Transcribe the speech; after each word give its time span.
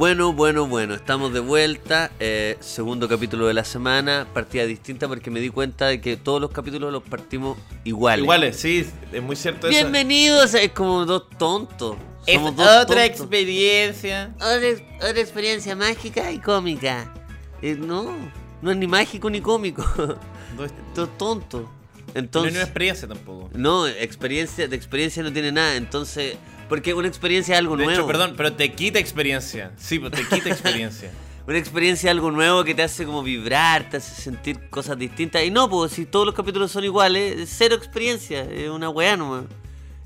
Bueno, 0.00 0.32
bueno, 0.32 0.66
bueno, 0.66 0.94
estamos 0.94 1.30
de 1.34 1.40
vuelta. 1.40 2.10
eh, 2.20 2.56
segundo 2.60 3.06
capítulo 3.06 3.46
de 3.46 3.52
la 3.52 3.64
semana, 3.64 4.26
partida 4.32 4.64
distinta 4.64 5.06
porque 5.08 5.30
me 5.30 5.40
di 5.40 5.50
cuenta 5.50 5.88
de 5.88 6.00
que 6.00 6.16
todos 6.16 6.40
los 6.40 6.50
capítulos 6.52 6.90
los 6.90 7.02
partimos 7.02 7.58
iguales. 7.84 8.22
Iguales, 8.22 8.56
sí, 8.56 8.86
es 9.12 9.22
muy 9.22 9.36
cierto 9.36 9.68
eso. 9.68 9.76
Bienvenidos, 9.78 10.54
es 10.54 10.72
como 10.72 11.04
dos 11.04 11.28
tontos. 11.38 11.96
Es 12.26 12.36
Somos 12.36 12.56
dos 12.56 12.66
otra 12.66 12.84
tontos. 13.02 13.04
experiencia. 13.20 14.32
Otra, 14.36 14.66
ex- 14.68 14.82
otra 15.06 15.20
experiencia 15.20 15.76
mágica 15.76 16.32
y 16.32 16.38
cómica. 16.38 17.12
Eh, 17.60 17.76
no, 17.78 18.16
no 18.62 18.70
es 18.70 18.76
ni 18.78 18.86
mágico 18.86 19.28
ni 19.28 19.42
cómico. 19.42 19.84
No 20.56 20.64
es, 20.64 20.72
Esto 20.88 21.04
es 21.04 21.18
tonto. 21.18 21.58
no 21.60 21.66
es 22.08 22.16
Entonces, 22.16 22.54
una 22.54 22.62
experiencia 22.62 23.06
tampoco. 23.06 23.50
no, 23.52 23.86
experiencia, 23.86 24.66
de 24.66 24.74
experiencia 24.76 25.22
no 25.22 25.30
tiene 25.32 25.52
nada. 25.52 25.76
Entonces, 25.76 26.36
porque 26.70 26.94
una 26.94 27.06
experiencia 27.08 27.52
es 27.54 27.58
algo 27.58 27.76
De 27.76 27.84
nuevo. 27.84 27.98
hecho, 28.00 28.06
perdón, 28.06 28.32
pero 28.36 28.54
te 28.54 28.72
quita 28.72 28.98
experiencia. 28.98 29.72
Sí, 29.76 29.98
pues 29.98 30.12
te 30.12 30.22
quita 30.24 30.48
experiencia. 30.48 31.10
Una 31.46 31.58
experiencia 31.58 32.10
es 32.10 32.12
algo 32.12 32.30
nuevo 32.30 32.62
que 32.64 32.74
te 32.74 32.82
hace 32.82 33.04
como 33.04 33.22
vibrar, 33.24 33.90
te 33.90 33.96
hace 33.96 34.22
sentir 34.22 34.70
cosas 34.70 34.96
distintas. 34.96 35.42
Y 35.42 35.50
no, 35.50 35.68
pues 35.68 35.90
si 35.92 36.06
todos 36.06 36.24
los 36.24 36.34
capítulos 36.34 36.70
son 36.70 36.84
iguales, 36.84 37.40
es 37.40 37.50
cero 37.58 37.74
experiencia, 37.74 38.42
es 38.44 38.68
una 38.70 38.88
weá 38.88 39.16
nomás. 39.16 39.44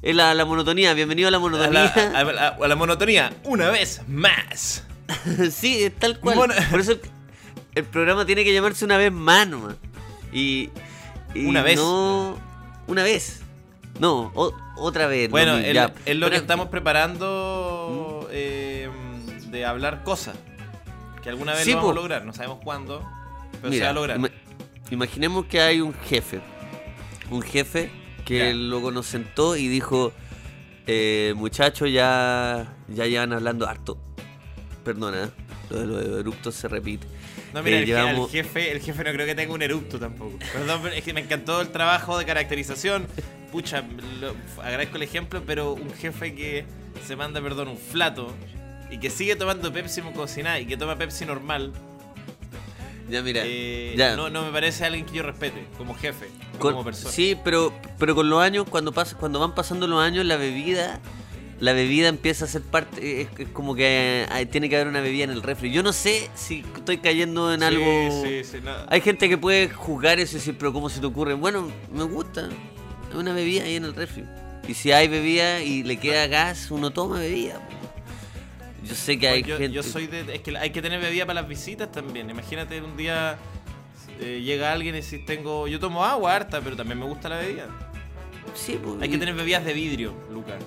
Es 0.01 0.15
la, 0.17 0.33
la 0.33 0.45
monotonía, 0.47 0.95
bienvenido 0.95 1.29
a 1.29 1.31
la 1.31 1.37
A 1.37 1.41
la, 1.41 1.43
monotonía. 1.43 1.85
a 2.15 2.25
la- 2.25 2.49
a 2.49 2.69
la 2.69 2.77
monotonía, 2.77 3.33
una 3.45 3.69
vez 3.71 4.01
más. 4.09 4.85
sí, 5.53 5.83
es 5.85 5.95
tal 5.97 6.19
cual. 6.19 6.37
Mono- 6.37 6.55
Por 6.71 6.81
eso 6.81 6.93
el, 6.93 7.01
el 7.75 7.85
programa 7.85 8.25
tiene 8.25 8.43
que 8.43 8.53
llamarse 8.55 8.85
una 8.87 8.97
vez 8.97 9.13
más 9.13 9.47
nomás. 9.47 9.77
Y, 10.33 10.71
y 11.35 11.45
Una 11.45 11.61
vez. 11.63 11.77
No, 11.77 12.39
una 12.87 13.03
vez. 13.03 13.41
No, 14.01 14.33
o- 14.35 14.53
otra 14.77 15.07
vez. 15.07 15.31
Bueno, 15.31 15.53
no, 15.53 15.59
es, 15.59 16.17
lo 16.17 16.31
que 16.31 16.37
estamos 16.37 16.69
preparando 16.69 18.29
eh, 18.33 18.89
de 19.51 19.65
hablar 19.65 20.03
cosas. 20.05 20.37
Que 21.23 21.29
alguna 21.31 21.53
vez 21.55 21.65
Sí, 21.65 21.71
lo 21.71 21.77
vamos 21.79 21.93
po. 21.93 21.99
a 21.99 22.03
lograr, 22.03 22.25
no 22.25 22.33
sabemos 22.35 22.59
cuándo, 22.63 23.03
pero 23.63 23.73
se 23.73 23.81
va 23.83 23.91
a 23.91 23.93
lograr. 23.93 24.19
ima- 24.19 24.31
imaginemos 24.91 25.47
que 25.47 25.61
hay 25.61 25.81
un 25.81 25.95
jefe. 25.95 26.41
Un 27.31 27.41
jefe 27.43 27.91
que 28.27 28.39
Ya. 28.39 28.53
luego 28.53 28.91
nos 28.91 29.07
sentó 29.07 29.57
y 29.57 29.69
dijo, 29.69 30.13
eh, 30.87 31.33
muchachos, 31.37 31.91
ya, 31.91 32.75
ya 32.89 33.07
llevan 33.07 33.33
hablando 33.33 33.67
harto. 33.67 33.97
Perdona, 34.85 35.31
lo 35.71 35.79
de 35.81 35.87
los 35.87 36.21
eructos 36.21 36.55
se 36.57 36.69
repite. 36.69 37.07
No, 37.55 37.63
mira, 37.63 37.77
Eh, 37.77 37.81
el, 37.81 37.87
llevamos- 37.87 38.31
jefe, 38.31 38.73
el 38.73 38.81
jefe 38.81 39.05
no 39.05 39.13
creo 39.13 39.25
que 39.27 39.35
tenga 39.35 39.55
un 39.55 39.63
eructo 39.63 39.99
tampoco. 39.99 40.37
Perdón, 40.53 40.89
es 40.93 41.03
que 41.05 41.15
me 41.15 41.21
encantó 41.21 41.61
el 41.63 41.69
trabajo 41.69 42.19
de 42.19 42.27
caracterización. 42.27 43.07
Pucha, 43.55 43.85
lo- 44.21 44.35
agradezco 44.65 44.97
el 44.97 45.05
ejemplo, 45.05 45.41
pero 45.47 45.75
un 45.75 45.93
jefe 45.95 46.35
que 46.35 46.65
se 47.07 47.15
manda, 47.15 47.41
perdón, 47.41 47.69
un 47.69 47.79
flato 47.79 48.33
y 48.91 48.99
que 48.99 49.11
sigue 49.11 49.37
tomando 49.37 49.73
Pepsi 49.73 50.01
como 50.01 50.27
si 50.27 50.43
nada 50.43 50.59
y 50.59 50.67
que 50.67 50.77
toma 50.77 50.97
Pepsi 50.99 51.25
normal, 51.25 51.73
Ya, 53.09 53.23
mira. 53.23 53.43
eh, 53.45 53.95
ya. 53.97 54.17
No, 54.17 54.29
no 54.29 54.43
me 54.45 54.51
parece 54.51 54.85
alguien 54.85 55.07
que 55.07 55.15
yo 55.15 55.23
respete 55.23 55.67
como 55.79 55.95
jefe, 55.95 56.27
Con- 56.59 56.73
como 56.73 56.85
persona. 56.85 57.13
Sí, 57.13 57.37
pero, 57.45 57.73
pero 57.97 58.17
con 58.17 58.29
los 58.29 58.43
años, 58.43 58.67
cuando 58.69 58.91
pasa, 58.91 59.17
cuando 59.17 59.39
van 59.39 59.55
pasando 59.55 59.87
los 59.87 60.03
años, 60.03 60.27
la 60.27 60.37
bebida, 60.37 60.99
la 61.61 61.75
bebida 61.75 62.09
empieza 62.09 62.47
a 62.47 62.49
ser 62.49 62.63
parte, 62.63 63.21
es, 63.23 63.29
es 63.39 63.49
como 63.51 63.77
que 63.77 64.27
eh, 64.35 64.47
tiene 64.47 64.69
que 64.69 64.75
haber 64.75 64.89
una 64.89 65.01
bebida 65.01 65.23
en 65.23 65.31
el 65.31 65.45
refri. 65.45 65.71
Yo 65.71 65.85
no 65.85 65.93
sé 65.93 66.29
si 66.35 66.65
estoy 66.75 66.99
cayendo 66.99 67.55
en 67.55 67.61
Sí, 67.61 67.67
algo. 67.67 68.23
sí, 68.25 68.43
sí, 68.43 68.57
no. 68.65 68.73
Hay 68.89 69.01
gente 69.01 69.29
que 69.29 69.39
puede 69.39 69.69
juzgar 69.69 70.19
eso 70.19 70.33
y 70.33 70.41
decir, 70.41 70.57
pero 70.59 70.73
¿cómo 70.73 70.89
se 70.89 70.99
te 70.99 71.07
ocurre? 71.07 71.35
Bueno, 71.35 71.71
me 71.93 72.03
gusta. 72.03 72.49
Una 73.15 73.33
bebida 73.33 73.65
ahí 73.65 73.77
en 73.77 73.85
el 73.85 73.95
refri. 73.95 74.25
Y 74.67 74.75
si 74.75 74.93
hay 74.93 75.09
bebida 75.09 75.63
y 75.63 75.83
le 75.83 75.99
queda 75.99 76.27
gas, 76.27 76.71
uno 76.71 76.91
toma 76.91 77.19
bebida. 77.19 77.61
Yo 78.85 78.95
sé 78.95 79.19
que 79.19 79.29
hay 79.29 79.43
yo, 79.43 79.57
gente. 79.57 79.75
yo 79.75 79.83
soy 79.83 80.07
de. 80.07 80.35
Es 80.35 80.41
que 80.41 80.57
hay 80.57 80.71
que 80.71 80.83
tener 80.83 81.01
bebida 81.01 81.27
para 81.27 81.41
las 81.41 81.49
visitas 81.49 81.91
también. 81.91 82.29
Imagínate 82.31 82.81
un 82.83 82.97
día 82.97 83.39
eh, 84.21 84.43
llega 84.45 84.73
alguien 84.73 84.95
y 84.97 85.03
si 85.03 85.19
tengo. 85.19 85.67
Yo 85.69 85.81
tomo 85.81 86.05
agua 86.05 86.35
harta, 86.35 86.61
pero 86.61 86.77
también 86.77 86.99
me 86.99 87.07
gusta 87.07 87.29
la 87.29 87.39
bebida. 87.39 87.69
Sí, 88.55 88.79
po, 88.83 88.99
Hay 89.01 89.09
que 89.09 89.19
tener 89.19 89.35
bebidas 89.35 89.65
de 89.65 89.73
vidrio, 89.73 90.15
Lucas. 90.31 90.63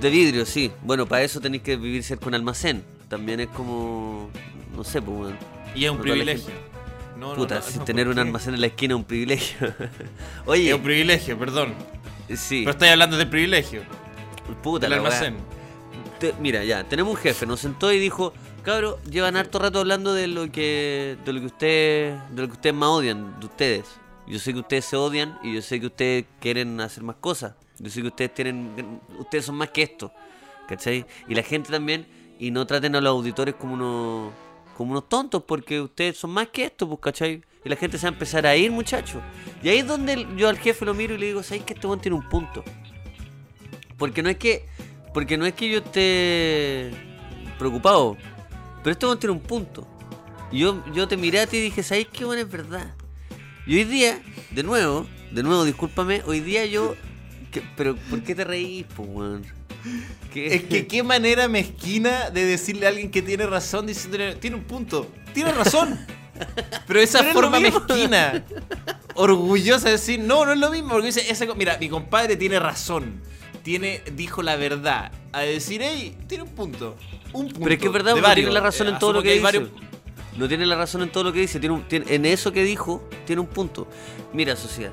De 0.00 0.10
vidrio, 0.10 0.46
sí. 0.46 0.70
Bueno, 0.82 1.06
para 1.06 1.22
eso 1.22 1.40
tenéis 1.40 1.62
que 1.62 1.76
vivir 1.76 2.02
cerca 2.02 2.24
de 2.24 2.28
un 2.28 2.34
almacén. 2.34 2.84
También 3.08 3.40
es 3.40 3.48
como. 3.48 4.30
No 4.74 4.84
sé, 4.84 5.02
pues. 5.02 5.34
Y 5.74 5.84
es 5.84 5.90
un 5.90 5.98
privilegio. 5.98 6.75
No, 7.18 7.34
Puta, 7.34 7.56
no, 7.56 7.62
si 7.62 7.78
tener 7.80 8.06
¿por 8.06 8.12
un 8.14 8.18
almacén 8.18 8.54
en 8.54 8.60
la 8.60 8.66
esquina 8.68 8.94
es 8.94 8.98
un 8.98 9.04
privilegio. 9.04 9.68
Es 9.68 9.74
Oye, 10.46 10.74
un 10.74 10.82
privilegio, 10.82 11.38
perdón. 11.38 11.74
sí. 12.34 12.60
Pero 12.60 12.70
estoy 12.72 12.88
hablando 12.88 13.16
de 13.16 13.26
privilegio. 13.26 13.82
Puta, 14.62 14.88
la 14.88 14.96
weá. 14.96 15.06
almacén. 15.06 15.36
Te- 16.20 16.34
mira, 16.40 16.62
ya, 16.64 16.84
tenemos 16.84 17.14
un 17.14 17.20
jefe, 17.20 17.46
nos 17.46 17.60
sentó 17.60 17.92
y 17.92 17.98
dijo, 17.98 18.32
cabro, 18.62 18.98
llevan 19.10 19.36
harto 19.36 19.58
rato 19.58 19.80
hablando 19.80 20.14
de 20.14 20.26
lo 20.28 20.50
que 20.50 21.16
de 21.24 21.32
lo 21.32 21.40
que 21.40 21.46
ustedes 21.46 22.20
de 22.30 22.42
lo 22.42 22.48
que 22.48 22.52
ustedes 22.54 22.74
más 22.74 22.88
odian, 22.90 23.38
de 23.40 23.46
ustedes. 23.46 23.84
Yo 24.26 24.38
sé 24.38 24.52
que 24.52 24.58
ustedes 24.60 24.84
se 24.84 24.96
odian 24.96 25.38
y 25.42 25.54
yo 25.54 25.62
sé 25.62 25.78
que 25.80 25.86
ustedes 25.86 26.24
quieren 26.40 26.80
hacer 26.80 27.02
más 27.02 27.16
cosas. 27.16 27.54
Yo 27.78 27.90
sé 27.90 28.00
que 28.02 28.08
ustedes 28.08 28.34
tienen 28.34 29.00
ustedes 29.18 29.44
son 29.44 29.56
más 29.56 29.70
que 29.70 29.82
esto. 29.82 30.12
¿Cachai? 30.68 31.06
Y 31.28 31.34
la 31.34 31.42
gente 31.42 31.70
también 31.70 32.06
y 32.38 32.50
no 32.50 32.66
traten 32.66 32.96
a 32.96 33.00
los 33.00 33.10
auditores 33.10 33.54
como 33.54 33.74
unos 33.74 34.32
como 34.76 34.92
unos 34.92 35.08
tontos 35.08 35.42
porque 35.46 35.80
ustedes 35.80 36.18
son 36.18 36.30
más 36.30 36.48
que 36.48 36.64
esto, 36.64 36.86
pues, 36.86 37.00
¿cachai? 37.00 37.42
Y 37.64 37.68
la 37.68 37.76
gente 37.76 37.98
se 37.98 38.06
va 38.06 38.10
a 38.10 38.12
empezar 38.12 38.46
a 38.46 38.54
ir, 38.54 38.70
muchachos. 38.70 39.22
Y 39.62 39.68
ahí 39.68 39.78
es 39.78 39.86
donde 39.86 40.26
yo 40.36 40.48
al 40.48 40.58
jefe 40.58 40.84
lo 40.84 40.94
miro 40.94 41.14
y 41.14 41.18
le 41.18 41.26
digo, 41.26 41.42
¿sabes 41.42 41.64
que 41.64 41.72
este 41.72 41.86
buen 41.86 41.98
tiene 41.98 42.16
un 42.16 42.28
punto? 42.28 42.62
Porque 43.96 44.22
no 44.22 44.28
es 44.28 44.36
que. 44.36 44.68
Porque 45.14 45.38
no 45.38 45.46
es 45.46 45.54
que 45.54 45.70
yo 45.70 45.78
esté 45.78 46.90
preocupado. 47.58 48.16
Pero 48.82 48.92
este 48.92 49.06
weón 49.06 49.18
tiene 49.18 49.32
un 49.32 49.40
punto. 49.40 49.86
Y 50.52 50.58
yo, 50.58 50.84
yo 50.92 51.08
te 51.08 51.16
miré 51.16 51.40
a 51.40 51.46
ti 51.46 51.56
y 51.56 51.62
dije, 51.62 51.82
¿sabes 51.82 52.06
qué 52.12 52.24
bueno 52.24 52.42
es 52.42 52.50
verdad? 52.50 52.94
Y 53.66 53.76
hoy 53.76 53.84
día, 53.84 54.20
de 54.50 54.62
nuevo, 54.62 55.06
de 55.32 55.42
nuevo, 55.42 55.64
discúlpame, 55.64 56.22
hoy 56.26 56.40
día 56.40 56.66
yo. 56.66 56.94
pero, 57.76 57.96
¿por 57.96 58.22
qué 58.22 58.34
te 58.34 58.44
reís, 58.44 58.84
po, 58.84 59.02
weón? 59.02 59.42
¿Qué? 60.32 60.54
Es 60.54 60.62
que 60.64 60.86
qué 60.86 61.02
manera 61.02 61.48
mezquina 61.48 62.30
de 62.30 62.44
decirle 62.44 62.86
a 62.86 62.90
alguien 62.90 63.10
que 63.10 63.22
tiene 63.22 63.46
razón 63.46 63.86
diciéndole, 63.86 64.34
tiene 64.36 64.56
un 64.56 64.64
punto. 64.64 65.10
Tiene 65.32 65.52
razón. 65.52 65.98
Pero 66.86 67.00
esa 67.00 67.20
Pero 67.20 67.32
forma 67.32 67.60
mezquina. 67.60 68.44
Orgullosa 69.14 69.86
de 69.86 69.92
decir, 69.92 70.20
no, 70.20 70.44
no 70.44 70.52
es 70.52 70.58
lo 70.58 70.70
mismo. 70.70 70.90
Porque 70.90 71.06
dice, 71.06 71.30
esa 71.30 71.46
mira, 71.54 71.78
mi 71.78 71.88
compadre 71.88 72.36
tiene 72.36 72.58
razón. 72.60 73.22
Tiene, 73.62 74.02
dijo 74.14 74.42
la 74.42 74.56
verdad. 74.56 75.10
A 75.32 75.40
decir, 75.40 75.80
hey, 75.82 76.16
tiene 76.26 76.44
un 76.44 76.50
punto. 76.50 76.96
Un 77.32 77.46
punto. 77.46 77.60
Pero 77.60 77.72
es 77.74 77.80
que 77.80 77.86
es 77.86 77.92
verdad, 77.92 78.14
no 78.16 78.34
tiene 78.34 78.50
la 78.52 78.60
razón 78.60 78.86
Eh, 78.88 78.90
en 78.90 78.98
todo 78.98 79.12
lo 79.14 79.22
que, 79.22 79.30
dice. 79.30 79.42
varios- 79.42 79.70
No 80.36 80.46
tiene 80.48 80.66
la 80.66 80.76
razón 80.76 81.02
en 81.02 81.10
todo 81.10 81.24
lo 81.24 81.32
que 81.32 81.40
dice. 81.40 81.58
Tiene 81.58 81.74
un- 81.74 81.88
tiene- 81.88 82.14
en 82.14 82.26
eso 82.26 82.52
que 82.52 82.62
dijo, 82.62 83.08
tiene 83.26 83.40
un 83.40 83.48
punto. 83.48 83.88
Mira, 84.34 84.54
sociedad. 84.56 84.92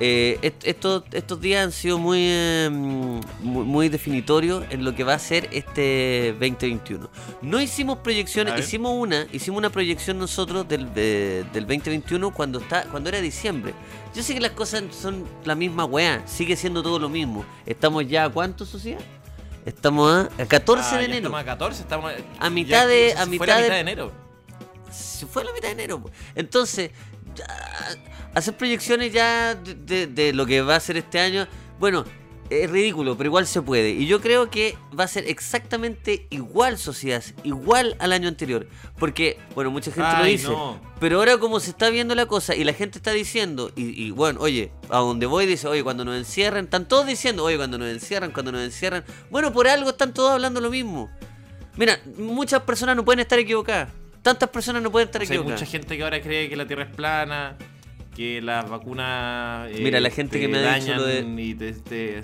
Eh, 0.00 0.38
est- 0.42 0.66
estos, 0.66 1.04
estos 1.12 1.40
días 1.40 1.64
han 1.64 1.72
sido 1.72 1.98
muy, 1.98 2.18
eh, 2.20 2.68
muy, 2.70 3.64
muy 3.64 3.88
definitorios 3.88 4.64
en 4.70 4.84
lo 4.84 4.94
que 4.94 5.04
va 5.04 5.14
a 5.14 5.18
ser 5.18 5.48
este 5.52 6.32
2021. 6.40 7.08
No 7.42 7.60
hicimos 7.60 7.98
A 7.98 8.02
proyecciones, 8.02 8.58
hicimos 8.58 8.92
una, 8.96 9.26
hicimos 9.32 9.58
una 9.58 9.70
proyección 9.70 10.18
nosotros 10.18 10.66
del, 10.68 10.92
del 10.94 11.44
2021 11.66 12.32
cuando 12.34 12.58
está, 12.58 12.84
cuando 12.84 13.08
era 13.08 13.20
diciembre. 13.20 13.72
Yo 14.14 14.22
sé 14.22 14.34
que 14.34 14.40
las 14.40 14.52
cosas 14.52 14.82
son 14.90 15.24
la 15.44 15.54
misma 15.54 15.84
weá, 15.84 16.26
sigue 16.26 16.56
siendo 16.56 16.82
todo 16.82 16.98
lo 16.98 17.08
mismo. 17.08 17.44
Estamos 17.66 18.06
ya 18.08 18.24
a 18.24 18.28
cuánto, 18.30 18.64
sociedad? 18.66 19.00
Estamos 19.64 20.28
a, 20.38 20.42
a 20.42 20.46
14 20.46 20.88
Ah, 20.94 20.98
de 20.98 21.04
enero. 21.04 21.18
Estamos 21.28 21.40
a 21.40 21.44
14, 21.44 21.82
estamos 21.82 22.12
A 22.38 22.50
mitad 22.50 22.70
ya- 22.82 22.86
de- 22.86 23.12
a 23.16 23.26
mitad 23.26 23.46
de- 23.56 23.62
mitad 23.62 23.74
de 23.74 23.78
enero. 23.80 24.12
se 24.90 25.26
fue 25.26 25.42
a 25.42 25.46
la 25.46 25.52
mitad 25.52 25.68
de 25.68 25.72
enero. 25.72 26.02
Entonces, 26.34 26.90
hacer 28.34 28.56
proyecciones 28.56 29.12
ya 29.12 29.54
de, 29.54 29.74
de- 29.74 30.06
de 30.06 30.32
lo 30.32 30.46
que 30.46 30.60
va 30.62 30.76
a 30.76 30.80
ser 30.80 30.96
este 30.96 31.20
año, 31.20 31.46
bueno, 31.78 32.04
es 32.50 32.70
ridículo, 32.70 33.16
pero 33.16 33.28
igual 33.28 33.46
se 33.46 33.62
puede. 33.62 33.90
Y 33.90 34.06
yo 34.06 34.20
creo 34.20 34.50
que 34.50 34.76
va 34.98 35.04
a 35.04 35.08
ser 35.08 35.26
exactamente 35.28 36.26
igual, 36.30 36.76
sociedad, 36.78 37.22
igual 37.42 37.96
al 37.98 38.12
año 38.12 38.28
anterior. 38.28 38.68
Porque, 38.98 39.38
bueno, 39.54 39.70
mucha 39.70 39.90
gente 39.90 40.08
lo 40.18 40.24
dice. 40.24 40.48
no. 40.48 40.78
Pero 41.00 41.18
ahora 41.18 41.38
como 41.38 41.58
se 41.58 41.70
está 41.70 41.88
viendo 41.90 42.14
la 42.14 42.26
cosa 42.26 42.54
y 42.54 42.62
la 42.64 42.72
gente 42.74 42.98
está 42.98 43.12
diciendo, 43.12 43.72
y, 43.76 44.04
y 44.04 44.10
bueno, 44.10 44.40
oye, 44.40 44.70
a 44.90 44.98
donde 44.98 45.26
voy 45.26 45.46
dice, 45.46 45.66
oye, 45.68 45.82
cuando 45.82 46.04
nos 46.04 46.16
encierran, 46.16 46.64
están 46.64 46.86
todos 46.86 47.06
diciendo, 47.06 47.44
oye, 47.44 47.56
cuando 47.56 47.78
nos 47.78 47.88
encierran, 47.88 48.30
cuando 48.30 48.52
nos 48.52 48.62
encierran. 48.62 49.04
Bueno, 49.30 49.52
por 49.52 49.66
algo 49.66 49.90
están 49.90 50.12
todos 50.12 50.30
hablando 50.32 50.60
lo 50.60 50.70
mismo. 50.70 51.10
Mira, 51.76 51.98
muchas 52.18 52.62
personas 52.62 52.94
no 52.94 53.04
pueden 53.04 53.20
estar 53.20 53.38
equivocadas. 53.38 53.88
Tantas 54.24 54.48
personas 54.48 54.82
no 54.82 54.90
pueden 54.90 55.06
estar 55.08 55.20
O 55.22 55.26
sea, 55.26 55.36
hay 55.36 55.42
mucha 55.44 55.66
gente 55.66 55.96
que 55.98 56.02
ahora 56.02 56.20
cree 56.22 56.48
que 56.48 56.56
la 56.56 56.66
Tierra 56.66 56.84
es 56.84 56.96
plana, 56.96 57.56
que 58.16 58.40
las 58.40 58.66
vacunas 58.70 59.68
eh, 59.70 59.80
Mira, 59.82 60.00
la 60.00 60.08
gente 60.08 60.38
te 60.38 60.40
que 60.40 60.48
me 60.48 60.58
ha 60.66 60.74
dicho 60.76 60.94
lo 60.94 61.04
de- 61.04 61.22
dañan 61.22 61.38
y 61.38 61.54
te- 61.54 61.72
te- 61.74 62.22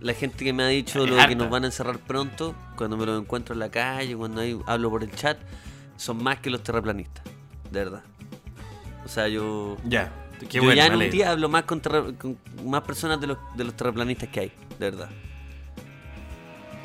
La 0.00 0.14
gente 0.14 0.42
que 0.42 0.52
me 0.54 0.62
ha 0.62 0.68
dicho 0.68 1.04
Es 1.04 1.10
lo 1.10 1.16
de 1.16 1.26
que 1.28 1.36
nos 1.36 1.50
van 1.50 1.64
a 1.64 1.66
encerrar 1.66 1.98
pronto, 1.98 2.54
cuando 2.76 2.96
me 2.96 3.04
lo 3.04 3.18
encuentro 3.18 3.52
en 3.52 3.58
la 3.60 3.70
calle, 3.70 4.16
cuando 4.16 4.40
hay- 4.40 4.58
hablo 4.66 4.88
por 4.88 5.02
el 5.04 5.12
chat, 5.14 5.36
son 5.96 6.22
más 6.22 6.40
que 6.40 6.48
los 6.48 6.62
terraplanistas. 6.62 7.22
De 7.70 7.78
verdad. 7.84 8.02
O 9.04 9.08
sea, 9.08 9.28
yo. 9.28 9.76
Ya, 9.84 10.10
qué 10.40 10.46
yo 10.58 10.62
bueno. 10.62 10.76
ya 10.76 10.86
en 10.86 10.94
un 10.96 11.10
día 11.10 11.30
hablo 11.30 11.48
más 11.50 11.64
con, 11.64 11.80
terra- 11.82 12.10
con 12.18 12.38
más 12.64 12.80
personas 12.84 13.20
de 13.20 13.26
los, 13.26 13.38
de 13.54 13.64
los 13.64 13.76
terraplanistas 13.76 14.30
que 14.30 14.40
hay, 14.40 14.52
de 14.78 14.90
verdad. 14.90 15.10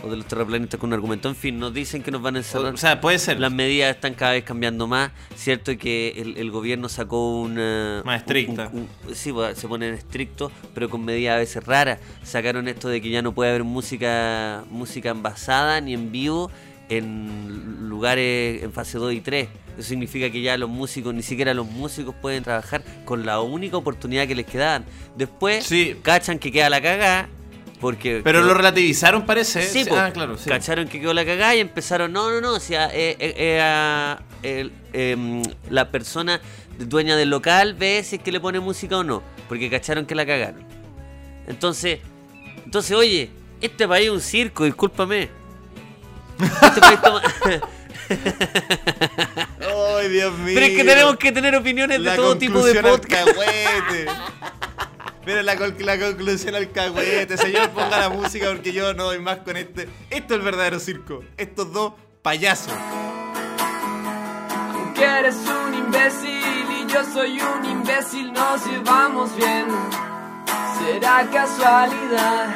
O 0.04 0.10
de 0.10 0.18
los 0.18 0.26
terraplanistas 0.28 0.80
con 0.80 0.90
un 0.90 0.94
argumento. 0.94 1.28
En 1.30 1.36
fin, 1.36 1.58
nos 1.60 1.74
dicen 1.74 2.04
que 2.04 2.12
nos 2.12 2.22
van 2.22 2.36
a 2.36 2.40
encerrar. 2.40 2.74
O 2.74 2.78
sea, 2.78 3.02
puede 3.02 3.20
ser. 3.20 3.40
Las 3.40 3.52
medidas 3.52 3.96
están 3.96 4.14
cada 4.14 4.34
vez 4.34 4.44
cambiando 4.44 4.88
más. 4.88 5.12
Cierto 5.36 5.78
que 5.78 6.14
el, 6.18 6.38
el 6.38 6.52
gobierno 6.52 6.88
sacó 6.90 7.40
una. 7.42 8.02
Más 8.06 8.22
estricta. 8.22 8.70
un- 8.74 8.88
un- 9.08 9.16
sí, 9.16 9.32
pues, 9.34 9.58
se 9.58 9.68
ponen 9.68 9.94
estrictos, 9.94 10.52
pero 10.74 10.90
con 10.90 11.04
medidas 11.04 11.36
a 11.36 11.40
veces 11.40 11.64
raras. 11.66 12.00
Sacaron 12.24 12.68
esto 12.68 12.90
de 12.90 13.02
que 13.02 13.10
ya 13.10 13.22
no 13.22 13.34
puede 13.34 13.50
haber 13.52 13.64
música 13.64 14.64
música 14.70 15.10
envasada 15.10 15.82
ni 15.82 15.94
en 15.94 16.12
vivo 16.12 16.52
en 16.90 17.90
lugares 17.90 18.64
en 18.64 18.72
fase 18.72 18.98
2 18.98 19.14
y 19.14 19.22
3. 19.22 19.50
Eso 19.78 19.90
significa 19.90 20.30
que 20.32 20.42
ya 20.42 20.58
los 20.58 20.70
músicos, 20.70 21.14
ni 21.14 21.22
siquiera 21.22 21.54
los 21.54 21.68
músicos 21.68 22.16
pueden 22.22 22.44
trabajar 22.44 22.82
con 23.06 23.26
la 23.26 23.42
única 23.42 23.78
oportunidad 23.78 24.26
que 24.28 24.36
les 24.36 24.46
quedaban. 24.46 24.86
Después, 25.16 25.66
Sí. 25.66 25.96
cachan 26.02 26.40
que 26.40 26.52
queda 26.52 26.70
la 26.70 26.82
cagada. 26.82 27.30
Porque 27.80 28.22
Pero 28.24 28.40
quedó- 28.40 28.48
lo 28.48 28.54
relativizaron, 28.56 29.26
parece. 29.26 29.62
Sí, 29.68 29.86
po. 29.86 29.96
ah, 29.96 30.10
claro, 30.12 30.36
sí. 30.38 30.50
cacharon 30.50 30.88
que 30.88 31.00
quedó 31.00 31.14
la 31.14 31.24
cagada 31.26 31.56
y 31.56 31.60
empezaron, 31.60 32.12
no, 32.12 32.32
no, 32.32 32.42
no, 32.42 32.54
o 32.54 32.60
sea, 32.60 32.88
eh, 32.92 33.16
eh, 33.20 34.18
eh, 34.44 34.70
em, 34.94 35.44
la 35.70 35.90
persona 35.92 36.42
dueña 36.80 37.16
del 37.16 37.30
local 37.30 37.76
ve 37.76 38.04
si 38.04 38.16
es 38.16 38.22
que 38.24 38.32
le 38.32 38.40
pone 38.40 38.60
música 38.60 38.98
o 38.98 39.04
no, 39.04 39.22
porque 39.48 39.70
cacharon 39.70 40.06
que 40.08 40.16
la 40.16 40.26
cagaron. 40.26 40.66
Entonces, 41.48 42.00
entonces, 42.66 42.98
oye, 42.98 43.30
este 43.62 43.88
país 43.88 44.08
es 44.08 44.12
un 44.12 44.22
circo, 44.22 44.64
discúlpame. 44.66 45.30
Este 46.40 46.82
país 46.82 47.00
toma- 47.02 47.22
Ay, 50.00 50.10
Dios 50.10 50.38
mío. 50.40 50.52
Pero 50.56 50.66
es 50.66 50.76
que 50.78 50.84
tenemos 50.84 51.18
que 51.18 51.32
tener 51.32 51.56
opiniones 51.56 52.04
de 52.04 52.12
todo 52.12 52.38
tipo 52.38 52.64
de 52.66 52.82
podcast. 52.82 53.28
Pero 55.28 55.42
la, 55.42 55.58
col- 55.58 55.76
la 55.80 56.00
conclusión 56.00 56.56
al 56.56 56.72
cagüete. 56.72 57.36
Señor, 57.36 57.70
ponga 57.72 58.00
la 58.00 58.10
música 58.10 58.48
porque 58.48 58.72
yo 58.72 58.94
no 58.94 59.04
doy 59.04 59.20
más 59.20 59.40
con 59.40 59.58
este. 59.58 59.90
Esto 60.10 60.34
es 60.34 60.40
el 60.40 60.42
verdadero 60.42 60.80
circo. 60.80 61.22
Estos 61.36 61.74
dos 61.74 61.92
payasos. 62.22 62.72
Que 64.96 65.04
eres 65.04 65.36
un 65.36 65.74
imbécil 65.74 66.66
y 66.80 66.90
yo 66.90 67.04
soy 67.14 67.42
un 67.42 67.66
imbécil, 67.66 68.32
nos 68.32 68.66
llevamos 68.66 69.36
bien. 69.36 69.66
Será 70.80 71.30
casualidad. 71.30 72.56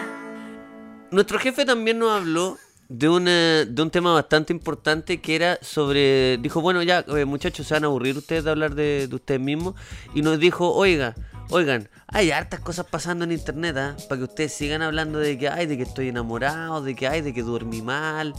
Nuestro 1.11 1.39
jefe 1.39 1.65
también 1.65 1.99
nos 1.99 2.13
habló 2.21 2.57
de 2.87 3.09
un, 3.09 3.25
eh, 3.27 3.65
de 3.67 3.81
un 3.81 3.89
tema 3.91 4.13
bastante 4.13 4.53
importante 4.53 5.19
que 5.19 5.35
era 5.35 5.59
sobre... 5.61 6.37
Dijo, 6.37 6.61
bueno, 6.61 6.81
ya 6.83 7.03
eh, 7.17 7.25
muchachos, 7.25 7.67
se 7.67 7.73
van 7.73 7.83
a 7.83 7.87
aburrir 7.87 8.17
ustedes 8.17 8.45
de 8.45 8.49
hablar 8.49 8.75
de, 8.75 9.09
de 9.09 9.15
ustedes 9.15 9.41
mismos. 9.41 9.75
Y 10.15 10.21
nos 10.21 10.39
dijo, 10.39 10.73
oiga, 10.73 11.15
oigan, 11.51 11.89
hay 12.07 12.31
hartas 12.31 12.59
cosas 12.59 12.85
pasando 12.89 13.25
en 13.25 13.31
internet, 13.31 13.77
¿ah? 13.77 13.95
Para 14.09 14.19
que 14.19 14.23
ustedes 14.25 14.53
sigan 14.53 14.81
hablando 14.81 15.19
de 15.19 15.37
que 15.37 15.47
hay, 15.49 15.65
de 15.67 15.77
que 15.77 15.83
estoy 15.83 16.09
enamorado, 16.09 16.81
de 16.81 16.95
que 16.95 17.07
hay, 17.07 17.21
de 17.21 17.33
que 17.33 17.43
dormí 17.43 17.81
mal, 17.81 18.33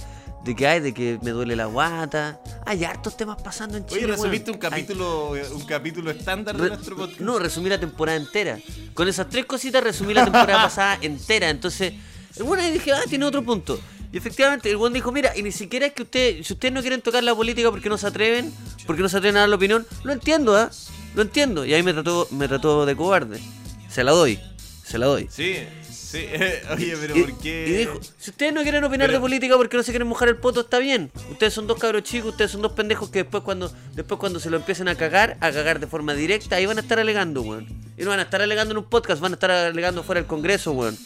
de 0.45 0.57
que 0.57 0.67
hay, 0.67 0.81
de 0.81 0.93
que 0.93 1.19
me 1.23 1.31
duele 1.31 1.55
la 1.55 1.67
guata. 1.67 2.41
Hay 2.67 2.83
hartos 2.85 3.17
temas 3.17 3.41
pasando 3.41 3.77
en 3.79 3.87
Chile. 3.87 4.05
Oye, 4.05 4.13
resumiste 4.15 4.51
un 4.51 4.59
capítulo, 4.59 5.31
un 5.55 5.65
capítulo 5.67 6.11
estándar 6.11 6.57
de 6.57 6.63
Re- 6.65 6.69
nuestro 6.71 6.97
podcast. 6.97 7.21
No, 7.21 7.39
resumí 7.39 7.69
la 7.69 7.79
temporada 7.79 8.17
entera. 8.19 8.59
Con 8.95 9.07
esas 9.09 9.29
tres 9.29 9.47
cositas 9.47 9.83
resumí 9.85 10.15
la 10.15 10.25
temporada 10.25 10.63
pasada 10.65 10.99
entera. 11.01 11.49
Entonces, 11.49 11.93
el 12.37 12.43
bueno 12.45 12.63
ahí 12.63 12.73
dije, 12.73 12.93
ah, 12.93 13.03
tiene 13.09 13.25
otro 13.25 13.43
punto. 13.43 13.79
Y 14.13 14.19
efectivamente, 14.19 14.71
el 14.71 14.77
buen 14.77 14.93
dijo, 14.93 15.11
mira, 15.13 15.33
y 15.37 15.43
ni 15.43 15.53
siquiera 15.53 15.87
es 15.87 15.93
que 15.95 16.03
usted, 16.03 16.43
si 16.43 16.53
ustedes 16.53 16.75
no 16.75 16.81
quieren 16.83 17.01
tocar 17.01 17.23
la 17.25 17.35
política 17.35 17.71
porque 17.71 17.89
no 17.89 17.97
se 17.97 18.07
atreven, 18.07 18.53
porque 18.87 19.01
no 19.01 19.09
se 19.09 19.17
atreven 19.17 19.37
a 19.39 19.41
dar 19.41 19.49
la 19.49 19.57
opinión, 19.57 19.87
lo 20.05 20.13
entiendo, 20.13 20.55
¿ah? 20.57 20.71
Lo 21.15 21.23
entiendo. 21.23 21.65
Y 21.65 21.75
ahí 21.75 21.83
me 21.83 21.93
trató, 21.93 22.27
me 22.31 22.49
trató 22.49 22.87
de 22.87 22.97
cobarde. 22.97 23.41
Se 23.89 24.03
la 24.05 24.13
doy, 24.13 24.39
se 24.85 24.97
la 24.99 25.07
doy. 25.07 25.29
Sí, 25.31 25.57
sí. 25.91 26.27
Oye, 26.75 26.97
pero 27.01 27.17
Y, 27.17 27.23
¿por 27.23 27.39
qué? 27.39 27.67
y 27.69 27.73
dijo, 27.73 28.01
si 28.19 28.31
ustedes 28.31 28.53
no 28.55 28.63
quieren 28.63 28.83
opinar 28.85 29.09
Pero- 29.09 29.19
de 29.19 29.21
política 29.21 29.57
porque 29.57 29.77
no 29.77 29.83
se 29.83 29.93
quieren 29.93 30.09
mojar 30.09 30.29
el 30.29 30.37
poto, 30.37 30.61
está 30.63 30.79
bien. 30.79 31.11
Ustedes 31.31 31.53
son 31.53 31.67
dos 31.67 31.79
cabros 31.79 32.03
chicos, 32.03 32.31
ustedes 32.31 32.51
son 32.51 32.63
dos 32.63 32.73
pendejos 32.73 33.11
que 33.11 33.21
después 33.25 33.43
cuando 33.43 33.71
después 33.95 34.19
cuando 34.19 34.41
se 34.41 34.49
lo 34.51 34.57
empiecen 34.57 34.89
a 34.89 34.95
cagar, 34.95 35.37
a 35.41 35.51
cagar 35.53 35.81
de 35.81 35.87
forma 35.87 36.15
directa, 36.15 36.57
ahí 36.57 36.65
van 36.67 36.79
a 36.79 36.81
estar 36.81 36.99
alegando, 36.99 37.43
weón. 37.43 37.67
Y 37.99 38.03
no 38.05 38.11
van 38.11 38.21
a 38.21 38.23
estar 38.23 38.41
alegando 38.41 38.73
en 38.73 38.79
un 38.79 38.85
podcast, 38.85 39.21
van 39.21 39.33
a 39.33 39.35
estar 39.35 39.51
alegando 39.51 40.03
fuera 40.03 40.21
del 40.21 40.27
Congreso, 40.29 40.73
weón. 40.73 40.97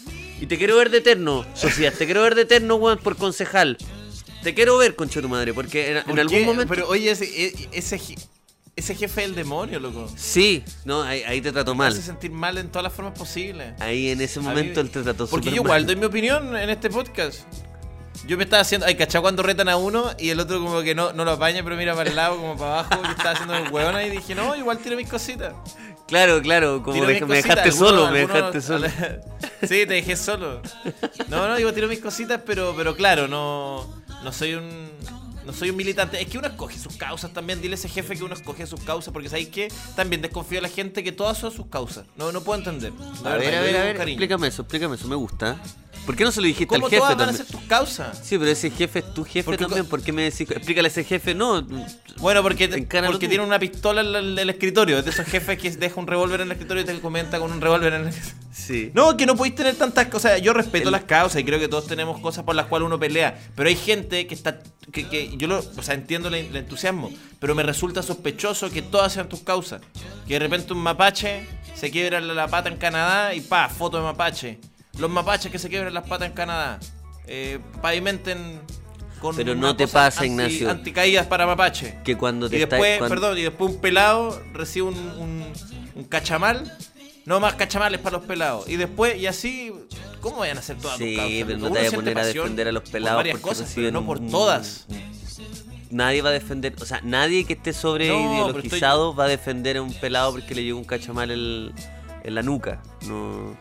Y 0.41 0.47
te 0.47 0.59
quiero 0.59 0.77
ver 0.77 0.91
de 0.91 0.99
eterno, 0.99 1.45
Socias, 1.55 1.95
te 1.95 2.05
quiero 2.05 2.23
ver 2.23 2.35
de 2.37 2.43
eterno, 2.43 2.77
weón, 2.77 2.99
por 2.99 3.17
concejal. 3.17 3.77
Te 4.43 4.55
quiero 4.55 4.77
ver, 4.79 4.95
concha 4.95 5.17
de 5.17 5.23
tu 5.23 5.29
madre, 5.29 5.53
porque 5.55 5.91
en, 5.91 5.97
en 5.97 6.05
¿Por 6.05 6.21
algún 6.21 6.45
momento... 6.45 6.73
Pero 6.73 6.89
oye, 6.89 7.11
ese, 7.11 7.25
e- 7.25 7.69
ese, 7.73 7.99
ese 8.77 8.95
jefe 8.95 9.23
es 9.23 9.29
el 9.31 9.35
demonio, 9.35 9.81
loco. 9.81 10.09
Sí, 10.17 10.63
no, 10.85 11.03
ahí, 11.03 11.23
ahí 11.23 11.41
te 11.41 11.51
trató 11.51 11.75
Me 11.75 11.79
mal. 11.79 11.93
hace 11.93 12.03
sentir 12.03 12.31
mal 12.31 12.59
en 12.59 12.69
todas 12.69 12.85
las 12.85 12.93
formas 12.93 13.19
posibles. 13.19 13.73
Ahí 13.81 14.11
en 14.11 14.21
ese 14.21 14.39
mí- 14.41 14.47
momento 14.47 14.81
él 14.81 14.91
te 14.91 15.03
trató 15.03 15.27
Porque 15.27 15.47
yo 15.51 15.63
mal. 15.63 15.67
igual 15.67 15.87
doy 15.87 15.97
mi 15.97 16.05
opinión 16.05 16.55
en 16.57 16.71
este 16.71 16.91
podcast. 16.91 17.41
Yo 18.27 18.37
me 18.37 18.45
estaba 18.45 18.63
haciendo. 18.63 18.87
Ay, 18.87 18.95
¿cachai? 18.97 19.21
Cuando 19.23 19.43
retan 19.43 19.69
a 19.69 19.77
uno 19.77 20.11
y 20.19 20.31
el 20.31 20.41
otro 20.41 20.59
como 20.61 20.83
que 20.83 20.95
no, 20.95 21.13
no 21.13 21.25
lo 21.25 21.33
apaña, 21.33 21.63
pero 21.63 21.77
mira 21.77 21.95
para 21.95 22.11
el 22.11 22.17
lado, 22.17 22.37
como 22.37 22.57
para 22.57 22.81
abajo. 22.81 23.03
Yo 23.05 23.11
estaba 23.11 23.31
haciendo 23.33 23.55
el 23.55 23.71
hueón 23.73 24.01
y 24.05 24.11
dije, 24.11 24.35
no, 24.35 24.55
igual 24.57 24.79
tiro 24.79 24.97
mis 24.97 25.09
cositas. 25.09 25.55
Claro, 26.09 26.41
claro, 26.43 26.83
como 26.83 27.03
me, 27.05 27.21
me 27.21 27.37
dejaste 27.37 27.61
algunos- 27.71 27.77
solo, 27.91 28.11
me 28.11 28.21
dejaste 28.21 28.61
solo. 28.61 28.87
sí, 29.63 29.69
te 29.69 29.87
dejé 29.87 30.17
solo. 30.17 30.61
No, 31.29 31.49
no, 31.49 31.57
digo, 31.57 31.73
tiro 31.73 31.89
mis 31.89 32.01
cositas, 32.01 32.41
pero, 32.45 32.75
pero 32.77 32.95
claro, 32.97 33.27
no, 33.29 33.87
no 34.23 34.33
soy 34.33 34.55
un. 34.55 34.91
No 35.47 35.53
soy 35.53 35.71
un 35.71 35.77
militante. 35.77 36.21
Es 36.21 36.29
que 36.29 36.39
uno 36.39 36.49
escoge 36.49 36.77
sus 36.79 36.97
causas 36.97 37.33
también. 37.33 37.63
Dile 37.63 37.75
a 37.75 37.79
ese 37.79 37.89
jefe 37.89 38.17
que 38.17 38.25
uno 38.25 38.35
escoge 38.35 38.67
sus 38.67 38.81
causas. 38.81 39.13
Porque 39.13 39.29
¿sabéis 39.29 39.49
qué? 39.49 39.69
También 39.95 40.21
desconfío 40.21 40.59
de 40.59 40.63
la 40.63 40.69
gente 40.69 41.05
que 41.05 41.13
todas 41.13 41.39
son 41.39 41.53
sus 41.53 41.67
causas. 41.67 42.05
No, 42.17 42.33
no 42.33 42.43
puedo 42.43 42.59
entender. 42.59 42.93
La 43.23 43.35
A 43.35 43.37
verdad, 43.37 43.39
ver, 43.39 43.55
a 43.55 43.61
ver, 43.63 43.77
a 43.77 43.85
ver, 43.85 43.97
cariño. 43.97 44.15
explícame 44.15 44.49
eso, 44.49 44.63
explícame 44.63 44.97
eso, 44.97 45.07
me 45.09 45.15
gusta. 45.17 45.57
¿Por 46.07 46.15
qué 46.17 46.25
no 46.25 46.31
se 46.31 46.41
lo 46.41 46.47
dijiste 46.47 46.67
¿Cómo 46.69 46.87
al 46.87 46.91
jefe 46.91 47.01
todas 47.01 47.17
van 47.17 47.23
a 47.23 47.27
también? 47.33 47.47
ser 47.47 47.57
tus 47.59 47.67
causas? 47.69 48.21
Sí, 48.23 48.39
pero 48.39 48.51
ese 48.51 48.71
jefe 48.71 49.01
es 49.01 49.13
tu 49.13 49.25
jefe 49.25 49.43
Porque 49.45 49.65
también, 49.65 49.87
¿por 49.87 50.01
qué 50.03 50.13
me 50.13 50.23
decís? 50.23 50.49
Explícale 50.51 50.87
a 50.87 50.91
ese 50.91 51.03
jefe, 51.05 51.35
no. 51.35 51.67
Bueno, 52.19 52.43
porque, 52.43 52.69
porque 53.07 53.29
tiene 53.29 53.43
una 53.45 53.59
pistola 53.59 54.01
en 54.03 54.15
el, 54.15 54.39
el 54.39 54.51
escritorio. 54.51 54.99
Es 54.99 55.05
de 55.05 55.11
esos 55.11 55.27
jefes 55.27 55.59
que 55.59 55.71
deja 55.73 56.01
un 56.01 56.07
revólver 56.07 56.41
en 56.41 56.47
el 56.47 56.53
escritorio 56.53 56.85
y 56.85 56.87
te 56.87 56.99
comenta 57.01 57.39
con 57.41 57.51
un 57.53 57.61
revólver 57.61 57.93
en 57.95 58.07
el 58.09 58.15
Sí. 58.53 58.91
No, 58.95 59.17
que 59.19 59.27
no 59.27 59.37
podéis 59.37 59.55
tener 59.57 59.75
tantas 59.75 60.07
cosas. 60.07 60.41
Yo 60.41 60.55
respeto 60.55 60.89
El- 60.89 60.93
las 60.93 61.05
causas 61.05 61.41
y 61.41 61.45
creo 61.45 61.59
que 61.59 61.69
todos 61.69 61.87
tenemos 61.87 62.21
cosas 62.21 62.45
por 62.45 62.55
las 62.55 62.67
cuales 62.67 62.87
uno 62.87 62.99
pelea. 62.99 63.39
Pero 63.55 63.69
hay 63.69 63.77
gente 63.77 64.27
que 64.27 64.35
está. 64.35 64.61
que, 64.93 65.09
que 65.09 65.37
yo 65.37 65.47
lo. 65.49 65.59
O 65.59 65.83
sea, 65.83 65.95
entiendo 65.95 66.29
el, 66.29 66.35
el 66.37 66.57
entusiasmo. 66.57 67.11
Pero 67.39 67.55
me 67.55 67.63
resulta 67.65 68.03
sospechoso 68.03 68.71
que 68.71 68.81
todas 68.81 69.13
sean 69.13 69.29
tus 69.29 69.41
causas. 69.41 69.83
Que 70.27 70.35
de 70.35 70.39
repente 70.39 70.73
un 70.73 70.79
mapache 70.79 71.47
se 71.75 71.91
quiebra 71.91 72.21
la, 72.21 72.33
la 72.33 72.49
pata 72.49 72.71
en 72.71 72.77
Canadá 72.79 73.35
y 73.35 73.41
pa, 73.43 73.69
foto 73.69 73.99
de 73.99 74.05
mapache. 74.05 74.59
Los 74.99 75.11
mapaches 75.11 75.51
que 75.53 75.59
se 75.59 75.69
quiebran 75.69 75.93
las 75.95 76.09
patas 76.09 76.29
en 76.29 76.35
Canadá. 76.35 76.79
Eh, 77.27 77.59
pavimenten 77.83 78.61
con. 79.21 79.35
Pero 79.37 79.55
no 79.55 79.77
te 79.77 79.89
pasa, 79.89 80.21
anti- 80.21 80.31
Ignacio. 80.33 80.71
Anticaídas 80.71 81.27
para 81.27 81.47
mapache. 81.47 81.99
Que 82.05 82.17
cuando 82.17 82.49
te 82.49 82.59
Y 82.59 82.63
está- 82.63 82.77
después, 82.77 82.99
cuando- 82.99 83.15
perdón, 83.15 83.39
y 83.39 83.43
después 83.43 83.73
un 83.75 83.81
pelado 83.81 84.41
recibe 84.53 84.89
un, 84.89 84.97
un, 84.97 85.45
un 85.95 86.05
cachamal. 86.05 86.73
No 87.25 87.41
más 87.41 87.55
cachamales 87.55 87.99
para 88.01 88.19
los 88.19 88.27
pelados. 88.27 88.69
Y 88.69 88.77
después, 88.77 89.17
y 89.21 89.27
así, 89.27 89.73
¿cómo 90.21 90.37
vayan 90.39 90.59
a 90.59 90.61
hacer 90.61 90.77
todas 90.77 90.97
tus 90.97 91.05
Sí, 91.09 91.43
pero 91.45 91.59
no 91.59 91.67
te 91.73 91.75
vayas 91.79 91.93
a 91.93 91.97
poner 91.97 92.19
a 92.21 92.25
defender 92.25 92.69
a 92.69 92.73
los 92.73 92.83
por 92.85 92.93
pelados 92.93 93.17
varias 93.17 93.41
porque 93.41 93.49
cosas, 93.57 93.73
pero 93.75 93.91
no 93.91 94.07
por 94.07 94.19
un- 94.21 94.31
todas. 94.31 94.87
Nadie 95.91 96.23
va 96.23 96.31
a 96.31 96.33
defender, 96.33 96.75
o 96.81 96.85
sea, 96.85 97.01
nadie 97.03 97.45
que 97.45 97.55
esté 97.55 97.73
sobre 97.73 98.09
No, 98.09 98.33
ideologizado 98.33 99.15
va 99.15 99.25
a 99.25 99.29
defender 99.29 99.77
a 99.77 99.83
un 99.83 99.93
pelado 99.95 100.33
porque 100.33 100.55
le 100.55 100.63
llegó 100.65 100.79
un 100.79 100.85
cachamal 100.85 101.31
en, 101.33 101.73
en 102.25 102.35
la 102.35 102.43
nuca. 102.43 102.81
No. 103.09 103.57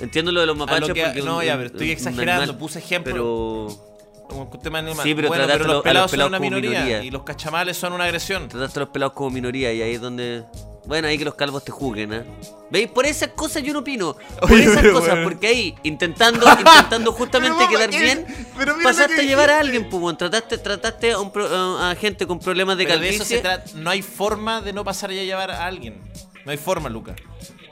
Entiendo 0.00 0.32
lo 0.32 0.40
de 0.40 0.46
los 0.46 0.56
mapaches 0.56 0.88
lo 0.88 0.94
que- 0.94 1.02
porque 1.04 1.22
no, 1.22 1.38
un- 1.38 1.44
ya, 1.44 1.54
pero 1.56 1.66
estoy 1.66 1.90
exagerando, 1.90 2.42
animal, 2.42 2.58
puse 2.58 2.78
ejemplo. 2.80 3.12
Pero 3.12 3.94
Como 4.28 4.50
un 4.50 4.60
tema 4.60 4.78
animal. 4.78 5.04
Sí, 5.04 5.14
pero 5.14 5.28
bueno, 5.28 5.44
pero 5.46 5.54
a 5.54 5.58
los 5.58 5.66
los 5.76 5.82
pelados 5.82 6.10
son 6.10 6.16
pelados 6.16 6.30
una 6.30 6.38
minoría, 6.40 6.70
minoría. 6.70 7.02
Y 7.04 7.10
los 7.10 7.22
cachamales 7.24 7.76
son 7.76 7.92
una 7.92 8.04
agresión. 8.04 8.48
trataste 8.48 8.78
a 8.78 8.82
los 8.82 8.88
pelados 8.88 9.12
como 9.14 9.30
minoría 9.30 9.72
y 9.72 9.82
ahí 9.82 9.92
es 9.94 10.00
donde. 10.00 10.44
Bueno, 10.86 11.08
ahí 11.08 11.16
que 11.16 11.24
los 11.24 11.34
calvos 11.34 11.64
te 11.64 11.72
juzguen, 11.72 12.12
¿eh? 12.12 12.24
¿Veis? 12.70 12.88
Por 12.88 13.06
esas 13.06 13.30
cosas 13.30 13.62
yo 13.62 13.72
no 13.72 13.78
opino. 13.78 14.16
Por 14.40 14.52
Oye, 14.52 14.64
esas 14.64 14.82
cosas, 14.88 15.08
bueno. 15.12 15.24
porque 15.24 15.46
ahí, 15.46 15.74
intentando, 15.82 16.44
intentando 16.58 17.10
justamente 17.12 17.56
Pero, 17.66 17.70
quedar 17.70 17.90
bien, 17.90 18.26
Pero 18.58 18.74
pasaste 18.82 19.14
que 19.14 19.20
a 19.22 19.24
llevar 19.24 19.48
a 19.48 19.60
alguien, 19.60 19.88
pues. 19.88 20.18
Trataste, 20.18 20.58
trataste 20.58 21.12
a, 21.12 21.20
un 21.20 21.30
pro- 21.32 21.46
a 21.78 21.94
gente 21.94 22.26
con 22.26 22.38
problemas 22.38 22.76
de 22.76 22.84
Pero 22.84 22.98
de 22.98 23.08
eso 23.08 23.18
calvicie. 23.20 23.36
se 23.36 23.42
trata. 23.42 23.70
No 23.76 23.88
hay 23.88 24.02
forma 24.02 24.60
de 24.60 24.72
no 24.74 24.84
pasar 24.84 25.08
a 25.10 25.14
llevar 25.14 25.50
a 25.50 25.64
alguien. 25.64 26.02
No 26.44 26.50
hay 26.50 26.58
forma, 26.58 26.90
Lucas. 26.90 27.16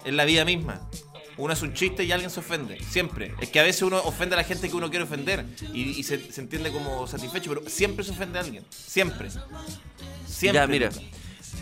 Es 0.07 0.13
la 0.15 0.25
vida 0.25 0.45
misma. 0.47 0.81
Uno 1.37 1.53
es 1.53 1.63
un 1.63 1.73
chiste 1.73 2.05
y 2.05 2.13
alguien 2.13 2.31
se 2.31 2.41
ofende. 2.41 2.79
Siempre. 2.83 3.35
Es 3.41 3.49
que 3.49 3.61
a 3.61 3.63
veces 3.63 3.83
uno 3.83 3.99
ofende 3.99 4.35
a 4.35 4.39
la 4.39 4.45
gente 4.45 4.69
que 4.69 4.77
uno 4.77 4.91
quiere 4.91 5.05
ofender. 5.05 5.45
Y, 5.73 5.91
y 5.91 6.03
se, 6.03 6.33
se 6.33 6.41
entiende 6.41 6.71
como 6.71 7.07
satisfecho, 7.07 7.55
pero 7.55 7.69
siempre 7.69 8.05
se 8.05 8.13
ofende 8.13 8.39
a 8.39 8.43
alguien. 8.43 8.65
Siempre. 8.71 9.31
Siempre. 10.27 10.61
ya, 10.61 10.67
mira. 10.67 10.91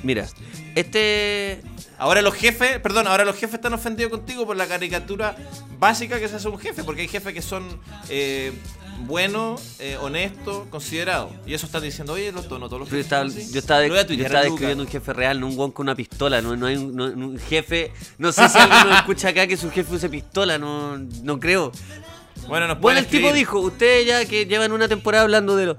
Mira, 0.03 0.27
este. 0.75 1.61
Ahora 1.99 2.23
los 2.23 2.35
jefes, 2.35 2.79
perdón, 2.79 3.07
ahora 3.07 3.25
los 3.25 3.37
jefes 3.37 3.57
están 3.57 3.75
ofendidos 3.75 4.11
contigo 4.11 4.47
por 4.47 4.57
la 4.57 4.67
caricatura 4.67 5.37
básica 5.79 6.19
que 6.19 6.29
se 6.29 6.37
hace 6.37 6.49
un 6.49 6.59
jefe, 6.59 6.83
porque 6.83 7.03
hay 7.03 7.09
jefes 7.09 7.35
que 7.35 7.43
son 7.43 7.79
eh, 8.09 8.53
buenos, 9.07 9.61
eh, 9.81 9.97
honestos, 10.01 10.67
considerados. 10.71 11.33
Y 11.47 11.55
eso 11.55 11.67
están 11.67 11.83
diciendo, 11.83 12.13
oye, 12.15 12.33
no, 12.33 12.43
no 12.43 12.69
todos 12.69 12.81
los 12.81 12.89
jefes 12.89 13.05
estaba, 13.07 13.27
yo 13.27 13.59
estaba, 13.59 13.87
yo 13.87 13.95
estaba 14.25 14.45
describiendo 14.45 14.85
un 14.85 14.89
jefe 14.91 15.13
real, 15.13 15.41
no 15.41 15.47
un 15.47 15.57
guan 15.57 15.71
con 15.73 15.85
una 15.87 15.95
pistola. 15.95 16.41
No, 16.41 16.57
no 16.57 16.67
hay 16.67 16.77
un, 16.77 16.95
no- 16.95 17.05
un 17.07 17.39
jefe. 17.39 17.93
No 18.19 18.33
sé 18.33 18.49
si 18.49 18.59
alguien 18.59 18.89
nos 18.89 18.97
escucha 19.01 19.29
acá 19.29 19.47
que 19.47 19.57
su 19.57 19.71
jefe 19.71 19.95
use 19.95 20.09
pistola, 20.09 20.59
no, 20.59 20.99
no 20.99 21.41
creo. 21.41 21.73
Bueno, 22.49 22.67
nos 22.69 22.81
Bueno, 22.81 22.99
el 23.01 23.07
tipo 23.07 23.33
dijo, 23.33 23.61
ustedes 23.61 24.07
ya 24.07 24.25
que 24.25 24.47
llevan 24.47 24.73
una 24.73 24.89
temporada 24.89 25.25
hablando 25.25 25.57
de 25.57 25.67
lo... 25.67 25.77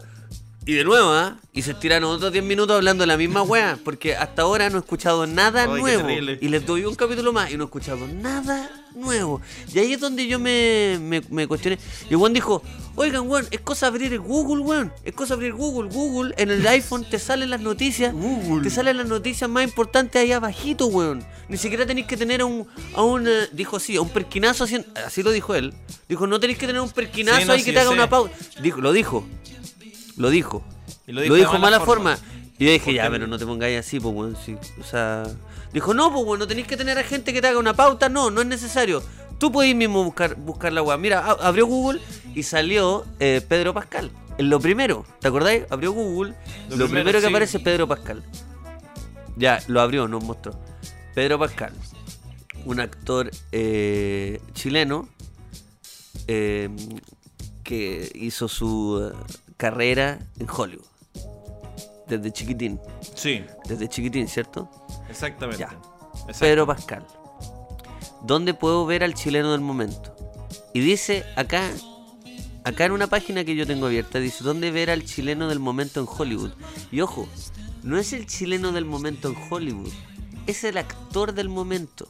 Y 0.64 0.74
de 0.74 0.84
nuevo, 0.84 1.10
¿ah? 1.12 1.38
Y 1.54 1.64
se 1.64 1.74
tiraron 1.74 2.12
otros 2.12 2.32
10 2.32 2.44
minutos 2.44 2.76
hablando 2.76 3.02
de 3.02 3.08
la 3.08 3.18
misma 3.18 3.42
wea, 3.42 3.80
porque 3.84 4.16
hasta 4.16 4.44
ahora 4.44 4.70
no 4.70 4.78
he 4.78 4.80
escuchado 4.82 5.26
nada 5.26 5.64
Ay, 5.64 5.82
nuevo. 5.82 6.08
Y 6.10 6.50
les 6.50 6.66
doy 6.68 6.86
un 6.86 6.94
capítulo 6.94 7.34
más 7.34 7.50
y 7.52 7.58
no 7.58 7.64
he 7.64 7.66
escuchado 7.66 8.08
nada 8.08 8.70
nuevo. 8.94 9.42
Y 9.74 9.80
ahí 9.80 9.94
es 9.94 10.00
donde 10.00 10.28
yo 10.28 10.38
me, 10.38 11.00
me, 11.02 11.22
me 11.32 11.48
cuestioné. 11.48 11.80
Y 12.12 12.16
weón 12.16 12.34
dijo, 12.34 12.62
oigan, 12.96 13.28
weón, 13.28 13.48
es 13.50 13.60
cosa 13.62 13.88
abrir 13.88 14.14
el 14.14 14.20
Google, 14.20 14.62
weón. 14.62 14.94
Es 15.04 15.14
cosa 15.16 15.34
abrir 15.34 15.54
Google. 15.54 15.90
Google, 15.90 16.36
en 16.38 16.52
el 16.52 16.66
iPhone 16.68 17.10
te 17.10 17.18
salen 17.18 17.50
las 17.50 17.62
noticias. 17.62 18.14
Google. 18.14 18.62
Te 18.62 18.70
salen 18.70 18.98
las 18.98 19.08
noticias 19.08 19.50
más 19.50 19.64
importantes 19.64 20.22
ahí 20.22 20.32
abajito, 20.32 20.86
weón. 20.86 21.26
Ni 21.50 21.58
siquiera 21.58 21.88
tenéis 21.88 22.06
que 22.06 22.18
tener 22.18 22.42
a 22.42 22.46
un, 22.46 22.68
a 22.94 23.02
un 23.02 23.28
eh, 23.28 23.50
dijo 23.52 23.78
así, 23.78 23.96
a 23.96 24.02
un 24.02 24.10
perquinazo 24.10 24.66
haciendo, 24.66 24.88
así 25.06 25.24
lo 25.24 25.32
dijo 25.32 25.56
él. 25.56 25.74
Dijo, 26.08 26.28
no 26.28 26.40
tenéis 26.40 26.60
que 26.60 26.68
tener 26.68 26.82
un 26.82 26.92
perquinazo 26.92 27.40
Sí, 27.40 27.46
no, 27.46 27.54
ahí 27.54 27.60
sí, 27.60 27.66
que 27.66 27.74
te 27.74 27.80
haga 27.80 27.90
una 27.90 28.08
pausa. 28.08 28.32
Dijo, 28.62 28.80
lo 28.80 28.94
dijo. 28.94 29.26
Lo 30.18 30.30
dijo. 30.30 30.64
Y 31.08 31.12
Lo 31.12 31.22
dijo, 31.22 31.54
de 31.54 31.60
mala 31.60 31.80
forma. 31.80 32.18
Y 32.58 32.66
yo 32.66 32.72
dije, 32.72 32.94
ya, 32.94 33.10
pero 33.10 33.28
no 33.28 33.38
te 33.40 33.46
pongáis 33.46 33.80
así, 33.80 34.00
pues. 34.00 34.38
Sí. 34.46 34.56
O 34.80 34.84
sea, 34.84 35.24
dijo, 35.74 35.94
no, 35.94 36.12
pues, 36.12 36.26
weón, 36.26 36.40
no 36.40 36.48
tenéis 36.48 36.68
que 36.68 36.78
tener 36.78 36.98
a 36.98 37.04
gente 37.04 37.34
que 37.34 37.42
te 37.42 37.48
haga 37.48 37.60
una 37.60 37.74
pauta. 37.74 38.10
No, 38.10 38.30
no 38.30 38.42
es 38.42 38.48
necesario. 38.48 39.02
Tú 39.40 39.52
podés 39.52 39.76
mismo 39.76 40.04
buscar, 40.04 40.36
buscar 40.36 40.72
la 40.72 40.84
weá. 40.84 40.98
Mira, 40.98 41.26
abrió 41.26 41.66
Google 41.66 42.00
y 42.36 42.44
salió 42.44 43.06
eh, 43.20 43.42
Pedro 43.48 43.74
Pascal. 43.74 44.12
En 44.38 44.50
lo 44.50 44.60
primero, 44.60 45.06
¿te 45.20 45.28
acordáis? 45.28 45.64
Abrió 45.70 45.92
Google. 45.92 46.36
Lo, 46.70 46.78
Lo 46.78 46.86
primero, 46.86 46.88
primero, 46.88 47.18
que 47.20 47.22
sí. 47.22 47.28
aparece 47.28 47.58
es 47.58 47.64
Pedro 47.64 47.88
Pascal. 47.88 48.24
Ya, 49.36 49.60
lo 49.68 49.82
abrió, 49.82 50.08
nos 50.08 50.24
mostró. 50.24 50.54
Pedro 51.16 51.40
Pascal, 51.40 51.74
un 52.66 52.80
actor 52.80 53.32
eh, 53.52 54.40
chileno 54.54 55.10
eh, 56.28 56.70
que 57.64 58.12
hizo 58.16 58.48
su 58.48 59.12
carrera 59.62 60.18
en 60.40 60.48
Hollywood. 60.50 60.88
Desde 62.08 62.32
chiquitín. 62.32 62.80
Sí, 63.14 63.46
Desde 63.70 63.88
chiquitín, 63.88 64.28
¿cierto? 64.28 64.68
exactamente. 65.08 65.60
Ya. 65.62 65.70
Pedro 66.40 66.66
Pascal. 66.66 67.06
¿Dónde 68.24 68.56
puedo 68.56 68.88
ver 68.88 69.04
al 69.04 69.14
chileno 69.14 69.52
del 69.52 69.62
momento? 69.62 70.16
Y 70.74 70.80
dice 70.80 71.24
acá, 71.36 71.70
acá 72.64 72.86
en 72.86 72.92
una 72.94 73.06
página 73.06 73.44
que 73.44 73.56
yo 73.56 73.68
tengo 73.68 73.86
abierta, 73.86 74.20
dice, 74.20 74.44
¿dónde 74.44 74.72
ver 74.72 74.90
al 74.90 75.06
chileno 75.06 75.48
del 75.48 75.60
momento 75.60 76.00
en 76.00 76.08
Hollywood? 76.10 76.54
Y 76.92 77.02
ojo, 77.02 77.28
no 77.84 78.00
es 78.00 78.14
el 78.14 78.26
chileno 78.26 78.72
del 78.72 78.86
momento 78.86 79.28
en 79.30 79.36
Hollywood, 79.50 79.92
es 80.48 80.64
el 80.64 80.78
actor 80.80 81.34
del 81.34 81.50
momento. 81.50 82.08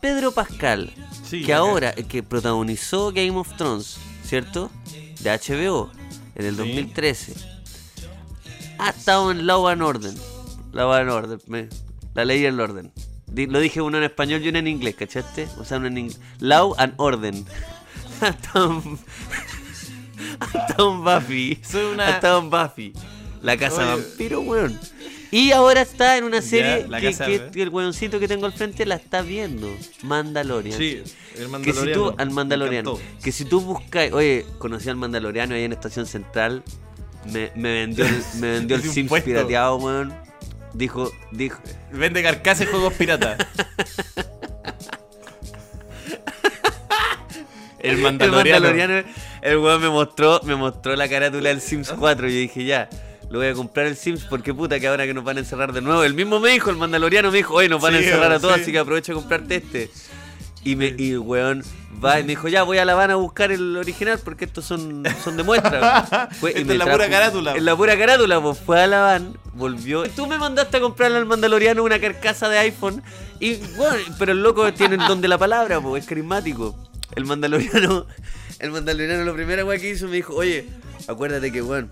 Pedro 0.00 0.32
Pascal, 0.32 0.92
Sí, 1.24 1.44
que 1.44 1.52
acá. 1.54 1.60
ahora, 1.62 1.94
eh, 1.96 2.04
que 2.04 2.22
protagonizó 2.24 3.12
Game 3.12 3.36
of 3.36 3.56
Thrones, 3.56 3.98
¿cierto? 4.24 4.68
De 5.20 5.30
HBO, 5.30 5.90
en 6.40 6.46
el 6.46 6.52
Sí. 6.56 6.58
2013. 6.58 7.34
Ha 8.78 8.90
estado 8.90 9.30
en 9.30 9.46
Law 9.46 9.68
and 9.68 9.82
Order. 9.82 10.12
Law 10.72 10.92
and 10.92 11.10
Order, 11.10 11.38
me- 11.46 11.68
la 12.14 12.24
ley 12.24 12.40
y 12.42 12.46
el 12.46 12.58
orden. 12.60 12.92
Di- 13.26 13.46
Lo 13.46 13.60
dije 13.60 13.80
uno 13.80 13.98
en 13.98 14.04
español 14.04 14.42
y 14.44 14.48
uno 14.48 14.58
en 14.58 14.66
inglés, 14.66 14.94
¿cachaste? 14.96 15.46
O 15.58 15.64
sea, 15.64 15.76
uno 15.78 15.86
en 15.88 15.98
inglés. 15.98 16.20
Law 16.38 16.74
and 16.78 16.94
Orden. 16.96 17.44
Ha 18.22 18.28
estado 18.28 18.82
en- 18.84 18.98
ha 20.40 20.68
estado 20.68 20.92
en 20.92 21.04
Buffy. 21.04 21.58
Soy 21.62 21.84
una- 21.92 22.06
Ha 22.06 22.10
estado 22.10 22.40
en 22.40 22.50
Buffy. 22.50 22.92
La 23.42 23.56
casa 23.56 23.76
Oye. 23.94 24.02
vampiro, 24.02 24.40
weón. 24.42 24.78
Y 25.32 25.52
ahora 25.52 25.82
está 25.82 26.16
en 26.18 26.24
una 26.24 26.42
serie 26.42 26.86
que, 27.52 27.62
el 27.62 27.68
weoncito 27.68 28.18
que 28.18 28.26
tengo 28.26 28.46
al 28.46 28.52
frente 28.52 28.84
la 28.84 28.96
está 28.96 29.22
viendo. 29.22 29.68
Mandalorian. 30.02 30.76
Sí, 30.76 31.02
el 31.36 31.62
Que 31.62 31.72
si 31.72 31.92
tú, 31.92 32.14
al 32.18 32.30
Mandaloriano, 32.30 32.98
que 33.22 33.30
si 33.30 33.44
tú 33.44 33.60
buscas, 33.60 34.12
oye, 34.12 34.44
conocí 34.58 34.88
al 34.88 34.96
Mandaloriano 34.96 35.54
ahí 35.54 35.64
en 35.64 35.72
Estación 35.72 36.06
Central, 36.06 36.64
me, 37.32 37.52
me 37.54 37.72
vendió 37.72 38.06
el, 38.06 38.22
me 38.40 38.50
vendió 38.52 38.76
el 38.76 38.82
Sims 38.90 39.08
puesto. 39.08 39.26
pirateado, 39.26 39.76
weón. 39.76 40.12
Dijo, 40.72 41.12
dijo, 41.32 41.58
Vende 41.92 42.22
carcasas 42.22 42.66
y 42.66 42.70
juegos 42.70 42.94
piratas. 42.98 43.38
el 47.78 47.90
el 47.90 47.98
Mandaloriano. 47.98 48.66
Mandaloriano, 48.66 49.08
el 49.42 49.58
weón 49.58 49.80
me 49.82 49.88
mostró, 49.90 50.40
me 50.44 50.56
mostró 50.56 50.96
la 50.96 51.08
carátula 51.08 51.48
del 51.50 51.60
Sims 51.60 51.92
4 51.96 52.28
y 52.28 52.32
yo 52.32 52.38
dije, 52.40 52.64
ya, 52.64 52.88
lo 53.30 53.38
voy 53.38 53.48
a 53.48 53.54
comprar 53.54 53.86
el 53.86 53.96
Sims 53.96 54.24
porque 54.24 54.52
puta 54.52 54.78
que 54.80 54.88
ahora 54.88 55.06
que 55.06 55.14
nos 55.14 55.24
van 55.24 55.36
a 55.36 55.40
encerrar 55.40 55.72
de 55.72 55.80
nuevo. 55.80 56.02
El 56.02 56.14
mismo 56.14 56.40
me 56.40 56.50
dijo, 56.50 56.70
el 56.70 56.76
Mandaloriano 56.76 57.30
me 57.30 57.38
dijo, 57.38 57.54
oye, 57.54 57.68
nos 57.68 57.80
van 57.80 57.94
a 57.94 57.98
encerrar 57.98 58.32
a 58.32 58.40
todos, 58.40 58.56
sí. 58.56 58.62
así 58.62 58.72
que 58.72 58.78
aprovecha 58.78 59.12
a 59.12 59.14
comprarte 59.14 59.56
este. 59.56 59.90
Y, 60.62 60.76
me, 60.76 60.94
y 60.98 61.16
weón 61.16 61.62
va 62.04 62.18
y 62.18 62.22
me 62.22 62.30
dijo, 62.30 62.48
ya 62.48 62.62
voy 62.62 62.78
a 62.78 62.84
La 62.84 62.92
Habana 62.92 63.14
a 63.14 63.16
buscar 63.16 63.52
el 63.52 63.76
original 63.76 64.18
porque 64.22 64.44
estos 64.44 64.64
son, 64.64 65.04
son 65.22 65.36
de 65.36 65.42
muestra. 65.42 66.28
Fue- 66.40 66.52
y 66.52 66.54
Esta 66.58 66.66
me 66.66 66.72
es 66.74 66.78
la 66.78 66.92
pura 66.92 67.08
carátula. 67.08 67.56
En 67.56 67.64
la 67.64 67.76
pura 67.76 67.96
carátula, 67.98 68.40
pues 68.40 68.58
fue 68.58 68.82
a 68.82 68.86
La 68.86 69.00
Habana, 69.00 69.30
volvió. 69.54 70.08
Tú 70.10 70.26
me 70.26 70.38
mandaste 70.38 70.78
a 70.78 70.80
comprarle 70.80 71.18
al 71.18 71.26
Mandaloriano 71.26 71.82
una 71.82 72.00
carcasa 72.00 72.48
de 72.48 72.58
iPhone. 72.58 73.02
Y 73.38 73.56
bueno, 73.76 73.96
pero 74.18 74.32
el 74.32 74.42
loco 74.42 74.72
tiene 74.74 74.96
el 74.96 75.06
don 75.06 75.20
de 75.20 75.28
la 75.28 75.38
palabra, 75.38 75.80
pues 75.80 76.02
es 76.02 76.08
carismático. 76.08 76.76
El 77.14 77.24
Mandaloriano, 77.24 78.06
el 78.58 78.70
Mandaloriano, 78.70 79.24
lo 79.24 79.34
primero 79.34 79.66
weón, 79.66 79.80
que 79.80 79.90
hizo 79.90 80.06
me 80.08 80.16
dijo, 80.16 80.34
oye, 80.34 80.66
acuérdate 81.08 81.50
que 81.50 81.62
weón, 81.62 81.90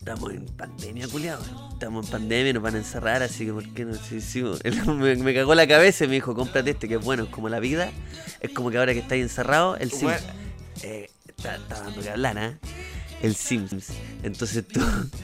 estamos 0.00 0.32
en 0.32 0.46
pandemia, 0.46 1.06
culiado. 1.08 1.42
Estamos 1.72 2.06
en 2.06 2.12
pandemia, 2.12 2.52
nos 2.54 2.62
van 2.62 2.74
a 2.74 2.78
encerrar, 2.78 3.22
así 3.22 3.44
que 3.44 3.52
¿por 3.52 3.68
qué 3.74 3.84
no? 3.84 3.94
Sí, 3.94 4.42
él 4.64 4.86
me, 4.96 5.14
me 5.16 5.34
cagó 5.34 5.54
la 5.54 5.68
cabeza 5.68 6.04
y 6.04 6.08
me 6.08 6.14
dijo, 6.14 6.34
cómprate 6.34 6.70
este 6.70 6.88
que 6.88 6.94
es 6.94 7.04
bueno, 7.04 7.24
es 7.24 7.28
como 7.28 7.48
la 7.50 7.60
vida. 7.60 7.92
Es 8.40 8.50
como 8.50 8.70
que 8.70 8.78
ahora 8.78 8.94
que 8.94 9.00
estáis 9.00 9.22
encerrado, 9.22 9.76
el 9.76 9.90
Sims. 9.90 10.02
Bueno. 10.02 10.26
eh, 10.82 11.10
está, 11.28 11.56
está 11.56 11.82
dando 11.82 12.00
que 12.00 12.10
hablar, 12.10 12.38
¿ah? 12.38 12.58
El 13.22 13.34
Sims. 13.34 13.88
Entonces 14.22 14.66
tú, 14.66 14.80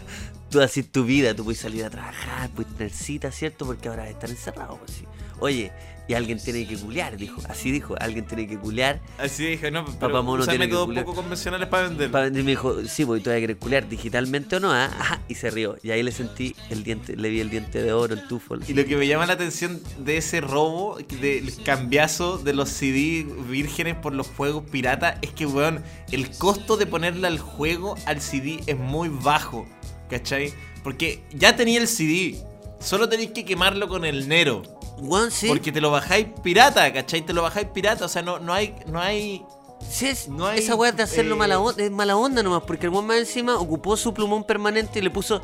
tú 0.50 0.60
haces 0.60 0.92
tu 0.92 1.04
vida, 1.04 1.34
tú 1.34 1.44
puedes 1.44 1.60
salir 1.60 1.82
a 1.84 1.90
trabajar, 1.90 2.50
puedes 2.50 2.74
tener 2.76 2.92
citas, 2.92 3.34
¿cierto? 3.34 3.64
Porque 3.64 3.88
ahora 3.88 4.08
estar 4.10 4.28
encerrado, 4.28 4.76
pues 4.76 4.98
sí. 4.98 5.04
Oye, 5.38 5.72
y 6.08 6.14
alguien 6.14 6.38
tiene 6.38 6.64
que 6.68 6.76
culiar, 6.76 7.16
dijo. 7.16 7.42
Así 7.48 7.72
dijo, 7.72 7.96
alguien 7.98 8.24
tiene 8.26 8.46
que 8.46 8.56
culiar. 8.56 9.00
Así 9.18 9.44
dije, 9.44 9.72
no, 9.72 9.84
pero 9.84 9.98
Papá 9.98 10.22
Mono 10.22 10.46
tiene 10.46 10.66
métodos 10.68 10.94
poco 10.94 11.14
convencionales 11.16 11.66
para 11.68 11.88
vender. 11.88 12.12
Pa- 12.12 12.28
Y 12.28 12.30
me 12.30 12.42
dijo, 12.52 12.76
sí, 12.84 13.04
pues 13.04 13.24
tú 13.24 13.30
vas 13.30 13.38
a 13.38 13.40
querer 13.40 13.56
culiar 13.56 13.88
digitalmente 13.88 14.54
o 14.54 14.60
no, 14.60 14.72
¿ah? 14.72 14.84
Ajá, 15.00 15.20
y 15.28 15.34
se 15.34 15.50
rió. 15.50 15.76
Y 15.82 15.90
ahí 15.90 16.04
le 16.04 16.12
sentí 16.12 16.54
el 16.70 16.84
diente, 16.84 17.16
le 17.16 17.28
vi 17.28 17.40
el 17.40 17.50
diente 17.50 17.82
de 17.82 17.92
oro, 17.92 18.14
el 18.14 18.24
tufo. 18.28 18.54
Y 18.68 18.72
lo 18.74 18.84
que 18.84 18.96
me 18.96 19.08
llama 19.08 19.26
la 19.26 19.32
atención 19.32 19.80
de 19.98 20.16
ese 20.18 20.40
robo, 20.40 20.96
del 21.20 21.52
cambiazo 21.64 22.38
de 22.38 22.52
los 22.54 22.68
CD 22.68 23.26
vírgenes 23.48 23.96
por 23.96 24.14
los 24.14 24.28
juegos 24.28 24.62
pirata, 24.70 25.18
es 25.22 25.30
que, 25.32 25.44
weón, 25.44 25.82
el 26.12 26.30
costo 26.38 26.76
de 26.76 26.86
ponerle 26.86 27.26
al 27.26 27.40
juego 27.40 27.96
al 28.06 28.20
CD 28.20 28.60
es 28.68 28.78
muy 28.78 29.08
bajo, 29.08 29.66
¿cachai? 30.08 30.52
Porque 30.84 31.20
ya 31.32 31.56
tenía 31.56 31.80
el 31.80 31.88
CD, 31.88 32.36
solo 32.80 33.08
tenéis 33.08 33.30
que 33.32 33.44
quemarlo 33.44 33.88
con 33.88 34.04
el 34.04 34.28
Nero. 34.28 34.62
Juan, 34.98 35.30
sí. 35.30 35.48
Porque 35.48 35.72
te 35.72 35.80
lo 35.80 35.90
bajáis 35.90 36.26
pirata, 36.42 36.92
¿cachai? 36.92 37.22
Te 37.22 37.32
lo 37.32 37.42
bajáis 37.42 37.68
pirata, 37.68 38.04
o 38.04 38.08
sea, 38.08 38.22
no, 38.22 38.38
no 38.38 38.52
hay... 38.52 38.74
No 38.86 39.00
hay 39.00 39.44
Sí, 39.90 40.06
es- 40.06 40.28
No 40.28 40.46
hay, 40.46 40.58
esa 40.60 40.74
weá 40.74 40.90
de 40.90 41.02
hacerlo 41.02 41.34
eh, 41.34 41.38
mala 41.38 41.60
onda, 41.60 41.84
es 41.84 41.90
mala 41.90 42.16
onda 42.16 42.42
nomás, 42.42 42.62
porque 42.66 42.86
el 42.86 42.92
weón 42.92 43.06
más 43.06 43.18
encima 43.18 43.56
ocupó 43.56 43.94
su 43.96 44.14
plumón 44.14 44.42
permanente 44.44 44.98
y 44.98 45.02
le 45.02 45.10
puso. 45.10 45.40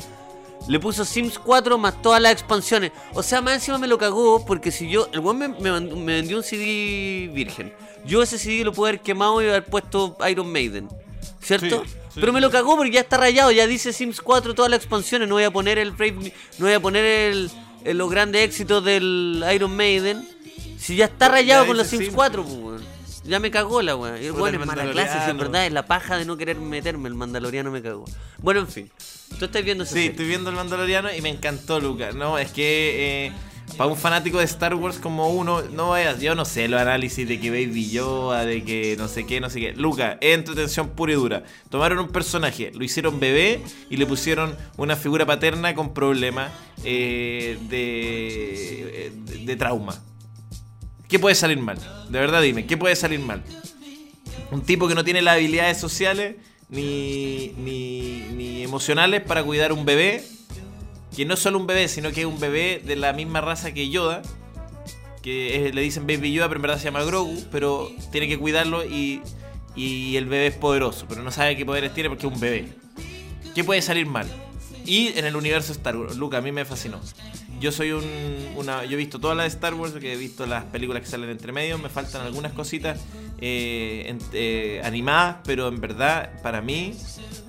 Le 0.69 0.81
puso 0.81 1.05
Sims 1.05 1.39
4 1.39 1.77
más 1.77 2.01
todas 2.01 2.21
las 2.23 2.33
expansiones. 2.33 2.93
O 3.12 3.23
sea, 3.23 3.43
más 3.43 3.55
encima 3.55 3.77
me 3.77 3.87
lo 3.87 3.99
cagó 3.99 4.43
porque 4.47 4.71
si 4.71 4.89
yo. 4.89 5.07
El 5.12 5.21
weón 5.21 5.37
me, 5.39 5.49
me 5.49 5.81
me 5.81 6.15
vendió 6.15 6.39
un 6.39 6.43
CD 6.43 7.29
virgen. 7.33 7.75
Yo 8.07 8.23
ese 8.23 8.39
CD 8.39 8.65
lo 8.65 8.73
pude 8.73 8.89
haber 8.91 9.01
quemado 9.03 9.43
y 9.43 9.49
haber 9.49 9.67
puesto 9.67 10.17
Iron 10.31 10.51
Maiden. 10.51 10.89
¿Cierto? 11.43 11.83
Sí, 11.85 11.91
sí, 12.14 12.21
Pero 12.21 12.33
me 12.33 12.40
lo 12.40 12.50
cagó 12.50 12.76
porque 12.76 12.92
ya 12.92 13.00
está 13.00 13.16
rayado, 13.16 13.50
ya 13.52 13.66
dice 13.66 13.92
Sims 13.92 14.21
4 14.21 14.54
todas 14.54 14.71
las 14.71 14.78
expansiones. 14.81 15.28
No 15.28 15.35
voy 15.37 15.45
a 15.45 15.50
poner 15.50 15.78
el 15.78 15.90
Brave, 15.92 16.33
no 16.59 16.66
voy 16.66 16.75
a 16.75 16.81
poner 16.81 17.04
el, 17.04 17.50
el- 17.85 17.99
los 17.99 18.11
grandes 18.11 18.42
éxitos 18.42 18.85
del 18.85 19.45
Iron 19.54 19.75
Maiden. 19.76 20.26
Si 20.78 20.97
ya 20.97 21.04
está 21.07 21.26
Ya 21.26 21.33
rayado 21.33 21.66
con 21.66 21.76
dice 21.76 21.83
los 21.83 21.90
Sims 21.90 22.04
Sims. 22.04 22.14
4, 22.16 22.42
pues, 22.45 22.57
weón. 22.57 22.92
Ya 23.25 23.38
me 23.38 23.52
cagó 23.52 23.83
la 23.83 23.95
weá. 23.95 24.21
Y 24.21 24.26
el 24.26 24.33
weón 24.33 24.52
es 24.61 24.66
mala 24.66 24.90
clase, 24.90 25.16
si 25.25 25.31
en 25.31 25.38
verdad 25.38 25.64
es 25.64 25.73
la 25.73 25.87
paja 25.87 26.16
de 26.16 26.25
no 26.25 26.37
querer 26.37 26.57
meterme. 26.57 27.09
El 27.09 27.14
mandaloriano 27.14 27.71
me 27.71 27.81
cagó. 27.81 28.04
Bueno, 28.38 28.59
en 28.61 28.66
fin. 28.69 28.90
Tú 29.38 29.45
estás 29.45 29.62
viendo 29.64 29.85
esa 29.85 29.92
Sí, 29.92 29.99
serie. 30.00 30.11
estoy 30.11 30.26
viendo 30.26 30.50
el 30.50 30.57
Mandaloriano 30.57 31.14
y 31.14 31.23
me 31.23 31.28
encantó, 31.31 31.78
Lucas. 31.81 32.14
No, 32.16 32.37
es 32.37 32.50
que 32.50 33.26
eh, 33.28 33.33
para 33.76 33.91
un 33.91 33.97
fanático 33.97 34.38
de 34.38 34.45
Star 34.45 34.75
Wars 34.75 34.99
como 34.99 35.29
uno, 35.29 35.62
no 35.62 35.91
vayas, 35.91 36.21
yo 36.21 36.35
no 36.35 36.45
sé 36.45 36.69
los 36.69 36.81
análisis 36.81 37.26
de 37.26 37.41
que 37.41 37.50
Baby 37.50 37.91
Yoda, 37.91 38.45
de 38.45 38.62
que 38.64 38.97
no 38.99 39.09
sé 39.09 39.26
qué, 39.26 39.41
no 39.41 39.50
sé 39.50 39.61
qué. 39.61 39.73
Lucas, 39.73 40.17
es 40.21 40.35
entretención 40.35 40.91
pura 40.91 41.12
y 41.12 41.17
dura. 41.17 41.45
Tomaron 41.71 41.99
un 41.99 42.09
personaje, 42.09 42.71
lo 42.75 42.85
hicieron 42.85 43.19
bebé 43.21 43.61
y 43.91 43.97
le 43.97 44.07
pusieron 44.07 44.57
una 44.76 44.97
figura 44.97 45.26
paterna 45.26 45.75
con 45.75 45.95
problemas 45.95 46.52
eh, 46.85 47.59
de, 47.69 49.12
de, 49.25 49.45
de 49.45 49.57
trauma. 49.57 50.00
¿Qué 51.09 51.19
puede 51.19 51.35
salir 51.35 51.59
mal? 51.59 51.79
De 52.09 52.19
verdad 52.19 52.41
dime, 52.43 52.67
¿qué 52.67 52.76
puede 52.76 52.97
salir 52.97 53.21
mal? 53.21 53.43
Un 54.50 54.62
tipo 54.62 54.88
que 54.88 54.95
no 54.95 55.05
tiene 55.05 55.23
las 55.23 55.35
habilidades 55.35 55.79
sociales 55.79 56.37
ni, 56.69 57.52
ni, 57.59 58.21
ni 58.35 58.62
emocionales 58.62 59.23
para 59.23 59.45
cuidar 59.45 59.73
un 59.73 59.85
bebé. 59.85 60.25
Que 61.16 61.25
no 61.25 61.35
es 61.35 61.40
solo 61.40 61.59
un 61.59 61.66
bebé, 61.66 61.88
sino 61.88 62.11
que 62.11 62.23
es 62.23 62.26
un 62.26 62.40
bebé 62.40 62.83
de 62.85 62.97
la 62.97 63.12
misma 63.12 63.40
raza 63.40 63.73
que 63.73 63.88
Yoda. 63.90 64.23
Que 65.23 65.71
le 65.73 65.81
dicen 65.83 66.07
Baby 66.07 66.33
Yoda, 66.33 66.49
pero 66.49 66.59
en 66.59 66.62
verdad 66.62 66.78
se 66.78 66.85
llama 66.85 67.04
Grogu. 67.04 67.45
Pero 67.50 67.90
tiene 68.11 68.28
que 68.28 68.38
cuidarlo 68.38 68.85
y, 68.85 69.23
y 69.76 70.16
el 70.16 70.26
bebé 70.26 70.49
es 70.49 70.54
poderoso, 70.54 71.07
pero 71.09 71.23
no 71.23 71.31
sabe 71.31 71.57
qué 71.57 71.64
poderes 71.64 71.95
tiene 71.95 72.09
porque 72.09 72.26
es 72.26 72.33
un 72.33 72.40
bebé. 72.40 72.69
¿Qué 73.54 73.64
puede 73.64 73.83
salir 73.83 74.07
mal? 74.07 74.26
Y 74.85 75.09
en 75.19 75.25
el 75.25 75.37
universo 75.37 75.73
Star 75.73 75.97
Wars, 75.97 76.16
Luca, 76.16 76.38
a 76.38 76.40
mí 76.40 76.52
me 76.52 76.64
fascinó. 76.64 77.00
Yo 77.61 77.71
soy 77.71 77.92
un, 77.92 78.04
una, 78.57 78.85
yo 78.85 78.95
he 78.95 78.97
visto 78.97 79.21
todas 79.21 79.37
las 79.37 79.45
de 79.45 79.57
Star 79.57 79.75
Wars, 79.75 79.92
que 79.92 80.12
he 80.12 80.16
visto 80.16 80.47
las 80.47 80.64
películas 80.64 81.02
que 81.02 81.09
salen 81.09 81.31
entre 81.31 81.52
medio, 81.52 81.78
me 81.78 81.88
faltan 81.88 82.23
algunas 82.23 82.52
cositas 82.52 82.99
eh, 83.40 84.19
eh, 84.33 84.81
animadas, 84.83 85.37
pero 85.45 85.69
en 85.69 85.81
verdad, 85.81 86.42
para 86.42 86.61
mí, 86.61 86.95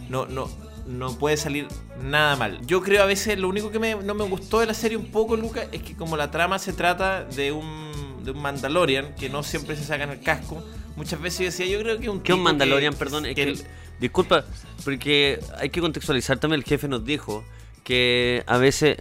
no, 0.09 0.27
no, 0.27 0.49
no 0.85 1.17
puede 1.17 1.37
salir 1.37 1.67
nada 2.01 2.35
mal. 2.35 2.59
Yo 2.65 2.81
creo 2.81 3.03
a 3.03 3.05
veces, 3.05 3.37
lo 3.39 3.47
único 3.49 3.71
que 3.71 3.79
me- 3.79 3.95
no 3.95 4.13
me 4.13 4.23
gustó 4.25 4.59
de 4.59 4.65
la 4.65 4.73
serie 4.73 4.97
un 4.97 5.11
poco, 5.11 5.35
Luca, 5.37 5.65
es 5.71 5.81
que 5.81 5.95
como 5.95 6.17
la 6.17 6.29
trama 6.31 6.59
se 6.59 6.73
trata 6.73 7.23
de 7.23 7.51
un, 7.51 8.23
de 8.23 8.31
un 8.31 8.41
Mandalorian, 8.41 9.15
que 9.15 9.29
no 9.29 9.43
siempre 9.43 9.75
se 9.75 9.83
sacan 9.85 10.09
el 10.09 10.21
casco, 10.21 10.63
muchas 10.95 11.21
veces 11.21 11.39
yo 11.39 11.45
decía, 11.45 11.65
yo 11.65 11.79
creo 11.79 11.99
que 11.99 12.09
un 12.09 12.21
¿Qué 12.21 12.33
un 12.33 12.41
Mandalorian? 12.41 12.93
que- 12.93 12.99
Perdón, 12.99 13.25
es 13.25 13.35
que 13.35 13.43
que, 13.45 13.51
el- 13.51 13.63
disculpa, 13.99 14.43
porque 14.83 15.39
hay 15.57 15.69
que 15.69 15.79
contextualizar 15.81 16.37
también. 16.39 16.59
El 16.61 16.65
jefe 16.67 16.87
nos 16.87 17.05
dijo 17.05 17.43
que 17.83 18.43
a 18.47 18.57
veces, 18.57 18.97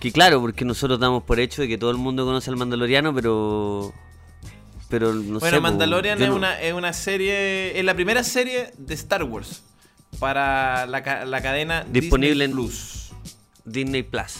que 0.00 0.10
claro, 0.12 0.40
porque 0.40 0.64
nosotros 0.64 0.98
damos 0.98 1.22
por 1.24 1.38
hecho 1.40 1.62
de 1.62 1.68
que 1.68 1.76
todo 1.78 1.90
el 1.90 1.98
mundo 1.98 2.24
conoce 2.24 2.48
al 2.50 2.56
Mandaloriano, 2.56 3.14
pero. 3.14 3.92
Pero 4.88 5.14
no. 5.14 5.38
Bueno, 5.40 5.60
Mandalorian 5.62 6.20
es, 6.22 6.28
no- 6.28 6.36
una, 6.36 6.60
es 6.60 6.74
una 6.74 6.92
serie, 6.92 7.78
es 7.78 7.84
la 7.84 7.94
primera 7.94 8.22
serie 8.24 8.72
de 8.76 8.94
Star 8.94 9.24
Wars 9.24 9.62
para 10.22 10.86
la, 10.86 11.00
la 11.26 11.42
cadena 11.42 11.84
Disponible 11.88 12.28
Disney 12.30 12.44
en- 12.44 12.52
Plus. 12.52 13.10
Disney 13.64 14.02
Plus. 14.04 14.34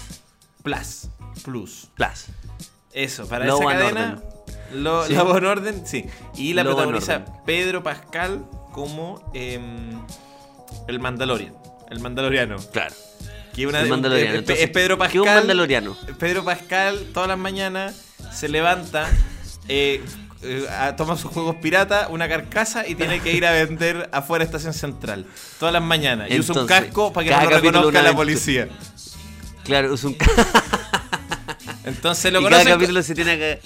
Plus. 0.62 1.08
Plus. 1.44 1.88
Plus. 1.96 2.26
Eso, 2.92 3.26
para 3.28 3.46
esa 3.46 3.58
cadena. 3.64 4.22
Lo, 4.72 5.04
Sí. 5.06 5.14
Order, 5.16 5.74
sí. 5.84 6.04
Y 6.36 6.54
la 6.54 6.62
protagoniza. 6.62 7.24
Pedro 7.44 7.82
Pascal 7.82 8.44
como 8.72 9.28
em, 9.34 10.00
el 10.86 11.00
Mandalorian. 11.00 11.52
El 11.90 11.98
Mandaloriano. 11.98 12.56
Claro. 12.72 12.94
Que 13.52 13.66
una- 13.66 13.80
El 13.80 13.88
Mandaloriano. 13.88 14.38
es- 14.38 14.70
Pedro 14.70 14.96
¿qué 14.98 15.04
es 15.04 15.10
Pascal. 15.10 15.20
un 15.20 15.34
Mandaloriano? 15.34 15.96
Pedro 16.20 16.44
Pascal 16.44 17.06
todas 17.12 17.28
las 17.28 17.38
mañanas 17.38 18.02
se 18.32 18.48
levanta, 18.48 19.10
eh, 19.68 20.00
eh, 20.42 20.66
toma 20.96 21.16
sus 21.16 21.30
juegos 21.30 21.56
pirata, 21.56 22.08
una 22.10 22.28
carcasa 22.28 22.86
y 22.86 22.94
tiene 22.94 23.20
que 23.20 23.32
ir 23.32 23.46
a 23.46 23.52
vender 23.52 24.08
afuera 24.12 24.44
de 24.44 24.46
Estación 24.46 24.74
Central. 24.74 25.26
Todas 25.58 25.72
las 25.72 25.82
mañanas. 25.82 26.30
Y 26.30 26.38
usa 26.40 26.60
un 26.60 26.66
casco 26.66 27.12
para 27.12 27.26
que 27.26 27.32
no 27.32 27.42
lo 27.50 27.50
reconozca 27.60 28.02
la 28.02 28.14
policía. 28.14 28.68
Claro, 29.64 29.94
es 29.94 30.04
un. 30.04 30.16
Entonces 31.84 32.32
lo 32.32 32.40
y 32.40 32.44
cada 32.44 32.56
conocen. 32.56 32.72
capítulo 32.74 33.02
se 33.02 33.14
tiene 33.14 33.38
que. 33.38 33.60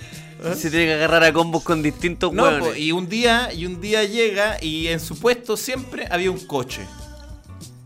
Se 0.55 0.71
tiene 0.71 0.85
que 0.87 0.95
agarrar 0.95 1.25
a 1.25 1.33
combos 1.33 1.63
con 1.63 1.83
distintos 1.83 2.31
No, 2.33 2.43
hueones. 2.43 2.69
po, 2.69 2.75
y 2.75 2.93
un 2.93 3.09
día, 3.09 3.51
y 3.55 3.65
un 3.65 3.81
día 3.81 4.05
llega 4.05 4.59
y 4.63 4.89
en 4.89 5.01
su 5.01 5.19
puesto 5.19 5.57
siempre 5.57 6.07
había 6.11 6.31
un 6.31 6.39
coche. 6.47 6.83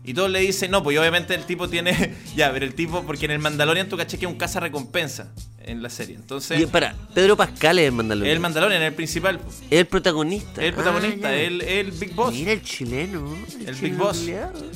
Y 0.03 0.13
todos 0.15 0.31
le 0.31 0.39
dicen, 0.39 0.71
no, 0.71 0.81
pues 0.81 0.95
y 0.95 0.97
obviamente 0.97 1.35
el 1.35 1.45
tipo 1.45 1.69
tiene. 1.69 2.15
ya, 2.35 2.51
pero 2.51 2.65
el 2.65 2.73
tipo, 2.73 3.03
porque 3.03 3.25
en 3.25 3.31
el 3.31 3.39
Mandalorian 3.39 3.87
tú 3.87 3.97
caché 3.97 4.17
que 4.17 4.25
es 4.25 4.31
un 4.31 4.37
caza 4.37 4.59
recompensa 4.59 5.31
en 5.63 5.83
la 5.83 5.89
serie. 5.91 6.15
Entonces, 6.15 6.59
Y 6.59 6.65
para, 6.65 6.95
Pedro 7.13 7.37
Pascal 7.37 7.77
es 7.77 7.85
el 7.85 7.91
Mandaloriano. 7.91 8.33
el 8.33 8.39
Mandalorian 8.39 8.81
es 8.81 8.87
el 8.87 8.93
principal. 8.95 9.37
po. 9.39 9.47
Es 9.69 9.79
el 9.79 9.85
protagonista. 9.85 10.59
Es 10.61 10.69
el 10.69 10.73
protagonista, 10.73 11.27
Ah, 11.27 11.35
el, 11.35 11.61
el 11.61 11.91
Big 11.91 12.15
Boss. 12.15 12.33
Mira 12.33 12.51
el 12.53 12.63
chileno. 12.63 13.37
El 13.65 13.75
Big 13.75 13.93
Boss. 13.95 14.25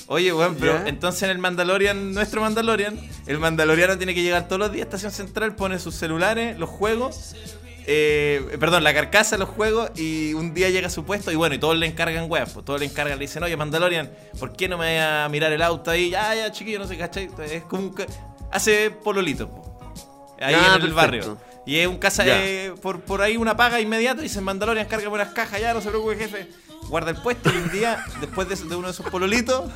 Oye, 0.08 0.32
weón, 0.32 0.58
pero 0.60 0.74
Ya. 0.84 0.88
entonces 0.89 1.24
en 1.24 1.32
el 1.32 1.39
Mandalorian, 1.39 2.13
nuestro 2.13 2.41
Mandalorian, 2.41 3.00
el 3.25 3.39
Mandaloriano 3.39 3.98
tiene 3.98 4.13
que 4.13 4.22
llegar 4.22 4.48
todos 4.48 4.60
los 4.60 4.72
días 4.72 4.84
a 4.84 4.96
Estación 4.96 5.12
Central, 5.12 5.55
pone 5.55 5.79
sus 5.79 5.96
celulares, 5.96 6.60
los 6.60 6.70
juegos, 6.70 7.34
eh, 7.88 8.58
perdón, 8.60 8.84
la 8.84 8.94
carcasa, 8.94 9.38
los 9.38 9.50
juegos, 9.50 9.92
y 9.96 10.34
un 10.34 10.54
día 10.54 10.70
llega 10.70 10.88
a 10.88 10.89
su 10.89 11.04
puesto 11.06 11.32
y 11.32 11.36
bueno, 11.36 11.55
y 11.55 11.60
todos 11.60 11.77
le 11.77 11.86
encargan 11.86 12.29
weas, 12.29 12.51
pues 12.51 12.66
todos 12.66 12.79
le 12.79 12.86
encargan, 12.86 13.18
le 13.20 13.25
dicen, 13.25 13.44
oye, 13.44 13.55
Mandalorian, 13.57 14.12
¿por 14.40 14.53
qué 14.55 14.68
no 14.68 14.77
me 14.77 14.86
voy 14.92 14.98
a 15.01 15.27
mirar 15.29 15.51
el 15.51 15.62
auto 15.62 15.92
ahí? 15.92 16.10
Ya, 16.10 16.33
ya, 16.36 16.51
chiquillo, 16.51 16.79
no 16.79 16.88
sé, 16.88 16.98
¿cachai? 16.98 17.29
Es 17.51 17.64
como 17.64 17.83
un... 17.83 17.96
Hace 18.51 18.90
pololito, 18.92 19.50
po. 19.50 19.79
Ahí 20.40 20.53
Ya, 20.53 20.57
en 20.60 20.64
el 20.66 20.94
perfecto. 20.94 20.96
barrio. 20.96 21.38
Y 21.66 21.77
es 21.79 21.88
un 21.88 21.98
casa 21.98 22.24
eh, 22.27 22.74
por, 22.81 23.01
por 23.01 23.22
ahí 23.22 23.38
una 23.38 23.57
paga 23.57 23.81
inmediata. 23.81 24.22
Dice 24.22 24.40
Mandalorian, 24.40 24.88
carga 24.88 25.10
buenas 25.10 25.29
cajas, 25.29 25.60
ya 25.60 25.74
no 25.74 25.81
se 25.81 25.90
preocupe, 25.90 26.16
jefe. 26.16 26.48
Guarda 26.90 27.10
el 27.12 27.18
puesto 27.18 27.51
y 27.51 27.57
un 27.57 27.72
día, 27.72 28.05
después 28.22 28.48
de, 28.48 28.55
de 28.55 28.75
uno 28.75 28.88
de 28.88 28.94
esos 28.94 29.10
pololitos, 29.10 29.72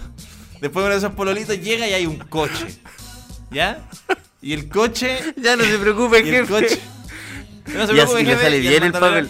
después 0.62 0.84
de 0.84 0.86
uno 0.86 0.90
de 0.90 0.98
esos 0.98 1.14
pololitos, 1.14 1.60
llega 1.60 1.88
y 1.88 1.94
hay 1.94 2.06
un 2.06 2.18
coche. 2.20 2.80
¿Ya? 3.50 3.90
Y 4.42 4.54
el 4.54 4.70
coche. 4.70 5.34
Ya 5.38 5.56
no 5.56 5.64
se 5.64 5.78
preocupe, 5.80 6.20
y 6.20 6.30
el 6.30 6.46
jefe. 6.48 6.48
coche. 6.54 6.80
No 7.78 7.88
se 7.88 7.94
le 8.24 8.36
sale 8.38 8.60
bien 8.60 8.84
el 8.84 8.92
Mandalorian- 8.94 9.00
papel. 9.00 9.30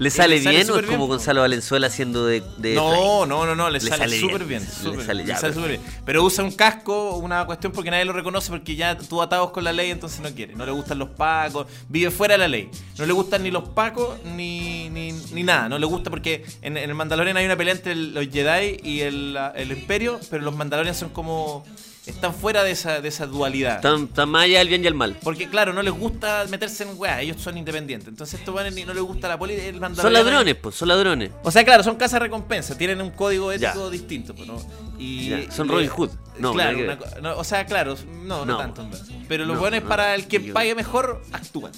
¿Le 0.00 0.10
sale 0.10 0.36
le 0.36 0.42
sale 0.44 0.56
bien 0.56 0.70
o 0.70 0.78
es 0.78 0.86
como. 0.86 1.08
Gonzalo 1.08 1.40
Valenzuela 1.40 1.88
haciendo 1.88 2.24
de. 2.24 2.40
de 2.58 2.76
No, 2.76 3.26
no, 3.26 3.44
no, 3.46 3.56
no, 3.56 3.68
le, 3.68 3.80
Le 3.80 3.90
sale, 3.90 4.06
bien, 4.06 4.20
súper 4.20 4.44
bien. 4.44 4.62
le 4.62 5.04
sale 5.04 5.22
le 5.24 5.28
ya, 5.28 5.36
sale 5.38 5.66
bien. 5.66 5.80
Pero 6.06 6.22
usa 6.22 6.44
un 6.44 6.52
casco, 6.52 7.16
una 7.16 7.44
cuestión 7.46 7.72
porque 7.72 7.90
nadie 7.90 8.04
lo 8.04 8.12
reconoce 8.12 8.48
porque 8.50 8.76
ya 8.76 8.96
tú 8.96 9.20
atados 9.20 9.50
con 9.50 9.64
la 9.64 9.72
ley, 9.72 9.90
entonces 9.90 10.20
no 10.20 10.30
quiere. 10.32 10.54
No 10.54 10.64
le 10.64 10.70
gustan 10.70 11.00
los 11.00 11.08
pacos, 11.08 11.66
vive 11.88 12.12
fuera 12.12 12.34
de 12.34 12.38
la 12.38 12.46
ley. 12.46 12.70
No 12.96 13.06
le 13.06 13.12
gustan 13.12 13.42
ni 13.42 13.50
los 13.50 13.70
pacos 13.70 14.22
ni, 14.24 14.88
ni, 14.90 15.10
ni 15.32 15.42
nada. 15.42 15.68
No 15.68 15.80
le 15.80 15.86
gusta 15.86 16.10
porque 16.10 16.44
en, 16.62 16.76
en 16.76 16.88
el 16.90 16.94
Mandalorian 16.94 17.36
hay 17.36 17.46
una 17.46 17.56
pelea 17.56 17.74
entre 17.74 17.96
los 17.96 18.28
Jedi 18.28 18.76
y 18.84 19.00
el, 19.00 19.36
el 19.56 19.72
Imperio, 19.72 20.20
pero 20.30 20.44
los 20.44 20.54
Mandalorians 20.54 20.96
son 20.96 21.08
como. 21.08 21.64
Están 22.10 22.34
fuera 22.34 22.62
de 22.64 22.70
esa, 22.72 23.00
de 23.00 23.08
esa 23.08 23.26
dualidad. 23.26 23.80
Tan, 23.80 24.08
tan 24.08 24.28
más 24.28 24.44
allá 24.44 24.58
del 24.58 24.68
bien 24.68 24.84
y 24.84 24.86
el 24.86 24.94
mal. 24.94 25.16
Porque, 25.22 25.48
claro, 25.48 25.72
no 25.72 25.82
les 25.82 25.92
gusta 25.92 26.44
meterse 26.48 26.84
en 26.84 26.90
weá, 26.96 27.20
ellos 27.20 27.40
son 27.40 27.56
independientes. 27.58 28.08
Entonces, 28.08 28.38
estos 28.40 28.54
weones 28.54 28.74
ni 28.74 28.84
no 28.84 28.94
les 28.94 29.02
gusta 29.02 29.28
la 29.28 29.38
política. 29.38 29.66
el 29.68 29.96
Son 29.96 30.12
ladrones, 30.12 30.54
pues, 30.56 30.74
son 30.74 30.88
ladrones. 30.88 31.30
o 31.42 31.50
sea, 31.50 31.64
claro, 31.64 31.82
son 31.82 31.96
casas 31.96 32.20
recompensa, 32.20 32.76
tienen 32.76 33.00
un 33.00 33.10
código 33.10 33.52
Ya. 33.54 33.70
ético 33.70 33.90
distinto, 33.90 34.34
pues, 34.34 34.46
¿no? 34.48 34.60
Y 34.98 35.28
Ya, 35.30 35.50
son 35.50 35.68
Robin 35.68 35.88
Hood. 35.88 36.10
No, 36.38 36.52
claro, 36.52 36.78
una 36.78 36.98
no, 37.20 37.36
o 37.36 37.44
sea, 37.44 37.66
claro, 37.66 37.96
no, 38.24 38.44
no, 38.44 38.52
No. 38.52 38.58
tanto. 38.58 38.88
verdad. 38.88 39.04
Pero 39.28 39.44
los 39.44 39.56
no, 39.60 39.88
para 39.88 40.14
el 40.14 40.26
quien 40.26 40.52
pague 40.52 40.74
mejor, 40.74 41.22
actúan. 41.32 41.72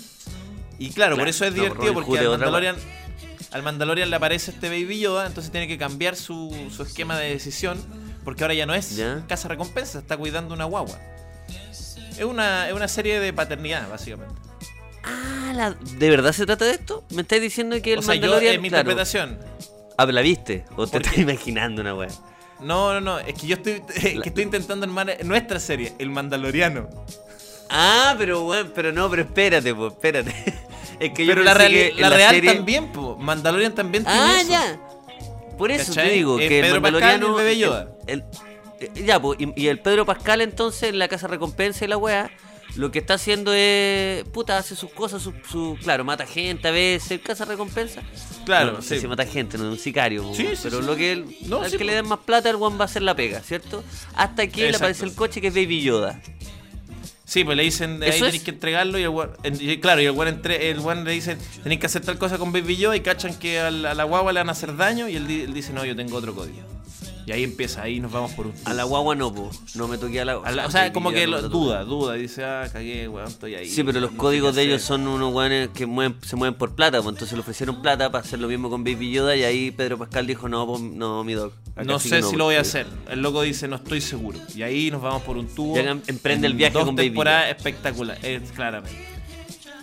Y 0.79 0.91
claro, 0.91 1.17
por 1.17 1.29
eso 1.29 1.45
es 1.45 1.55
divertido, 1.55 1.93
porque 1.95 2.21
Mandalorian, 2.29 2.77
al 3.53 3.63
Mandalorian 3.63 4.09
le 4.11 4.17
aparece 4.17 4.51
este 4.53 4.69
Baby 4.69 5.01
Yoda, 5.01 5.27
entonces 5.27 5.51
tiene 5.51 5.67
que 5.69 5.77
cambiar 5.77 6.17
su, 6.17 6.55
su 6.75 6.83
esquema 6.83 7.19
de 7.19 7.31
decisión, 7.31 7.79
porque 8.25 8.45
ahora 8.45 8.55
ya 8.55 8.67
no 8.67 8.75
es 8.75 8.97
Ya. 8.97 9.23
casa 9.29 9.49
recompensa, 9.49 9.99
está 10.01 10.17
cuidando 10.17 10.55
una 10.55 10.65
guagua. 10.65 10.99
Es 12.19 12.25
una, 12.25 12.69
es 12.69 12.75
una 12.75 12.89
serie 12.89 13.19
de 13.21 13.33
paternidad, 13.33 13.89
básicamente. 13.89 14.35
Ah, 15.03 15.53
la- 15.55 15.71
¿de 15.71 16.11
verdad 16.11 16.33
se 16.33 16.45
trata 16.45 16.65
de 16.67 16.73
esto? 16.73 17.05
¿Me 17.11 17.23
estáis 17.23 17.41
diciendo 17.41 17.81
que 17.81 17.95
el 17.95 18.01
o 18.01 18.03
sea, 18.03 18.15
yo, 18.15 18.21
Mandalorian... 18.23 18.55
en 18.57 18.63
mi 18.63 18.69
claro, 18.69 18.83
interpretación, 18.91 19.39
Ah, 19.97 20.07
¿la 20.07 20.21
viste? 20.21 20.65
¿O 20.77 20.87
te 20.87 20.99
estás 20.99 21.17
imaginando 21.19 21.81
una 21.83 21.95
weá? 21.95 22.09
No, 22.61 22.93
no, 22.93 23.01
no, 23.01 23.19
es 23.19 23.35
que 23.35 23.47
yo 23.47 23.57
estoy, 23.57 23.81
que 24.23 24.29
estoy 24.29 24.45
intentando 24.45 24.85
armar 24.85 25.17
nuestra 25.25 25.59
serie, 25.61 25.95
El 25.99 26.11
Mandaloriano. 26.11 26.89
Ah, 27.71 28.15
pero 28.19 28.43
bueno, 28.43 28.71
pero 28.75 28.93
no, 28.93 29.09
pero 29.09 29.23
espérate, 29.23 29.75
pues, 29.75 29.93
espérate. 29.93 30.35
Es 31.01 31.13
que 31.15 31.25
yo 31.25 31.33
Pero 31.33 31.45
la, 31.45 31.55
reali- 31.55 31.71
que 31.73 31.89
en 31.93 32.01
la 32.03 32.11
real 32.11 32.35
serie- 32.35 32.55
también, 32.57 32.93
po. 32.93 33.17
Mandalorian 33.17 33.75
también 33.75 34.05
tiene 34.05 34.19
Ah, 34.21 34.39
eso. 34.43 34.51
ya. 34.51 34.79
Por 35.61 35.71
eso 35.71 35.87
¿Cachai? 35.93 36.09
te 36.09 36.15
digo 36.15 36.41
Eh, 36.41 36.49
que 36.49 36.59
el 36.61 36.67
Pedro 36.67 36.83
Pascal 36.83 37.23
y 37.23 37.27
el 37.27 37.33
bebé 37.33 37.59
Yoda. 37.59 37.89
el- 38.09 38.25
el- 38.81 39.05
ya, 39.05 39.21
pues, 39.21 39.39
y, 39.41 39.53
y 39.63 39.69
el 39.69 39.79
Pedro 39.79 40.05
Pascal 40.07 40.41
entonces 40.41 40.85
en 40.91 40.99
la 40.99 41.07
casa 41.07 41.29
recompensa 41.29 41.85
y 41.85 41.89
la 41.89 41.97
weá, 41.99 42.31
lo 42.77 42.91
que 42.91 43.01
está 43.01 43.15
haciendo 43.15 43.53
es. 43.53 44.25
Puta, 44.33 44.57
hace 44.57 44.75
sus 44.77 44.91
cosas, 44.93 45.21
su, 45.23 45.33
su- 45.51 45.77
claro, 45.83 46.05
mata 46.05 46.25
gente 46.25 46.69
a 46.69 46.71
veces, 46.71 47.21
casa 47.21 47.45
recompensa. 47.45 48.01
Claro, 48.47 48.67
no, 48.71 48.73
no 48.79 48.83
sé 48.83 48.95
sí. 48.95 49.01
si 49.03 49.07
mata 49.09 49.27
gente, 49.27 49.59
no 49.59 49.65
es 49.65 49.71
un 49.73 49.79
sicario. 49.79 50.23
po, 50.23 50.35
Sí, 50.35 50.47
sí, 50.55 50.61
pero 50.63 50.81
lo 50.81 50.97
que 50.97 51.13
él, 51.13 51.25
No, 51.43 51.61
al 51.63 51.71
que 51.71 51.79
po. 51.79 51.85
le 51.85 51.95
den 51.95 52.07
más 52.09 52.21
plata, 52.21 52.49
el 52.49 52.57
one 52.57 52.77
va 52.79 52.85
a 52.85 52.87
hacer 52.87 53.03
la 53.03 53.15
pega, 53.15 53.41
¿cierto? 53.41 53.83
Hasta 54.15 54.47
que 54.47 54.61
le 54.63 54.67
Exacto. 54.69 54.85
aparece 54.87 55.05
el 55.05 55.15
coche 55.15 55.41
que 55.41 55.49
es 55.49 55.55
Baby 55.55 55.83
Yoda. 55.83 56.21
Sí, 57.31 57.45
pues 57.45 57.57
le 57.57 57.63
dicen, 57.63 58.03
ahí 58.03 58.09
¿Eso 58.09 58.25
tenéis 58.25 58.43
que 58.43 58.51
entregarlo 58.51 58.99
y 58.99 59.05
el 59.05 59.11
guan- 59.11 59.31
claro, 59.81 60.01
y 60.01 60.07
el 60.07 60.11
guan, 60.11 60.27
entre, 60.27 60.69
el 60.69 60.81
guan 60.81 61.05
le 61.05 61.13
dicen, 61.13 61.39
tenéis 61.63 61.79
que 61.81 61.87
hacer 61.87 62.03
tal 62.03 62.19
cosa 62.19 62.39
con 62.39 62.51
Baby 62.51 62.77
Yoda 62.77 62.97
y 62.97 63.03
cachan 63.03 63.39
que 63.39 63.61
a 63.61 63.71
la, 63.71 63.93
a 63.93 63.95
la 63.95 64.03
guagua 64.03 64.33
le 64.33 64.41
van 64.41 64.49
a 64.49 64.53
hacer 64.53 64.77
daño 64.77 65.09
y 65.09 65.15
él 65.15 65.55
dice, 65.55 65.73
no, 65.73 65.85
yo 65.85 65.95
tengo 65.95 66.17
otro 66.17 66.35
código. 66.35 66.59
Y 67.27 67.33
ahí 67.33 67.45
empieza, 67.45 67.83
ahí 67.83 68.01
nos 68.01 68.11
vamos 68.11 68.33
por 68.33 68.47
un... 68.49 68.53
A 68.65 68.75
la 68.75 68.85
guagua 68.85 69.15
no, 69.15 69.33
po. 69.33 69.51
No 69.75 69.87
me 69.89 69.99
toqué 69.99 70.21
a 70.21 70.25
la 70.25 70.33
a 70.43 70.51
la- 70.53 70.67
o 70.67 70.71
sea, 70.71 70.93
como 70.93 71.11
que 71.13 71.27
lo- 71.27 71.49
duda, 71.49 71.85
duda, 71.85 72.15
dice, 72.15 72.45
ah, 72.45 72.69
cagué, 72.73 73.07
weón, 73.09 73.29
estoy 73.29 73.55
ahí. 73.55 73.69
Sí, 73.69 73.85
pero 73.85 74.01
los 74.01 74.13
no 74.13 74.19
códigos 74.19 74.55
de 74.57 74.63
ellos 74.63 74.83
son 74.83 75.07
unos 75.07 75.31
guanes 75.33 75.69
que 75.69 75.87
mueven, 75.87 76.17
se 76.23 76.35
mueven 76.37 76.55
por 76.59 76.75
plata, 76.75 76.99
pues 77.03 77.13
entonces 77.15 77.35
le 77.37 77.41
ofrecieron 77.41 77.83
plata 77.83 78.11
para 78.11 78.25
hacer 78.25 78.39
lo 78.41 78.49
mismo 78.49 78.69
con 78.71 78.83
Baby 78.85 79.13
Yoda 79.13 79.37
y 79.37 79.45
ahí 79.45 79.71
Pedro 79.71 79.99
Pascal 79.99 80.27
dijo, 80.27 80.49
no, 80.49 80.67
pues, 80.67 80.81
no, 80.81 81.23
mi 81.25 81.35
dog. 81.35 81.53
acá 81.77 81.85
No 81.85 81.99
sé 81.99 82.23
si 82.23 82.37
lo 82.37 82.45
voy 82.45 82.57
a 82.57 82.63
hacer. 82.63 82.87
El 83.09 83.21
loco 83.23 83.43
dice, 83.43 83.69
no 83.69 83.77
estoy 83.77 84.01
seguro. 84.01 84.39
Y 84.55 84.63
ahí 84.63 84.91
nos 84.91 85.03
vamos 85.03 85.23
por 85.23 85.37
un 85.37 85.47
tubo. 85.47 85.77
Ya 85.77 85.83
em- 85.91 86.03
emprende 86.07 86.47
el 86.47 86.55
viaje 86.55 86.73
dos 86.75 86.85
con 86.85 86.97
Baby 86.97 87.13
Yoda. 87.15 87.49
espectaculares, 87.51 88.51
claramente. 88.53 88.99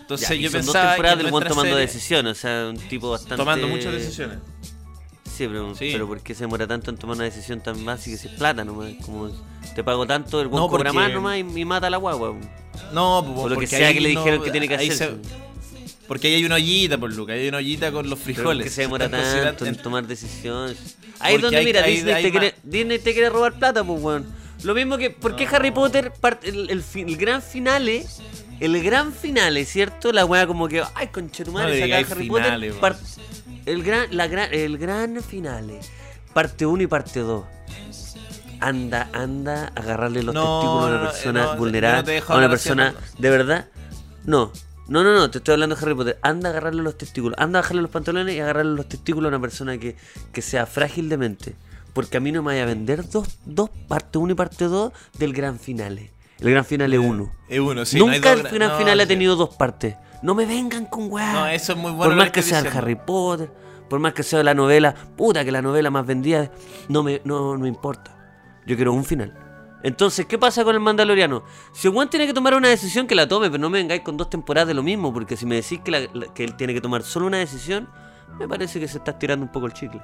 Entonces 0.02 0.30
Ya, 0.30 0.36
yo 0.36 0.50
son 0.50 0.62
pensaba 0.62 0.84
dos 0.86 0.92
temporadas 0.94 1.18
que 1.18 1.24
del 1.24 1.32
buen 1.34 1.48
tomando 1.48 1.72
serie- 1.76 1.86
decisiones, 1.86 2.32
o 2.38 2.42
sea, 2.42 2.68
un 2.70 2.78
tipo 2.78 3.10
bastante... 3.10 3.36
Tomando 3.36 3.68
muchas 3.68 3.92
decisiones. 3.92 4.38
Pero, 5.46 5.76
Sí. 5.76 5.90
pero 5.92 6.08
¿por 6.08 6.22
qué 6.22 6.34
se 6.34 6.42
demora 6.46 6.66
tanto 6.66 6.90
en 6.90 6.98
tomar 6.98 7.16
una 7.18 7.26
decisión 7.26 7.62
tan 7.62 7.84
básica 7.86 8.18
si 8.18 8.28
es 8.28 8.34
plata 8.34 8.64
nomás? 8.66 8.94
Como 9.06 9.30
te 9.76 9.84
pago 9.84 10.08
tanto, 10.08 10.42
el 10.42 10.48
buen 10.48 10.62
No, 10.64 10.70
cobra 10.70 10.92
porque- 10.92 11.00
más 11.06 11.12
nomás 11.14 11.38
y, 11.38 11.60
y 11.62 11.66
mata 11.66 11.88
a 11.88 11.90
la 11.90 11.98
guagua. 11.98 12.36
No, 12.94 13.20
O 13.20 13.50
lo 13.50 13.58
que 13.60 13.68
sea 13.68 13.94
que 13.94 14.00
le 14.02 14.14
no- 14.14 14.22
dijeron 14.22 14.44
que 14.44 14.52
tiene 14.52 14.68
que 14.68 14.76
hacer. 14.76 14.94
se- 14.94 15.18
Porque 16.08 16.28
ahí 16.30 16.36
hay 16.36 16.46
una 16.46 16.56
ollita, 16.56 16.98
por 16.98 17.14
Luca, 17.14 17.34
hay 17.34 17.50
una 17.50 17.58
ollita 17.58 17.92
con 17.92 18.10
los 18.10 18.18
frijoles. 18.18 18.64
que 18.64 18.70
se 18.70 18.82
demora 18.84 19.10
tanto 19.12 19.66
en 19.66 19.76
tomar 19.76 20.08
decisiones. 20.08 20.78
Ahí 21.20 21.36
es 21.36 21.42
donde, 21.42 21.58
hay- 21.58 21.66
mira, 21.66 21.84
hay- 21.84 21.96
Disney, 21.96 22.14
hay 22.14 22.24
te 22.24 22.32
quiere, 22.32 22.56
Disney 22.64 23.00
te 23.00 23.12
quiere 23.14 23.30
robar 23.30 23.54
plata, 23.60 23.84
pues, 23.84 24.02
weón. 24.02 24.26
Lo 24.64 24.74
mismo 24.74 24.98
que, 24.98 25.10
¿por 25.10 25.36
qué 25.36 25.46
No. 25.46 25.52
Harry 25.56 25.72
Potter, 25.72 26.12
el, 26.44 26.70
el 26.70 26.84
el 26.96 27.18
gran 27.18 27.42
finale, 27.42 28.06
el 28.60 28.82
gran 28.84 29.12
finale, 29.14 29.66
¿cierto? 29.66 30.12
La 30.14 30.26
weá 30.26 30.48
como 30.48 30.68
que, 30.68 30.82
ay, 30.96 31.08
No 31.08 31.12
conchetumare, 31.12 31.66
acaba 31.74 31.86
digáis 31.86 32.12
Harry 32.12 32.24
finale, 32.30 32.72
Potter. 32.74 32.96
El, 33.68 33.84
gran, 33.84 34.08
la 34.16 34.28
gran, 34.28 34.54
el 34.54 34.78
gran 34.78 35.22
finale, 35.22 35.80
parte 36.34 36.66
1 36.66 36.84
y 36.84 36.88
parte 36.88 37.20
2. 37.20 37.44
Anda, 38.60 39.10
anda 39.14 39.72
agarrarle 39.76 40.24
los 40.24 40.34
No, 40.34 40.42
testículos 40.60 40.84
a 40.84 40.88
una 40.88 40.98
no, 40.98 41.04
no, 41.04 41.10
persona 41.12 41.40
no, 41.44 41.56
no 41.98 42.04
dejo 42.04 42.34
a 42.34 42.38
una 42.38 42.50
persona. 42.50 42.96
¿de 43.20 43.30
verdad? 43.30 43.68
No, 44.26 44.52
no, 44.88 45.04
no, 45.04 45.14
no, 45.14 45.30
te 45.30 45.38
estoy 45.38 45.54
hablando 45.54 45.76
de 45.76 45.82
Harry 45.84 45.94
Potter. 45.94 46.18
Anda 46.24 46.50
a 46.50 46.52
agarrarle 46.54 46.82
los 46.82 46.98
testículos, 46.98 47.38
anda 47.38 47.60
a 47.60 47.62
bajarle 47.62 47.84
los 47.84 47.92
pantalones 47.92 48.34
y 48.36 48.40
agarrarle 48.40 48.76
los 48.76 48.90
testículos 48.90 49.28
a 49.32 49.36
una 49.36 49.42
persona 49.42 49.78
que, 49.78 49.96
que 50.32 50.42
sea 50.42 50.66
frágil 50.66 51.08
de 51.10 51.18
mente. 51.18 51.56
Porque 51.94 52.18
a 52.18 52.20
mí 52.20 52.32
no 52.32 52.42
me 52.42 52.48
vaya 52.54 52.64
a 52.64 52.66
vender 52.66 53.08
dos, 53.10 53.28
dos 53.46 53.70
parte 53.88 54.18
1 54.18 54.32
y 54.34 54.36
parte 54.36 54.66
2 54.66 54.92
del 55.20 55.34
gran 55.34 55.60
finale. 55.60 56.12
El 56.40 56.52
gran 56.52 56.66
finale 56.66 56.98
1. 57.00 57.32
Es 57.50 57.60
uno, 57.60 57.86
sí. 57.86 57.98
no 58.00 58.06
hay 58.08 58.18
Nunca 58.20 58.34
el 58.34 58.44
gra- 58.44 58.52
gran 58.54 58.70
no, 58.72 58.78
final 58.78 59.00
ha 59.00 59.04
sí. 59.04 59.08
tenido 59.08 59.36
dos 59.36 59.56
partes. 59.56 59.96
No 60.22 60.34
me 60.36 60.46
vengan 60.46 60.86
con 60.86 61.12
weá. 61.12 61.34
No, 61.34 61.48
eso 61.48 61.74
es 61.74 61.78
muy 61.78 61.92
bueno. 61.92 62.06
por 62.12 62.16
más 62.16 62.32
que 62.32 62.42
sea 62.42 62.60
el. 62.60 62.68
Harry 62.68 62.96
Potter, 62.96 63.52
por 63.90 64.00
más 64.00 64.14
que 64.14 64.24
sea 64.24 64.44
la 64.44 64.54
novela, 64.54 64.94
puta 65.16 65.46
que 65.46 65.52
la 65.52 65.62
novela 65.62 65.90
más 65.92 66.06
vendida, 66.06 66.52
no 66.90 67.04
me, 67.04 67.22
no, 67.24 67.54
no 67.54 67.60
me 67.60 67.68
importa. 67.70 68.16
Yo 68.66 68.76
quiero 68.76 68.94
un 68.94 69.06
final. 69.06 69.34
Entonces, 69.84 70.26
¿qué 70.26 70.38
pasa 70.40 70.64
con 70.64 70.74
el 70.76 70.82
Mandaloriano? 70.82 71.44
Si 71.72 71.88
Juan 71.90 72.10
tiene 72.10 72.26
que 72.26 72.34
tomar 72.34 72.56
una 72.56 72.68
decisión, 72.68 73.06
que 73.06 73.14
la 73.16 73.28
tome, 73.28 73.50
pero 73.50 73.62
no 73.62 73.70
me 73.70 73.78
vengáis 73.78 74.02
con 74.02 74.18
dos 74.18 74.30
temporadas 74.30 74.68
de 74.68 74.74
lo 74.74 74.82
mismo, 74.84 75.14
porque 75.14 75.38
si 75.38 75.46
me 75.46 75.56
decís 75.56 75.80
que, 75.84 75.92
la- 75.92 76.08
la- 76.14 76.34
que 76.34 76.44
él 76.44 76.56
tiene 76.56 76.74
que 76.74 76.82
tomar 76.82 77.04
solo 77.04 77.28
una 77.28 77.38
decisión, 77.38 77.88
me 78.40 78.48
parece 78.48 78.80
que 78.80 78.88
se 78.88 78.98
está 78.98 79.12
estirando 79.12 79.46
un 79.46 79.52
poco 79.52 79.68
el 79.68 79.74
chicle. 79.74 80.02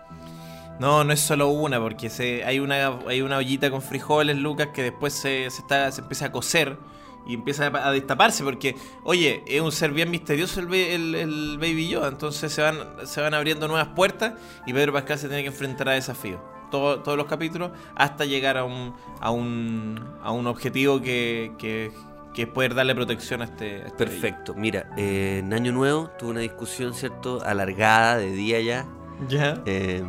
No, 0.79 1.03
no 1.03 1.11
es 1.11 1.19
solo 1.19 1.49
una, 1.49 1.79
porque 1.79 2.09
se, 2.09 2.43
hay, 2.45 2.59
una, 2.59 2.99
hay 3.07 3.21
una 3.21 3.37
ollita 3.37 3.69
con 3.71 3.81
frijoles, 3.81 4.37
Lucas, 4.37 4.69
que 4.73 4.83
después 4.83 5.11
se, 5.13 5.49
se, 5.49 5.61
está, 5.61 5.91
se 5.91 6.01
empieza 6.01 6.27
a 6.27 6.31
cocer 6.31 6.77
y 7.25 7.33
empieza 7.35 7.67
a, 7.67 7.91
destaparse, 7.91 8.43
porque, 8.43 8.75
oye, 9.03 9.43
es 9.47 9.61
un 9.61 9.71
ser 9.71 9.91
bien 9.91 10.11
misterioso 10.11 10.59
el, 10.59 10.73
el, 10.73 11.15
el 11.15 11.57
Baby 11.57 11.87
Yoda, 11.89 12.07
entonces 12.09 12.51
se 12.51 12.61
van, 12.61 12.77
se 13.05 13.21
van 13.21 13.33
abriendo 13.33 13.67
nuevas 13.67 13.89
puertas 13.95 14.33
y 14.65 14.73
Pedro 14.73 14.93
Pascal 14.93 15.17
se 15.19 15.27
tiene 15.27 15.43
que 15.43 15.49
enfrentar 15.49 15.89
a 15.89 15.93
desafíos. 15.93 16.39
Todo- 16.71 16.99
todos 17.01 17.17
los 17.17 17.27
capítulos 17.27 17.71
hasta 17.95 18.25
llegar 18.25 18.57
a 18.57 18.63
un, 18.63 18.93
a 19.21 19.29
un, 19.31 20.03
a 20.23 20.31
un 20.31 20.47
objetivo 20.47 20.99
que, 21.01 21.51
que, 21.59 21.91
que 22.33 22.41
es 22.41 22.47
poder 22.47 22.73
darle 22.73 22.95
protección 22.95 23.41
a 23.41 23.45
este, 23.45 23.83
a 23.83 23.87
este 23.87 23.91
Perfecto. 24.05 24.53
Mira, 24.55 24.89
eh, 24.97 25.41
en 25.43 25.53
Año 25.53 25.71
Nuevo 25.71 26.09
tuve 26.17 26.31
una 26.31 26.39
discusión, 26.41 26.93
¿cierto? 26.95 27.41
Alargada, 27.45 28.17
de 28.17 28.31
día 28.31 28.59
ya. 28.59 28.85
¿Ya? 29.29 29.61
eh, 29.67 30.03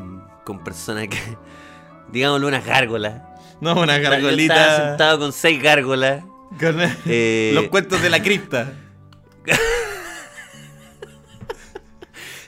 con 0.45 0.65
personas 0.65 1.07
que, 1.09 1.19
digámoslo, 2.11 2.49
unas 2.49 2.65
gárgolas. 2.65 3.21
No, 3.61 3.75
una 3.75 3.97
Yo 3.99 4.03
estaba 4.03 4.17
gargolita. 4.17 4.89
sentado 4.89 5.19
con 5.19 5.33
seis 5.33 5.63
gárgolas. 5.63 6.25
Con 6.59 6.77
Eh, 7.07 7.53
los 7.55 7.69
cuentos 7.69 8.01
de 8.03 8.11
la 8.11 8.23
cripta. 8.23 8.73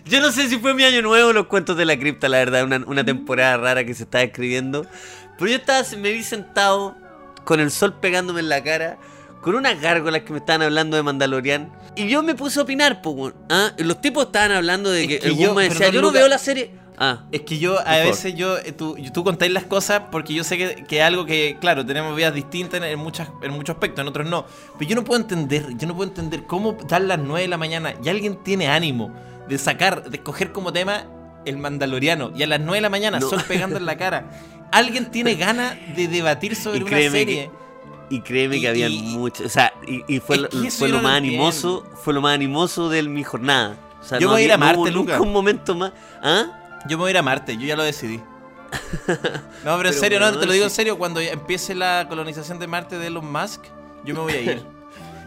Yo 0.04 0.20
no 0.20 0.30
sé 0.30 0.48
si 0.48 0.56
fue 0.58 0.72
mi 0.74 0.84
año 0.84 1.02
nuevo 1.02 1.32
los 1.32 1.46
cuentos 1.46 1.76
de 1.76 1.84
la 1.84 1.98
cripta, 1.98 2.28
la 2.28 2.38
verdad, 2.38 2.62
una, 2.62 2.76
una 2.86 3.04
temporada 3.04 3.56
rara 3.56 3.84
que 3.84 3.92
se 3.92 4.04
estaba 4.04 4.22
escribiendo. 4.22 4.86
Pero 5.36 5.50
yo 5.50 5.56
estaba, 5.56 5.82
me 5.98 6.12
vi 6.12 6.22
sentado 6.22 6.96
con 7.44 7.58
el 7.58 7.70
sol 7.72 7.94
pegándome 8.00 8.38
en 8.40 8.48
la 8.48 8.62
cara, 8.62 8.98
con 9.42 9.56
unas 9.56 9.80
gárgolas 9.80 10.22
que 10.22 10.32
me 10.32 10.38
estaban 10.38 10.62
hablando 10.62 10.96
de 10.96 11.02
Mandalorian. 11.02 11.72
Y 11.96 12.06
yo 12.08 12.22
me 12.22 12.36
puse 12.36 12.60
a 12.60 12.62
opinar, 12.62 13.02
pues. 13.02 13.34
¿Ah? 13.50 13.72
Los 13.78 14.00
tipos 14.00 14.26
estaban 14.26 14.52
hablando 14.52 14.90
de 14.90 15.02
Es 15.02 15.08
que, 15.08 15.28
el 15.28 15.36
yo- 15.36 15.54
me 15.54 15.64
decía, 15.64 15.78
perdón, 15.78 15.94
yo 15.94 16.00
no 16.02 16.06
Luca. 16.08 16.18
veo 16.20 16.28
la 16.28 16.38
serie. 16.38 16.70
Ah, 16.98 17.24
Es 17.30 17.42
que 17.42 17.58
yo 17.58 17.78
a 17.86 17.96
veces 17.98 18.34
yo 18.34 18.56
eh, 18.58 18.72
tú, 18.72 18.96
tú 19.12 19.22
contáis 19.22 19.52
las 19.52 19.64
cosas 19.64 20.04
porque 20.10 20.32
yo 20.32 20.44
sé 20.44 20.56
que, 20.56 20.84
que 20.88 20.98
es 20.98 21.04
algo 21.04 21.26
que, 21.26 21.58
claro, 21.60 21.84
tenemos 21.84 22.16
vidas 22.16 22.32
distintas 22.34 22.82
en, 22.82 22.98
muchas, 22.98 23.28
en 23.42 23.52
muchos 23.52 23.74
aspectos, 23.74 24.00
en 24.02 24.08
otros 24.08 24.26
no. 24.26 24.46
Pero 24.78 24.88
yo 24.90 24.96
no 24.96 25.04
puedo 25.04 25.20
entender, 25.20 25.66
yo 25.76 25.86
no 25.86 25.94
puedo 25.94 26.08
entender 26.08 26.44
cómo 26.46 26.72
dan 26.88 27.06
las 27.08 27.18
9 27.18 27.42
de 27.42 27.48
la 27.48 27.58
mañana 27.58 27.94
y 28.02 28.08
alguien 28.08 28.36
tiene 28.42 28.68
ánimo 28.68 29.12
de 29.48 29.58
sacar, 29.58 30.08
de 30.08 30.16
escoger 30.16 30.52
como 30.52 30.72
tema 30.72 31.04
el 31.44 31.58
Mandaloriano 31.58 32.32
y 32.34 32.42
a 32.42 32.46
las 32.46 32.60
9 32.60 32.76
de 32.76 32.80
la 32.80 32.88
mañana, 32.90 33.20
No. 33.20 33.28
sol 33.28 33.42
pegando 33.46 33.76
en 33.76 33.84
la 33.86 33.96
cara. 33.98 34.30
Alguien 34.72 35.10
tiene 35.10 35.34
ganas 35.36 35.76
de 35.94 36.08
debatir 36.08 36.56
sobre 36.56 36.82
una 36.82 36.90
serie. 37.10 37.50
y 38.08 38.20
créeme 38.22 38.58
que 38.60 38.68
habían 38.68 38.90
y- 38.90 39.02
muchos. 39.02 39.44
O 39.46 39.48
sea, 39.50 39.72
y, 39.86 40.02
y 40.12 40.18
fue, 40.20 40.38
lo, 40.38 40.48
que 40.48 40.70
fue 40.70 40.88
lo 40.88 41.02
más 41.02 41.16
animoso, 41.18 41.84
fue 42.02 42.14
lo 42.14 42.20
más 42.22 42.34
animoso 42.34 42.88
de 42.88 43.02
mi 43.02 43.22
jornada. 43.22 43.76
O 44.00 44.04
sea, 44.08 44.18
Yo 44.18 44.28
voy 44.30 44.42
a 44.42 44.44
ir 44.44 44.50
a 44.52 44.54
había- 44.54 44.72
no 44.72 44.78
Marte, 44.78 44.92
nunca 44.94 45.20
un 45.20 45.32
momento 45.32 45.74
más. 45.74 45.92
¿Ah? 46.22 46.62
Yo 46.88 46.96
me 46.96 47.02
voy 47.02 47.08
a 47.08 47.10
ir 47.12 47.18
a 47.18 47.22
Marte, 47.22 47.56
yo 47.56 47.66
ya 47.66 47.76
lo 47.76 47.82
decidí. 47.82 48.20
No, 49.64 49.76
pero 49.78 49.88
en 49.88 49.94
serio, 49.94 50.20
no, 50.20 50.38
te 50.38 50.46
lo 50.46 50.52
digo 50.52 50.64
en 50.64 50.70
serio, 50.70 50.96
cuando 50.96 51.20
empiece 51.20 51.74
la 51.74 52.06
colonización 52.08 52.60
de 52.60 52.68
Marte 52.68 52.98
de 52.98 53.08
Elon 53.08 53.30
Musk, 53.30 53.64
yo 54.04 54.14
me 54.14 54.20
voy 54.20 54.32
a 54.32 54.40
ir. 54.40 54.62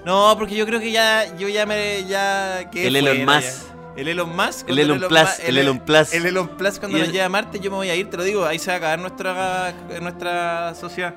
No, 0.05 0.33
porque 0.37 0.55
yo 0.55 0.65
creo 0.65 0.79
que 0.79 0.91
ya, 0.91 1.35
yo 1.37 1.49
ya 1.49 1.65
me, 1.65 2.05
ya 2.05 2.61
El 2.73 2.95
Elon 2.95 3.25
Musk. 3.25 3.69
El 3.97 4.07
Elon 4.07 4.33
Musk. 4.33 4.69
El 4.69 4.79
Elon 4.79 4.99
Plus, 4.99 5.39
el 5.43 5.57
Elon 5.57 5.79
Plus. 5.79 6.13
El 6.13 6.25
Elon 6.25 6.47
Plus 6.57 6.79
cuando 6.79 6.97
nos 6.97 7.07
lleve 7.07 7.21
a 7.21 7.29
Marte, 7.29 7.59
yo 7.59 7.69
me 7.69 7.77
voy 7.77 7.89
a 7.89 7.95
ir, 7.95 8.09
te 8.09 8.15
lo 8.15 8.23
digo, 8.23 8.45
ahí 8.45 8.57
se 8.59 8.67
va 8.67 8.75
a 8.75 8.77
acabar 8.77 8.99
nuestra, 8.99 9.73
nuestra 10.01 10.73
sociedad. 10.73 11.13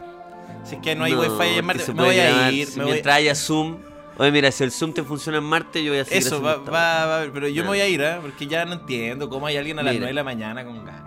Si 0.64 0.74
es 0.74 0.80
que 0.80 0.96
no 0.96 1.04
hay 1.04 1.14
wifi 1.14 1.42
ahí 1.42 1.58
en 1.58 1.64
Marte, 1.64 1.92
me 1.92 2.02
voy 2.02 2.18
a 2.18 2.50
ir. 2.50 2.68
Me 2.70 2.82
voy... 2.82 2.92
mientras 2.92 3.16
haya 3.16 3.34
Zoom. 3.36 3.78
Oye, 4.18 4.30
mira, 4.30 4.52
si 4.52 4.62
el 4.64 4.70
Zoom 4.70 4.92
te 4.92 5.02
funciona 5.02 5.38
en 5.38 5.44
Marte, 5.44 5.82
yo 5.82 5.92
voy 5.92 6.00
a 6.00 6.04
seguir 6.04 6.26
Eso, 6.26 6.42
va, 6.42 6.56
va, 6.56 7.06
va 7.06 7.24
pero 7.32 7.48
yo 7.48 7.62
me 7.62 7.68
voy 7.70 7.80
a 7.80 7.88
ir, 7.88 8.00
¿eh? 8.02 8.18
porque 8.20 8.46
ya 8.46 8.64
no 8.64 8.74
entiendo 8.74 9.28
cómo 9.28 9.46
hay 9.46 9.56
alguien 9.56 9.78
a 9.78 9.82
las 9.82 9.92
Mira. 9.94 10.02
9 10.06 10.10
de 10.10 10.14
la 10.14 10.24
mañana 10.24 10.64
con 10.64 10.84
ganas. 10.84 11.02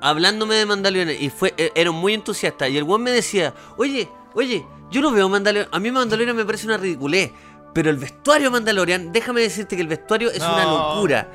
hablándome 0.00 0.56
de 0.56 0.66
Mandalorian 0.66 1.10
y 1.18 1.30
fue 1.30 1.54
eh, 1.56 1.70
era 1.74 1.90
muy 1.92 2.14
entusiasta 2.14 2.68
y 2.68 2.76
el 2.76 2.82
weón 2.84 3.02
me 3.02 3.10
decía, 3.12 3.54
"Oye, 3.76 4.08
oye, 4.34 4.66
yo 4.90 5.00
no 5.00 5.10
veo 5.12 5.28
Mandalorian, 5.28 5.68
a 5.72 5.78
mí 5.78 5.90
Mandalorian 5.90 6.36
me 6.36 6.44
parece 6.44 6.66
una 6.66 6.76
ridiculez, 6.76 7.30
pero 7.72 7.90
el 7.90 7.96
vestuario 7.96 8.50
Mandalorian, 8.50 9.12
déjame 9.12 9.40
decirte 9.42 9.76
que 9.76 9.82
el 9.82 9.88
vestuario 9.88 10.30
es 10.30 10.40
una 10.40 10.64
locura." 10.64 11.30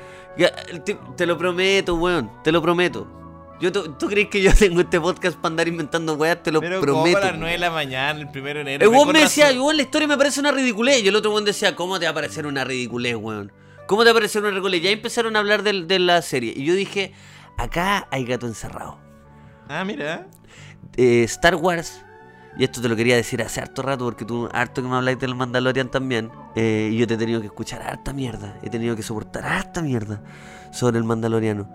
Te, 0.84 0.98
te 1.16 1.26
lo 1.26 1.36
prometo, 1.36 1.94
weón, 1.96 2.30
te 2.42 2.50
lo 2.52 2.62
prometo. 2.62 3.06
Yo, 3.62 3.70
¿tú, 3.72 3.92
tú 3.92 4.08
crees 4.08 4.28
que 4.28 4.42
yo 4.42 4.52
tengo 4.58 4.80
este 4.80 5.00
podcast 5.00 5.36
para 5.38 5.52
andar 5.52 5.68
inventando 5.68 6.14
weas? 6.14 6.42
Te 6.42 6.50
lo 6.50 6.60
Pero 6.60 6.80
prometo. 6.80 7.16
como 7.18 7.24
a 7.26 7.30
las 7.30 7.38
9 7.38 7.52
de 7.52 7.58
la 7.58 7.70
mañana, 7.70 8.20
el 8.20 8.28
primero 8.28 8.58
de 8.58 8.74
enero. 8.74 8.84
El 8.84 8.88
weón 8.96 9.12
me 9.12 9.20
decía, 9.20 9.46
weón, 9.52 9.76
la 9.76 9.82
historia 9.82 10.08
me 10.08 10.18
parece 10.18 10.40
una 10.40 10.50
ridiculez. 10.50 11.02
Y 11.02 11.08
el 11.08 11.14
otro 11.16 11.30
weón 11.30 11.44
decía, 11.44 11.74
¿cómo 11.76 11.98
te 12.00 12.06
va 12.06 12.10
a 12.10 12.14
parecer 12.14 12.46
una 12.46 12.64
ridiculez, 12.64 13.14
weón? 13.16 13.52
¿Cómo 13.86 14.02
te 14.02 14.06
va 14.06 14.10
a 14.10 14.14
parecer 14.14 14.42
una 14.42 14.50
ridiculez? 14.50 14.82
Ya 14.82 14.90
empezaron 14.90 15.36
a 15.36 15.38
hablar 15.38 15.62
del- 15.62 15.86
de, 15.86 15.98
la 16.00 16.20
serie. 16.22 16.52
Y 16.56 16.64
yo 16.64 16.74
dije, 16.74 17.12
acá 17.56 18.08
hay 18.10 18.24
gato 18.24 18.46
encerrado. 18.48 18.98
Ah, 19.68 19.84
mira. 19.84 20.26
Eh, 20.96 21.22
Star 21.24 21.54
Wars, 21.54 22.04
y 22.58 22.64
esto 22.64 22.82
te 22.82 22.88
lo 22.88 22.96
quería 22.96 23.14
decir 23.16 23.42
hace 23.42 23.60
harto 23.60 23.82
rato, 23.82 24.04
porque 24.04 24.24
tú 24.24 24.48
harto 24.52 24.82
que 24.82 24.88
me 24.88 24.96
habláis 24.96 25.18
del 25.20 25.34
Mandalorian 25.34 25.88
también. 25.90 26.30
eh, 26.56 26.90
y 26.92 26.96
yo 26.96 27.06
te 27.06 27.14
he 27.14 27.16
tenido 27.16 27.40
que 27.40 27.46
escuchar 27.46 27.80
harta 27.82 28.12
mierda. 28.12 28.58
He 28.62 28.70
tenido 28.70 28.96
que 28.96 29.02
soportar 29.02 29.44
harta 29.44 29.82
mierda 29.82 30.20
sobre 30.72 30.98
el 30.98 31.04
Mandaloriano. 31.04 31.68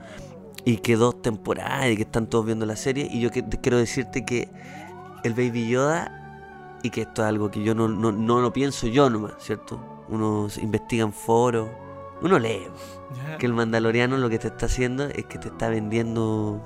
Y 0.67 0.77
que 0.79 0.97
dos 0.97 1.21
temporadas 1.21 1.87
y 1.91 1.95
que 1.95 2.01
están 2.01 2.27
todos 2.27 2.45
viendo 2.45 2.65
la 2.65 2.75
serie. 2.75 3.07
Y 3.09 3.21
yo 3.21 3.31
que- 3.31 3.41
quiero 3.61 3.77
decirte 3.77 4.25
que 4.25 4.49
el 5.23 5.33
Baby 5.33 5.69
Yoda, 5.69 6.79
y 6.83 6.89
que 6.89 7.03
esto 7.03 7.21
es 7.21 7.29
algo 7.29 7.49
que 7.49 7.63
yo 7.63 7.73
no, 7.73 7.87
no, 7.87 8.11
no 8.11 8.41
lo 8.41 8.51
pienso 8.51 8.85
yo 8.87 9.09
nomás, 9.09 9.31
¿cierto? 9.39 9.79
Uno 10.09 10.47
investiga 10.61 11.05
en 11.05 11.13
foros, 11.13 11.69
uno 12.21 12.37
lee 12.37 12.67
que 13.39 13.45
el 13.45 13.53
Mandaloriano 13.53 14.17
lo 14.17 14.29
que 14.29 14.39
te 14.39 14.47
está 14.47 14.65
haciendo 14.65 15.05
es 15.05 15.23
que 15.25 15.37
te 15.39 15.47
está 15.47 15.69
vendiendo 15.69 16.61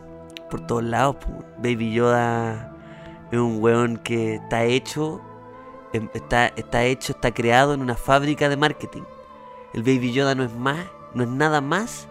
por 0.50 0.66
todos 0.66 0.84
lados. 0.84 1.18
Baby 1.60 1.94
Yoda 1.94 2.76
es 3.32 3.38
un 3.38 3.62
weón 3.62 3.98
que 3.98 4.36
está 4.36 4.64
hecho, 4.64 5.22
em, 5.94 6.10
está, 6.16 6.48
está 6.48 6.84
hecho, 6.86 7.14
está 7.14 7.32
creado 7.34 7.76
en 7.76 7.82
una 7.82 7.96
fábrica 7.96 8.50
de 8.50 8.58
marketing. 8.58 9.04
El 9.76 9.84
Baby 9.84 10.12
Yoda 10.12 10.34
no 10.34 10.44
es 10.44 10.54
más, 10.56 10.80
no 11.14 11.22
es 11.24 11.30
nada 11.30 11.62
más 11.62 12.08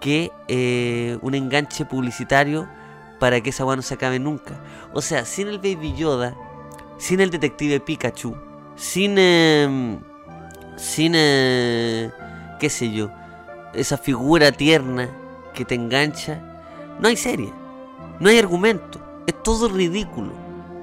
que 0.00 0.32
eh, 0.48 1.18
un 1.22 1.34
enganche 1.34 1.84
publicitario 1.84 2.68
para 3.18 3.40
que 3.40 3.50
esa 3.50 3.64
weá 3.64 3.76
no 3.76 3.82
se 3.82 3.94
acabe 3.94 4.18
nunca. 4.18 4.60
O 4.92 5.02
sea, 5.02 5.24
sin 5.24 5.48
el 5.48 5.58
Baby 5.58 5.94
Yoda, 5.96 6.36
sin 6.98 7.20
el 7.20 7.30
detective 7.30 7.80
Pikachu, 7.80 8.36
sin... 8.76 9.18
em, 9.18 10.00
sin... 10.76 11.12
eh, 11.16 12.10
qué 12.58 12.70
sé 12.70 12.92
yo, 12.92 13.10
esa 13.74 13.98
figura 13.98 14.52
tierna 14.52 15.08
que 15.54 15.64
te 15.64 15.74
engancha, 15.74 16.40
no 17.00 17.08
hay 17.08 17.16
serie, 17.16 17.52
no 18.20 18.28
hay 18.28 18.38
argumento, 18.38 19.00
es 19.26 19.42
todo 19.42 19.68
ridículo. 19.68 20.32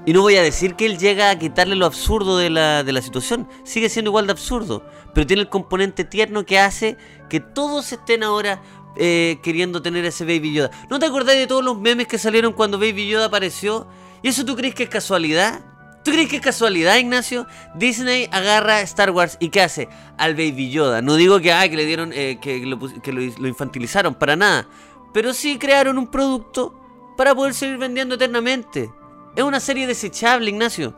Y 0.08 0.14
no 0.14 0.22
voy 0.22 0.36
a 0.36 0.44
decir 0.44 0.76
que 0.76 0.86
él 0.86 1.00
llega 1.00 1.32
a 1.32 1.40
quitarle 1.40 1.76
lo 1.76 1.88
absurdo 1.88 2.38
de 2.38 2.52
la, 2.52 2.84
de 2.84 2.94
la 2.94 3.02
situación, 3.02 3.48
sigue 3.64 3.90
siendo 3.90 4.10
igual 4.10 4.28
de 4.28 4.34
absurdo, 4.34 4.84
pero 5.14 5.26
tiene 5.26 5.42
el 5.42 5.50
componente 5.50 6.04
tierno 6.04 6.46
que 6.46 6.60
hace 6.60 6.98
que 7.28 7.40
todos 7.40 7.92
estén 7.92 8.22
ahora 8.22 8.62
eh, 8.96 9.40
queriendo 9.42 9.82
tener 9.82 10.06
ese 10.06 10.24
Baby 10.24 10.54
Yoda. 10.54 10.72
¿No 10.90 11.00
te 11.00 11.06
acordás 11.06 11.36
de 11.36 11.48
todos 11.48 11.64
los 11.64 11.80
memes 11.80 12.08
que 12.08 12.18
salieron 12.18 12.54
cuando 12.54 12.78
Baby 12.78 13.08
Yoda 13.08 13.26
apareció? 13.26 13.88
¿Y 14.22 14.30
eso 14.30 14.46
tú 14.46 14.56
crees 14.56 14.76
que 14.76 14.84
es 14.84 14.90
casualidad? 14.90 15.62
¿Tú 16.04 16.12
crees 16.12 16.30
que 16.30 16.36
es 16.38 16.42
casualidad, 16.42 16.98
Ignacio? 16.98 17.48
Disney 17.76 18.30
agarra 18.32 18.78
a 18.78 18.82
Star 18.82 19.12
Wars 19.12 19.38
y 19.40 19.50
¿qué 19.50 19.62
hace? 19.62 19.90
Al 20.18 20.36
Baby 20.36 20.70
Yoda. 20.70 21.02
No 21.02 21.16
digo 21.16 21.40
que, 21.40 21.52
ay, 21.52 21.70
que 21.70 21.78
le 21.78 21.86
dieron, 21.86 22.12
eh, 22.14 22.38
que, 22.40 22.60
lo, 22.66 22.78
lo, 22.78 23.48
infantilizaron, 23.48 24.14
para 24.14 24.36
nada. 24.36 24.68
Pero 25.14 25.34
sí 25.34 25.58
crearon 25.58 25.98
un 25.98 26.08
producto 26.08 26.80
para 27.18 27.34
poder 27.34 27.54
seguir 27.54 27.78
vendiendo 27.78 28.16
eternamente. 28.16 28.92
Es 29.36 29.44
una 29.44 29.60
serie 29.60 29.88
desechable, 29.88 30.50
Ignacio. 30.50 30.96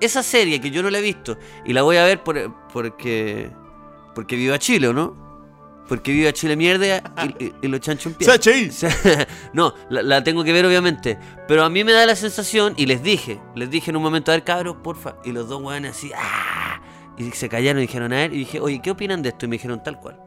Esa 0.00 0.22
serie 0.22 0.60
que 0.60 0.70
yo 0.70 0.82
no 0.82 0.90
la 0.90 0.98
he 0.98 1.02
visto 1.02 1.38
y 1.64 1.72
la 1.72 1.82
voy 1.82 1.96
a 1.96 2.04
ver 2.04 2.24
por, 2.24 2.52
porque 2.72 3.52
porque 4.14 4.36
viva 4.36 4.58
Chile, 4.58 4.88
¿o 4.88 4.92
no? 4.92 5.21
Porque 5.92 6.10
viva 6.10 6.32
Chile 6.32 6.56
mierda 6.56 7.02
y, 7.38 7.44
y- 7.44 7.54
y 7.60 7.68
los 7.68 7.80
chanchos 7.80 8.06
en 8.06 8.14
pie. 8.14 8.26
No, 9.52 9.74
la, 9.90 10.02
la 10.02 10.24
tengo 10.24 10.42
que 10.42 10.50
ver 10.52 10.64
obviamente. 10.64 11.18
Pero 11.46 11.64
a 11.64 11.68
mí 11.68 11.84
me 11.84 11.92
da 11.92 12.06
la 12.06 12.16
sensación, 12.16 12.72
y 12.78 12.86
les 12.86 13.02
dije, 13.02 13.40
les 13.54 13.68
dije 13.68 13.90
en 13.90 13.96
un 13.98 14.02
momento, 14.02 14.30
a 14.32 14.34
ver 14.36 14.42
cabros, 14.44 14.76
porfa. 14.82 15.16
Y 15.22 15.32
los 15.32 15.48
dos 15.48 15.60
weones 15.60 15.90
así, 15.90 16.10
¡ah! 16.16 16.80
Y 17.18 17.30
se 17.32 17.50
callaron 17.50 17.82
y 17.82 17.86
dijeron 17.86 18.10
a 18.14 18.16
ver, 18.16 18.32
y 18.32 18.38
dije, 18.38 18.58
oye, 18.58 18.80
¿qué 18.82 18.90
opinan 18.90 19.20
de 19.20 19.28
esto? 19.28 19.44
Y 19.44 19.48
me 19.50 19.56
dijeron 19.56 19.82
tal 19.82 20.00
cual. 20.00 20.18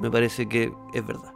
Me 0.00 0.10
parece 0.10 0.48
que 0.48 0.72
es 0.94 1.06
verdad. 1.06 1.32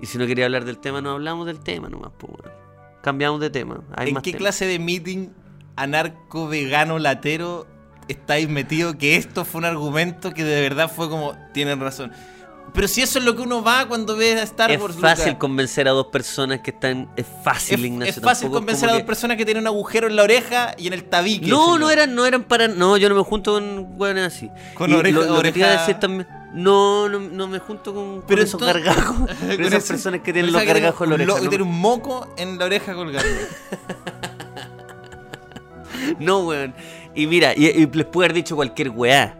Y 0.00 0.06
si 0.06 0.16
no 0.16 0.26
quería 0.26 0.46
hablar 0.46 0.64
del 0.64 0.78
tema, 0.78 1.02
no 1.02 1.10
hablamos 1.10 1.44
del 1.46 1.60
tema 1.60 1.90
nomás, 1.90 2.12
pues, 2.16 2.32
weón. 2.32 2.54
Cambiamos 3.02 3.38
de 3.40 3.50
tema. 3.50 3.82
Hay 3.96 4.08
¿En 4.08 4.14
más 4.14 4.22
qué 4.22 4.30
temas. 4.32 4.40
clase 4.40 4.66
de 4.66 4.78
meeting 4.78 5.28
anarco 5.76 6.48
vegano 6.48 6.98
latero 6.98 7.66
estáis 8.08 8.48
metido 8.48 8.96
que 8.96 9.16
esto 9.16 9.44
fue 9.44 9.58
un 9.58 9.64
argumento 9.66 10.32
que 10.32 10.42
de 10.42 10.62
verdad 10.62 10.90
fue 10.90 11.10
como 11.10 11.36
tienen 11.52 11.80
razón? 11.80 12.12
Pero 12.74 12.86
si 12.88 13.02
eso 13.02 13.18
es 13.18 13.24
lo 13.24 13.34
que 13.34 13.42
uno 13.42 13.62
va 13.62 13.86
cuando 13.88 14.16
ve 14.16 14.32
a 14.38 14.42
Star 14.42 14.70
Es 14.70 14.80
Wars, 14.80 14.96
fácil 15.00 15.26
Luca. 15.28 15.38
convencer 15.38 15.88
a 15.88 15.92
dos 15.92 16.06
personas 16.08 16.60
que 16.60 16.70
están. 16.70 17.08
Es 17.16 17.26
fácil, 17.42 17.80
es, 17.80 17.84
Ignacio. 17.86 18.10
es 18.14 18.20
fácil 18.20 18.50
convencer 18.50 18.88
a 18.88 18.92
dos 18.92 19.00
que- 19.02 19.06
personas 19.06 19.36
que 19.36 19.44
tienen 19.44 19.62
un 19.62 19.66
agujero 19.68 20.06
en 20.06 20.16
la 20.16 20.22
oreja 20.22 20.74
y 20.78 20.86
en 20.86 20.92
el 20.92 21.04
tabique. 21.04 21.46
No, 21.48 21.78
no 21.78 21.90
eran, 21.90 22.14
no 22.14 22.26
eran 22.26 22.44
para. 22.44 22.68
No, 22.68 22.96
yo 22.96 23.08
no 23.08 23.14
me 23.14 23.22
junto 23.22 23.54
con 23.54 23.86
hueones 23.96 24.26
así. 24.34 24.50
Con 24.74 24.92
oreja- 24.92 25.18
lo, 25.18 25.24
lo 25.36 25.42
que 25.42 25.52
te 25.52 25.58
iba 25.60 25.68
a 25.68 25.70
oreja- 25.72 25.80
decir 25.86 26.00
también. 26.00 26.28
No, 26.54 27.08
no, 27.08 27.18
no 27.20 27.46
me 27.46 27.58
junto 27.58 27.92
con, 27.94 28.04
con 28.20 28.24
Pero 28.26 28.42
esos 28.42 28.60
entonces- 28.60 28.84
gargajos. 28.84 29.16
Con 29.38 29.48
Con 29.56 29.64
esas 29.66 29.84
personas 29.84 30.20
que 30.22 30.32
tienen 30.32 30.50
los 30.52 30.64
gargajos 30.64 31.02
en 31.04 31.08
la 31.10 31.14
oreja. 31.16 31.28
lo- 31.28 31.36
que 31.36 31.42
no, 31.44 31.48
tiene 31.50 31.64
un 31.64 31.78
moco 31.80 32.26
en 32.36 32.58
la 32.58 32.64
oreja 32.66 32.94
colgando. 32.94 33.28
No, 36.18 36.40
weón. 36.40 36.74
Y 37.14 37.26
mira, 37.26 37.52
y, 37.56 37.66
y 37.66 37.86
les 37.86 38.06
puede 38.06 38.26
haber 38.26 38.34
dicho 38.36 38.54
cualquier 38.56 38.90
weá. 38.90 39.36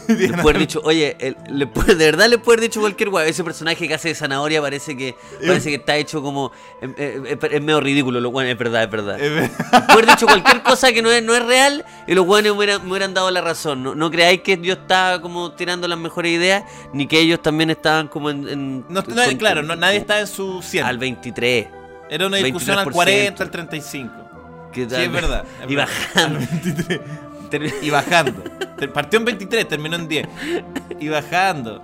Les 0.08 0.30
puede 0.32 0.40
haber 0.40 0.58
dicho, 0.58 0.80
oye, 0.84 1.16
el- 1.20 1.36
le 1.50 1.66
puede- 1.66 1.94
de 1.94 2.04
verdad 2.06 2.26
les 2.28 2.38
puede 2.38 2.58
haber 2.58 2.68
dicho 2.70 2.80
cualquier 2.80 3.08
weá. 3.10 3.26
Ese 3.26 3.42
personaje 3.44 3.86
que 3.88 3.94
hace 3.94 4.08
de 4.08 4.14
zanahoria 4.14 4.60
parece 4.60 4.96
que 4.96 5.14
parece 5.46 5.70
que 5.70 5.76
está 5.76 5.96
hecho 5.96 6.22
como. 6.22 6.52
eh, 6.82 7.20
eh, 7.26 7.38
Es, 7.52 7.62
medio 7.62 7.80
ridículo, 7.80 8.20
lo 8.20 8.30
bueno, 8.30 8.50
es 8.50 8.58
verdad, 8.58 8.82
es 8.84 8.90
verdad. 8.90 9.20
Es 9.20 9.50
Puede 9.50 9.84
haber 9.92 10.06
dicho 10.06 10.26
cualquier 10.26 10.62
cosa 10.62 10.92
que 10.92 11.02
no 11.02 11.10
es, 11.10 11.22
no 11.22 11.34
es 11.34 11.44
real 11.44 11.84
y 12.06 12.14
los 12.14 12.24
buenos 12.26 12.52
me 12.52 12.58
hubieran, 12.58 12.82
me 12.84 12.90
hubieran 12.90 13.14
dado 13.14 13.30
la 13.30 13.40
razón. 13.40 13.82
No, 13.82 13.94
no 13.94 14.10
creáis 14.10 14.42
que 14.42 14.58
yo 14.60 14.74
estaba 14.74 15.20
como 15.22 15.52
tirando 15.52 15.86
las 15.88 15.98
mejores 15.98 16.32
ideas, 16.32 16.64
ni 16.92 17.06
que 17.06 17.20
ellos 17.20 17.40
también 17.42 17.70
estaban 17.70 18.08
como 18.08 18.30
en. 18.30 18.48
en- 18.48 18.84
no, 18.88 19.04
con- 19.04 19.14
claro, 19.36 19.62
no- 19.62 19.76
nadie 19.76 19.98
está 19.98 20.20
en 20.20 20.26
su 20.26 20.62
100. 20.62 20.84
Al 20.84 20.98
23. 20.98 21.66
Era 22.10 22.26
una 22.26 22.38
discusión 22.38 22.78
al 22.78 22.86
23%. 22.86 22.92
40, 22.92 23.42
al 23.42 23.50
35. 23.50 24.14
que 24.72 24.88
Sí, 24.88 24.96
es 24.96 25.12
verdad. 25.12 25.44
es 25.64 25.70
Y 25.70 25.74
verdad. 25.76 25.92
bajando. 26.14 26.38
Al 26.38 26.46
23. 26.46 27.00
Y 27.82 27.90
bajando. 27.90 28.42
Partió 28.94 29.18
en 29.18 29.24
23, 29.26 29.66
terminó 29.68 29.96
en 29.96 30.08
10. 30.08 30.28
Y 31.00 31.08
bajando. 31.08 31.82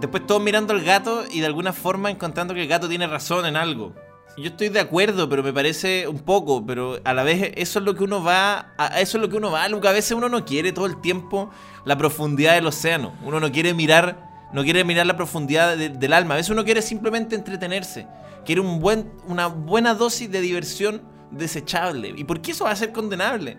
Después 0.00 0.26
todos 0.26 0.40
mirando 0.42 0.72
al 0.72 0.82
gato 0.82 1.24
y 1.30 1.40
de 1.40 1.46
alguna 1.46 1.72
forma 1.72 2.10
encontrando 2.10 2.54
que 2.54 2.62
el 2.62 2.68
gato 2.68 2.88
tiene 2.88 3.06
razón 3.06 3.46
en 3.46 3.56
algo. 3.56 3.92
Yo 4.36 4.44
estoy 4.50 4.68
de 4.68 4.78
acuerdo, 4.78 5.28
pero 5.28 5.42
me 5.42 5.52
parece 5.52 6.06
un 6.06 6.20
poco, 6.20 6.64
pero 6.64 7.00
a 7.02 7.12
la 7.12 7.24
vez 7.24 7.50
eso 7.56 7.80
es 7.80 7.84
lo 7.84 7.96
que 7.96 8.04
uno 8.04 8.22
va, 8.22 8.72
a 8.78 9.00
eso 9.00 9.18
es 9.18 9.22
lo 9.22 9.28
que 9.28 9.36
uno 9.36 9.50
va, 9.50 9.66
Luca. 9.68 9.90
A 9.90 9.92
veces 9.92 10.12
uno 10.12 10.28
no 10.28 10.44
quiere 10.44 10.70
todo 10.70 10.86
el 10.86 11.00
tiempo 11.00 11.50
la 11.84 11.98
profundidad 11.98 12.54
del 12.54 12.68
océano. 12.68 13.14
Uno 13.24 13.40
no 13.40 13.50
quiere 13.50 13.74
mirar, 13.74 14.48
no 14.52 14.62
quiere 14.62 14.84
mirar 14.84 15.06
la 15.06 15.16
profundidad 15.16 15.76
de- 15.76 15.88
del 15.88 16.12
alma. 16.12 16.34
A 16.34 16.36
veces 16.36 16.50
uno 16.50 16.64
quiere 16.64 16.82
simplemente 16.82 17.34
entretenerse. 17.34 18.06
Quiere 18.46 18.60
un 18.60 18.78
buen, 18.78 19.10
una 19.26 19.48
buena 19.48 19.94
dosis 19.94 20.30
de 20.30 20.40
diversión 20.40 21.02
desechable. 21.32 22.14
¿Y 22.16 22.22
por 22.22 22.40
qué 22.40 22.52
eso 22.52 22.64
va 22.64 22.70
a 22.70 22.76
ser 22.76 22.92
condenable? 22.92 23.58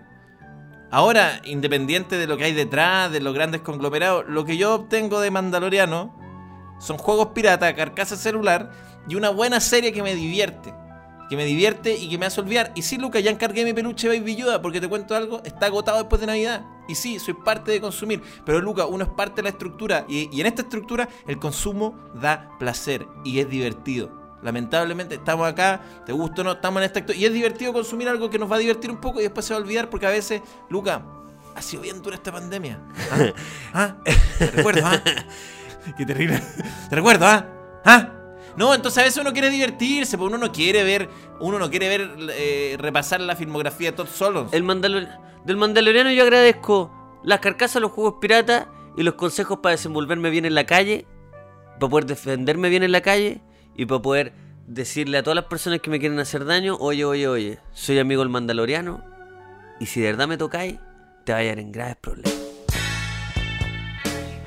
Ahora, 0.92 1.42
independiente 1.46 2.18
de 2.18 2.26
lo 2.26 2.36
que 2.36 2.46
hay 2.46 2.54
detrás, 2.54 3.12
de 3.12 3.20
los 3.20 3.34
grandes 3.34 3.62
conglomerados, 3.62 4.26
lo 4.28 4.44
que 4.44 4.58
yo 4.58 4.74
obtengo 4.74 5.22
de 5.22 5.30
Mandaloriano 5.30 6.16
son 6.80 6.98
juegos 6.98 7.28
pirata, 7.28 7.76
carcasa 7.76 8.16
celular 8.16 8.72
y 9.08 9.16
una 9.16 9.30
buena 9.30 9.60
serie 9.60 9.92
que 9.92 10.02
me 10.02 10.16
divierte. 10.16 10.74
Que 11.30 11.36
me 11.36 11.46
divierte 11.46 11.96
y 11.96 12.10
que 12.10 12.18
me 12.18 12.26
hace 12.26 12.42
olvidar. 12.42 12.72
Y 12.74 12.82
sí, 12.82 12.98
Luca, 12.98 13.20
ya 13.20 13.30
encargué 13.30 13.64
mi 13.64 13.74
peluche 13.74 14.08
Baby 14.08 14.36
Yoda 14.36 14.64
porque 14.64 14.82
te 14.82 14.88
cuento 14.88 15.16
algo, 15.16 15.44
está 15.44 15.68
agotado 15.68 16.00
después 16.00 16.22
de 16.22 16.26
Navidad. 16.26 16.66
Y 16.88 16.96
sí, 16.96 17.20
soy 17.20 17.36
parte 17.36 17.72
de 17.72 17.80
consumir. 17.80 18.24
Pero 18.44 18.60
Luca, 18.60 18.88
uno 18.88 19.04
es 19.04 19.12
parte 19.12 19.38
de 19.38 19.44
la 19.44 19.50
estructura. 19.50 20.06
Y, 20.08 20.36
y 20.36 20.42
en 20.42 20.48
esta 20.48 20.64
estructura 20.64 21.08
el 21.28 21.38
consumo 21.38 22.00
da 22.16 22.50
placer 22.58 23.06
y 23.24 23.38
es 23.38 23.48
divertido. 23.48 24.19
Lamentablemente 24.42 25.16
estamos 25.16 25.48
acá, 25.48 25.82
te 26.06 26.12
gusta 26.14 26.42
o 26.42 26.44
no, 26.46 26.52
estamos 26.54 26.82
en 26.82 26.86
esta 26.86 27.00
acto- 27.02 27.14
Y 27.16 27.26
es 27.26 27.34
divertido 27.34 27.74
consumir 27.74 28.08
algo 28.08 28.30
que 28.30 28.40
nos 28.40 28.50
va 28.52 28.56
a 28.56 28.60
divertir 28.60 28.90
un 28.90 28.98
poco 29.02 29.20
y 29.20 29.24
después 29.24 29.46
se 29.46 29.54
va 29.54 29.60
a 29.60 29.64
olvidar 29.64 29.90
porque 29.90 30.06
a 30.08 30.10
veces, 30.12 30.42
Luca, 30.70 31.02
ha 31.56 31.62
sido 31.62 31.82
bien 31.84 32.02
dura 32.02 32.16
esta 32.16 32.32
pandemia. 32.32 32.80
¿Ah? 33.12 33.34
¿Ah? 33.74 33.96
Te 34.38 34.52
recuerdo, 34.52 34.82
¿ah? 34.86 35.02
Qué 35.98 36.06
terrible. 36.06 36.42
Te 36.90 36.96
recuerdo, 36.96 37.26
¿ah? 37.26 37.46
¿Ah? 37.86 38.10
No, 38.56 38.74
entonces 38.74 38.98
a 39.02 39.06
veces 39.06 39.22
uno 39.22 39.32
quiere 39.34 39.50
divertirse, 39.50 40.18
porque 40.18 40.34
uno 40.36 40.46
no 40.46 40.52
quiere 40.52 40.84
ver, 40.84 41.10
uno 41.40 41.60
no 41.60 41.70
quiere 41.70 41.88
ver, 41.90 42.10
eh, 42.32 42.76
repasar 42.80 43.22
la 43.22 43.36
filmografía 43.36 43.92
de 43.92 43.98
Todd 43.98 44.08
Solons. 44.08 44.54
El 44.54 44.64
Mandalor- 44.64 45.08
del 45.46 45.58
Mandaloriano 45.58 46.12
yo 46.12 46.24
agradezco 46.24 46.92
las 47.24 47.40
carcasas, 47.40 47.82
los 47.82 47.92
juegos 47.92 48.16
piratas 48.20 48.68
y 48.98 49.04
los 49.04 49.14
consejos 49.16 49.60
para 49.60 49.72
desenvolverme 49.72 50.30
bien 50.30 50.46
en 50.46 50.56
la 50.56 50.66
calle, 50.66 51.06
para 51.80 51.90
poder 51.90 52.06
defenderme 52.06 52.70
bien 52.70 52.84
en 52.84 52.92
la 52.92 53.02
calle 53.02 53.42
y 53.76 53.86
para 53.86 54.02
poder 54.02 54.34
decirle 54.68 55.18
a 55.18 55.24
todas 55.24 55.36
las 55.36 55.46
personas 55.46 55.82
que 55.82 55.90
me 55.90 56.00
quieren 56.00 56.20
hacer 56.20 56.46
daño, 56.46 56.78
oye, 56.80 57.06
oye, 57.06 57.28
oye, 57.28 57.60
soy 57.74 58.00
amigo 58.00 58.22
del 58.22 58.30
Mandaloriano 58.30 59.04
y 59.80 59.88
si 59.88 60.02
de 60.02 60.08
verdad 60.08 60.28
me 60.28 60.38
tocáis, 60.38 60.80
te 61.24 61.32
va 61.32 61.40
a 61.40 61.42
hallar 61.42 61.60
en 61.60 61.72
graves 61.72 61.98
problemas. 61.98 62.39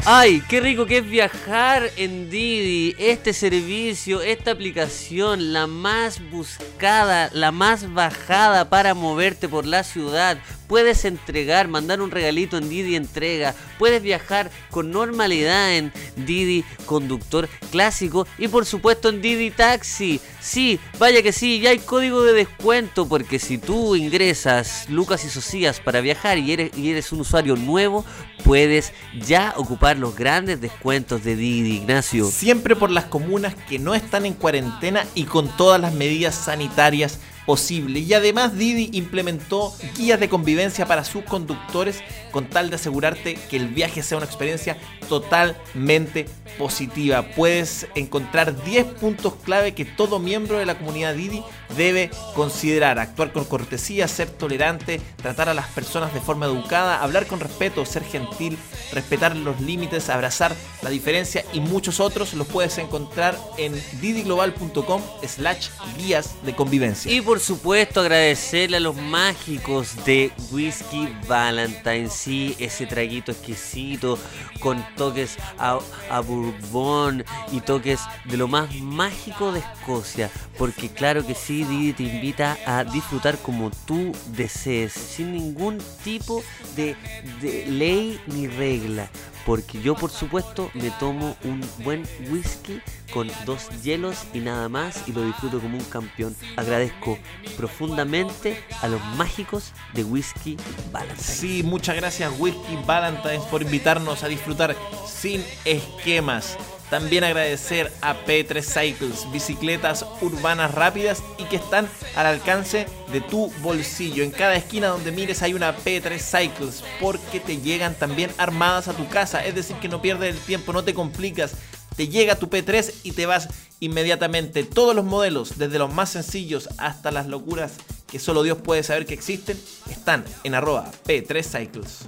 Ay, 0.05 0.43
qué 0.49 0.61
rico 0.61 0.85
que 0.85 0.99
es 0.99 1.09
viajar 1.09 1.89
en 1.97 2.29
Didi. 2.29 2.97
Este 2.99 3.33
servicio, 3.33 4.21
esta 4.21 4.51
aplicación, 4.51 5.53
la 5.53 5.69
más 5.69 6.21
buscada, 6.29 7.31
la 7.33 7.53
más 7.53 7.95
bajada 7.95 8.69
para 8.69 8.95
moverte 8.95 9.49
por 9.49 9.65
la 9.65 9.85
ciudad. 9.85 10.39
Puedes 10.67 11.05
entregar, 11.05 11.69
mandar 11.69 12.01
un 12.01 12.11
regalito 12.11 12.57
en 12.57 12.69
Didi 12.69 12.97
Entrega. 12.97 13.55
Puedes 13.79 14.03
viajar 14.03 14.51
con 14.73 14.91
normalidad 14.91 15.77
en 15.77 15.93
Didi 16.17 16.65
Conductor 16.85 17.49
Clásico 17.71 18.27
y 18.39 18.49
por 18.49 18.67
supuesto 18.67 19.09
en 19.09 19.23
Didi 19.23 19.53
Taxi. 19.53 20.21
Sí, 20.43 20.81
vaya 20.99 21.23
que 21.23 21.31
sí, 21.33 21.61
ya 21.61 21.71
hay 21.71 21.79
código 21.79 22.25
de 22.25 22.33
descuento 22.33 23.09
porque 23.09 23.39
si 23.39 23.59
tú 23.59 23.95
ingresas 23.95 24.89
Lucas 24.89 25.25
y 25.25 25.29
Socias 25.29 25.79
para 25.79 26.01
viajar 26.01 26.37
y 26.37 26.53
eres, 26.53 26.77
y 26.77 26.91
eres 26.91 27.13
un 27.13 27.21
usuario 27.21 27.55
nuevo, 27.55 28.05
puedes 28.45 28.93
ya 29.25 29.55
ocupar 29.57 29.99
los 29.99 30.17
grandes 30.17 30.61
descuentos 30.61 31.23
de 31.23 31.37
Didi, 31.37 31.77
Ignacio. 31.77 32.27
Siempre 32.27 32.75
por 32.75 32.91
las 32.91 33.05
comunas 33.05 33.55
que 33.69 33.79
no 33.79 33.95
están 33.95 34.27
en 34.27 34.35
cuarentena 34.35 35.07
y 35.15 35.25
con 35.25 35.49
todas 35.57 35.81
las 35.81 35.95
medidas 35.95 36.35
sanitarias 36.35 37.21
posibles. 37.47 38.03
Y 38.03 38.15
además 38.15 38.57
Didi 38.57 38.91
implementó 38.93 39.73
guías 39.97 40.21
de 40.21 40.29
convivencia 40.29 40.87
para 40.87 41.05
sus 41.05 41.25
conductores 41.25 42.03
con 42.31 42.47
tal 42.47 42.71
de 42.71 42.77
asegurarte 42.77 43.35
que 43.35 43.57
el 43.57 43.69
viaje 43.69 44.03
sea 44.03 44.19
una 44.19 44.27
experiencia 44.27 44.77
totalmente 45.09 46.27
positiva. 46.59 47.23
Puedes 47.23 47.87
encontrar 47.95 48.65
10 48.65 48.87
puntos 48.95 49.35
clave 49.45 49.75
que 49.75 49.85
todo 49.85 50.19
miembro 50.19 50.59
de 50.59 50.67
la 50.67 50.79
comunidad 50.79 51.15
Didi 51.15 51.43
debe 51.77 52.11
considerar. 52.35 52.99
Actuar 52.99 53.33
con 53.33 53.45
cortesía, 53.45 54.09
ser 54.09 54.31
tolerante, 54.31 55.01
tratar 55.17 55.49
a 55.49 55.55
las 55.55 55.69
personas 55.69 56.13
de 56.15 56.21
forma 56.21 56.47
educada, 56.47 57.03
hablar 57.03 57.27
con 57.27 57.41
respeto, 57.41 57.85
ser 57.85 58.05
gentil, 58.05 58.59
respetar 58.93 59.37
los 59.37 59.61
límites, 59.61 60.09
abrazar 60.09 60.55
la 60.83 60.91
diferencia 60.91 61.45
y 61.53 61.61
muchos 61.61 62.01
otros 62.01 62.35
los 62.35 62.47
puedes 62.47 62.79
encontrar 62.79 63.39
en 63.59 63.75
didiglobal.com 64.01 65.03
slash 65.27 65.69
guías 65.97 66.35
de 66.45 66.55
convivencia. 66.55 67.13
Supuesto 67.41 68.01
agradecerle 68.01 68.79
a 68.79 68.81
los 68.81 68.97
mágicos 68.97 70.05
de 70.05 70.33
Whisky 70.51 71.09
Valentine, 71.29 72.09
sí, 72.09 72.57
ese 72.59 72.87
traguito 72.87 73.33
exquisito 73.33 74.19
con 74.61 74.85
toques 74.97 75.37
a, 75.59 75.79
a 76.11 76.21
bourbon 76.21 77.25
y 77.53 77.61
toques 77.61 78.01
de 78.25 78.37
lo 78.37 78.49
más 78.49 78.75
mágico 78.77 79.53
de 79.53 79.61
Escocia, 79.61 80.31
porque 80.59 80.89
claro 80.89 81.27
que 81.27 81.35
sí, 81.35 81.65
Didi 81.65 81.93
te 81.93 82.03
invita 82.05 82.59
a 82.67 82.85
disfrutar 82.85 83.39
como 83.39 83.71
tú 83.87 84.13
desees, 84.29 84.93
sin 84.93 85.33
ningún 85.33 85.79
tipo 86.05 86.43
de, 86.77 86.97
de 87.41 87.67
ley 87.67 88.21
ni 88.27 88.47
regla. 88.47 89.11
Porque 89.47 89.81
yo 89.81 89.95
por 89.95 90.11
supuesto 90.11 90.71
me 90.75 90.91
tomo 90.91 91.37
un 91.45 91.61
buen 91.85 92.05
whisky 92.31 92.81
con 93.13 93.31
dos 93.45 93.69
hielos 93.83 94.25
y 94.33 94.41
nada 94.41 94.69
más 94.69 95.09
y 95.09 95.13
lo 95.13 95.23
disfruto 95.25 95.61
como 95.61 95.77
un 95.77 95.85
campeón. 95.85 96.35
Agradezco 96.57 97.19
profundamente 97.57 98.63
a 98.81 98.89
los 98.89 99.03
mágicos 99.17 99.73
de 99.93 100.05
Whisky 100.05 100.57
Valentine. 100.91 101.23
Sí, 101.23 101.63
muchas 101.63 101.97
gracias 101.97 102.33
Whisky 102.39 102.79
Valentine's 102.87 103.45
por 103.45 103.63
invitarnos 103.63 104.23
a 104.23 104.29
disfrutar 104.29 104.77
sin 105.07 105.45
esquemas. 105.65 106.57
También 106.93 107.25
agradecer 107.25 107.91
a 108.03 108.15
P3 108.27 108.63
Cycles, 108.63 109.27
bicicletas 109.33 110.05
urbanas 110.21 110.75
rápidas 110.75 111.23
y 111.39 111.45
que 111.45 111.57
están 111.57 111.89
al 112.15 112.27
alcance 112.27 112.87
de 113.11 113.23
tu 113.23 113.51
bolsillo. 113.63 114.23
En 114.23 114.31
cada 114.31 114.57
esquina 114.57 114.89
donde 114.89 115.11
mires 115.11 115.41
hay 115.41 115.55
una 115.55 115.75
P3 115.75 116.19
Cycles 116.19 116.85
porque 117.01 117.41
te 117.41 117.57
llegan 117.57 117.95
también 117.95 118.31
armadas 118.37 118.89
a 118.89 118.93
tu 118.93 119.09
casa. 119.09 119.43
Es 119.43 119.55
decir, 119.55 119.77
que 119.77 119.89
no 119.89 120.03
pierdes 120.03 120.35
el 120.35 120.41
tiempo, 120.43 120.75
no 120.75 120.85
te 120.85 120.93
complicas. 120.93 121.55
Te 121.97 122.09
llega 122.09 122.37
tu 122.37 122.51
P3 122.51 122.93
y 123.05 123.13
te 123.13 123.25
vas 123.25 123.49
inmediatamente. 123.81 124.63
Todos 124.63 124.95
los 124.95 125.07
modelos, 125.07 125.57
desde 125.57 125.79
los 125.79 125.95
más 125.95 126.11
sencillos 126.11 126.69
hasta 126.77 127.11
las 127.11 127.27
locuras 127.27 127.73
que 128.07 128.19
solo 128.19 128.43
Dios 128.43 128.59
puede 128.59 128.83
saber 128.83 129.07
que 129.07 129.15
existen, 129.15 129.59
están 129.91 130.27
en 130.45 130.55
arroba 130.55 130.93
P3 131.07 131.43
Cycles. 131.43 132.01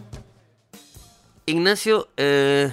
Ignacio, 1.47 2.11
eh, 2.19 2.71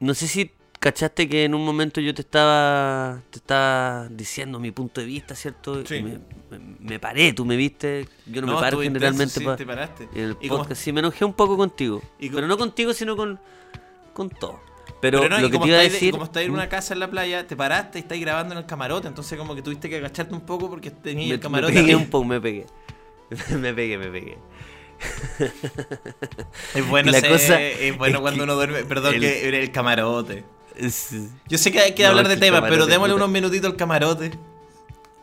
no 0.00 0.14
sé 0.14 0.26
si 0.26 0.57
cachaste 0.78 1.28
que 1.28 1.44
en 1.44 1.54
un 1.54 1.64
momento 1.64 2.00
yo 2.00 2.14
te 2.14 2.22
estaba 2.22 3.20
te 3.30 3.38
estaba 3.38 4.08
diciendo 4.10 4.58
mi 4.60 4.70
punto 4.70 5.00
de 5.00 5.06
vista, 5.06 5.34
¿cierto? 5.34 5.84
Sí. 5.86 6.02
Me, 6.02 6.18
me- 6.58 6.76
me 6.80 6.98
paré, 6.98 7.32
tú 7.32 7.44
me 7.44 7.56
viste. 7.56 8.08
Yo 8.26 8.40
no, 8.40 8.46
me 8.48 8.52
No, 8.54 8.58
paro 8.60 8.66
estuvo 8.68 8.82
generalmente 8.82 9.24
intenso, 9.24 9.40
sí, 9.40 9.46
pa- 9.46 9.56
te 9.56 9.66
paraste. 9.66 10.08
en 10.14 10.20
el 10.24 10.36
¿Y 10.40 10.48
podcast. 10.48 10.80
Sí, 10.80 10.92
me 10.92 11.00
enojé 11.00 11.24
un 11.24 11.34
poco 11.34 11.56
contigo. 11.56 12.02
¿Y 12.18 12.30
Pero 12.30 12.46
no 12.46 12.56
contigo, 12.56 12.92
sino 12.94 13.16
con, 13.16 13.38
con 14.14 14.30
todo. 14.30 14.60
Pero, 15.00 15.20
Pero 15.20 15.36
no, 15.36 15.40
lo 15.42 15.50
que 15.50 15.58
te 15.58 15.68
iba 15.68 15.78
a 15.78 15.82
decir. 15.82 16.10
como 16.12 16.24
estáis 16.24 16.46
en 16.46 16.52
¿Mm? 16.52 16.54
una 16.56 16.68
casa 16.68 16.92
en 16.94 17.00
la 17.00 17.08
playa, 17.10 17.46
te 17.46 17.54
paraste 17.56 17.98
y 17.98 18.02
estáis 18.02 18.20
grabando 18.20 18.54
en 18.54 18.58
el 18.58 18.66
camarote, 18.66 19.06
entonces 19.06 19.38
como 19.38 19.54
que 19.54 19.62
tuviste 19.62 19.88
que 19.88 19.96
agacharte 19.96 20.34
un 20.34 20.40
poco 20.40 20.68
porque 20.68 20.90
tenías 20.90 21.28
me, 21.28 21.34
el 21.34 21.38
me 21.38 21.42
camarote 21.42 21.72
pegué 21.74 21.84
arriba. 21.84 22.00
un 22.00 22.10
poco, 22.10 22.24
me 22.24 22.40
pegué. 22.40 22.66
me 23.58 23.74
pegué, 23.74 23.98
me 23.98 24.08
pegué. 24.08 24.38
Es 26.74 26.88
bueno, 26.88 27.12
la 27.12 27.20
cosa 27.22 27.60
es 27.60 27.96
bueno 27.96 28.16
es 28.16 28.20
cuando 28.22 28.44
uno 28.44 28.54
duerme, 28.54 28.84
perdón, 28.84 29.14
el- 29.14 29.20
que 29.20 29.46
era 29.48 29.58
el 29.58 29.70
camarote. 29.70 30.44
Yo 31.48 31.58
sé 31.58 31.72
que 31.72 31.80
hay 31.80 31.94
que 31.94 32.02
No, 32.04 32.10
hablar 32.10 32.28
de 32.28 32.36
temas, 32.36 32.62
pero 32.68 32.86
démosle 32.86 33.14
unos 33.14 33.28
minutitos 33.28 33.70
al 33.70 33.76
camarote. 33.76 34.30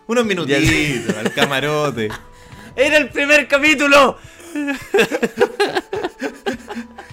Unos 0.07 0.25
minutitos 0.25 1.15
al 1.17 1.33
camarote. 1.33 2.09
¡Era 2.75 2.97
el 3.03 3.09
primer 3.09 3.47
capítulo! 3.47 4.17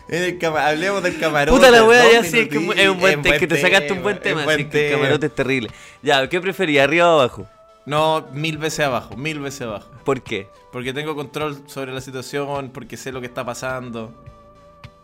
El 0.09 0.39
hablemos 0.45 1.03
del 1.03 1.19
camarote. 1.19 1.57
Puta 1.57 1.71
la 1.71 1.85
wea, 1.85 2.13
ya 2.13 2.23
sí, 2.23 2.41
es 2.41 2.49
que 2.49 2.57
es 2.59 2.89
un- 2.89 3.01
buen 3.01 3.23
tema, 3.23 3.39
que 3.39 3.47
te 3.47 3.59
sacaste 3.59 3.93
un 3.95 4.03
buen 4.03 4.21
tema, 4.21 4.41
es 4.41 4.45
buen 4.45 4.61
así 4.61 4.69
que 4.69 4.85
el 4.85 4.91
tema. 4.91 4.99
camarote 5.03 5.27
es 5.27 5.35
terrible. 5.35 5.71
Ya, 6.03 6.29
¿qué 6.29 6.39
prefería, 6.41 6.85
arriba 6.85 7.09
o 7.17 7.21
abajo? 7.21 7.47
No, 7.87 8.27
mil 8.33 8.59
veces 8.59 8.81
abajo, 8.81 9.17
mil 9.17 9.41
veces 9.41 9.63
abajo. 9.63 9.89
¿Por 10.05 10.21
qué? 10.23 10.49
Porque 10.71 10.93
tengo 10.93 11.15
control 11.15 11.63
sobre 11.67 11.93
la 11.95 12.03
situación, 12.03 12.71
porque 12.75 12.99
sé 12.99 13.11
lo 13.11 13.21
que 13.21 13.27
está 13.27 13.43
pasando. 13.45 14.13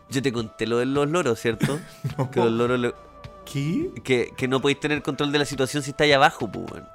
Yo 0.09 0.21
te 0.21 0.31
conté 0.31 0.67
lo 0.67 0.77
de 0.77 0.85
los 0.85 1.09
loros, 1.09 1.39
¿cierto? 1.39 1.79
No. 2.17 2.29
Que 2.29 2.39
los 2.41 2.51
loros 2.51 2.79
lo- 2.79 2.95
¿Qué? 3.51 3.89
que, 4.03 4.33
que 4.35 4.47
no 4.47 4.61
podéis 4.61 4.79
tener 4.79 5.01
control 5.01 5.31
de 5.31 5.39
la 5.39 5.45
situación 5.45 5.83
si 5.83 5.91
estáis 5.91 6.13
abajo, 6.13 6.51
pues, 6.51 6.71
weón. 6.71 6.85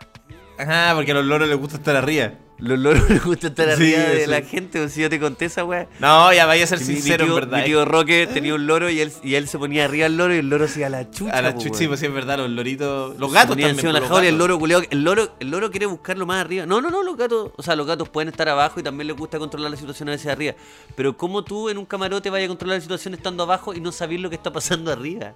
Ah, 0.57 0.93
porque 0.95 1.11
a 1.11 1.14
los 1.14 1.25
loros 1.25 1.49
les 1.49 1.59
gusta 1.59 1.79
estar 1.79 1.97
arriba. 1.97 2.33
Los 2.59 2.79
loros 2.79 3.11
les 3.11 3.25
gusta 3.25 3.49
estar 3.49 3.67
Sí, 3.77 3.93
arriba 3.93 3.99
de 4.11 4.25
sí. 4.27 4.31
la 4.31 4.43
gente, 4.43 4.79
o 4.81 4.88
si 4.88 5.01
yo 5.01 5.11
te 5.11 5.19
conté 5.19 5.47
esa 5.47 5.64
weá. 5.64 5.88
No, 5.99 6.33
ya 6.33 6.47
vaya 6.47 6.62
a 6.62 6.67
ser 6.69 6.79
mi- 6.79 6.85
sincero, 6.85 7.25
tío- 7.25 7.35
en 7.35 7.40
verdad. 7.40 7.59
Mi 7.59 7.64
tío 7.64 7.85
Roque 7.85 8.29
tenía 8.33 8.55
un 8.55 8.64
loro 8.69 8.88
y 8.88 9.01
él, 9.01 9.12
y 9.25 9.35
él 9.35 9.49
se 9.49 9.59
ponía 9.59 9.87
arriba 9.87 10.05
del 10.05 10.17
loro 10.17 10.33
y 10.33 10.38
el 10.38 10.49
loro 10.49 10.69
se 10.69 10.79
iba 10.79 10.87
a 10.87 10.90
la 10.90 11.11
chucha. 11.11 11.33
a 11.37 11.43
la 11.43 11.59
chucha, 11.59 11.75
sí, 11.77 11.88
pues 11.88 11.99
sí, 11.99 12.07
es 12.07 12.12
verdad, 12.14 12.38
los 12.38 12.49
loritos. 12.51 13.19
Los 13.19 13.33
gatos 13.33 13.49
también. 13.57 13.73
pues, 13.75 13.83
los 13.85 13.95
el 13.97 14.01
gatos. 14.09 14.33
loro 14.38 14.59
culeado, 14.61 14.85
el 14.88 15.03
loro, 15.03 15.35
el 15.40 15.51
loro 15.51 15.73
quiere 15.73 15.87
buscarlo 15.87 16.25
más 16.25 16.40
arriba. 16.45 16.64
No, 16.67 16.81
no, 16.81 16.88
no, 16.88 17.03
los 17.03 17.17
gatos, 17.17 17.51
o 17.57 17.62
sea, 17.64 17.75
los 17.75 17.88
gatos 17.88 18.09
pueden 18.09 18.29
estar 18.29 18.49
abajo 18.49 18.79
y 18.79 18.85
también 18.85 19.09
les 19.09 19.17
gusta 19.17 19.40
controlar 19.40 19.73
la 19.73 19.77
situación 19.77 20.09
a 20.11 20.12
veces 20.12 20.29
arriba. 20.29 20.55
Pero 20.95 21.17
¿cómo 21.17 21.43
tú 21.43 21.69
en 21.69 21.79
un 21.79 21.85
camarote 21.87 22.31
vayas 22.31 22.47
a 22.47 22.49
controlar 22.51 22.77
la 22.77 22.81
situación 22.83 23.14
estando 23.14 23.43
abajo 23.43 23.75
y 23.75 23.81
no 23.81 23.90
sabes 23.90 24.21
lo 24.21 24.31
que 24.31 24.37
está 24.37 24.53
pasando 24.53 24.93
arriba? 24.93 25.35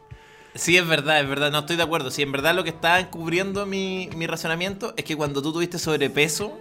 Sí, 0.59 0.77
es 0.77 0.87
verdad, 0.87 1.21
es 1.21 1.29
verdad, 1.29 1.51
no 1.53 1.61
estoy 1.61 1.77
de 1.77 1.83
acuerdo. 1.85 2.11
Sí, 2.11 2.23
en 2.23 2.33
verdad 2.33 2.55
lo 2.55 2.65
que 2.65 2.71
está 2.71 2.99
encubriendo 2.99 3.65
mi, 3.65 4.11
mi 4.17 4.27
razonamiento 4.27 4.93
es 4.97 5.05
que 5.05 5.17
cuando 5.17 5.41
tú 5.41 5.53
tuviste 5.53 5.79
sobrepeso, 5.79 6.59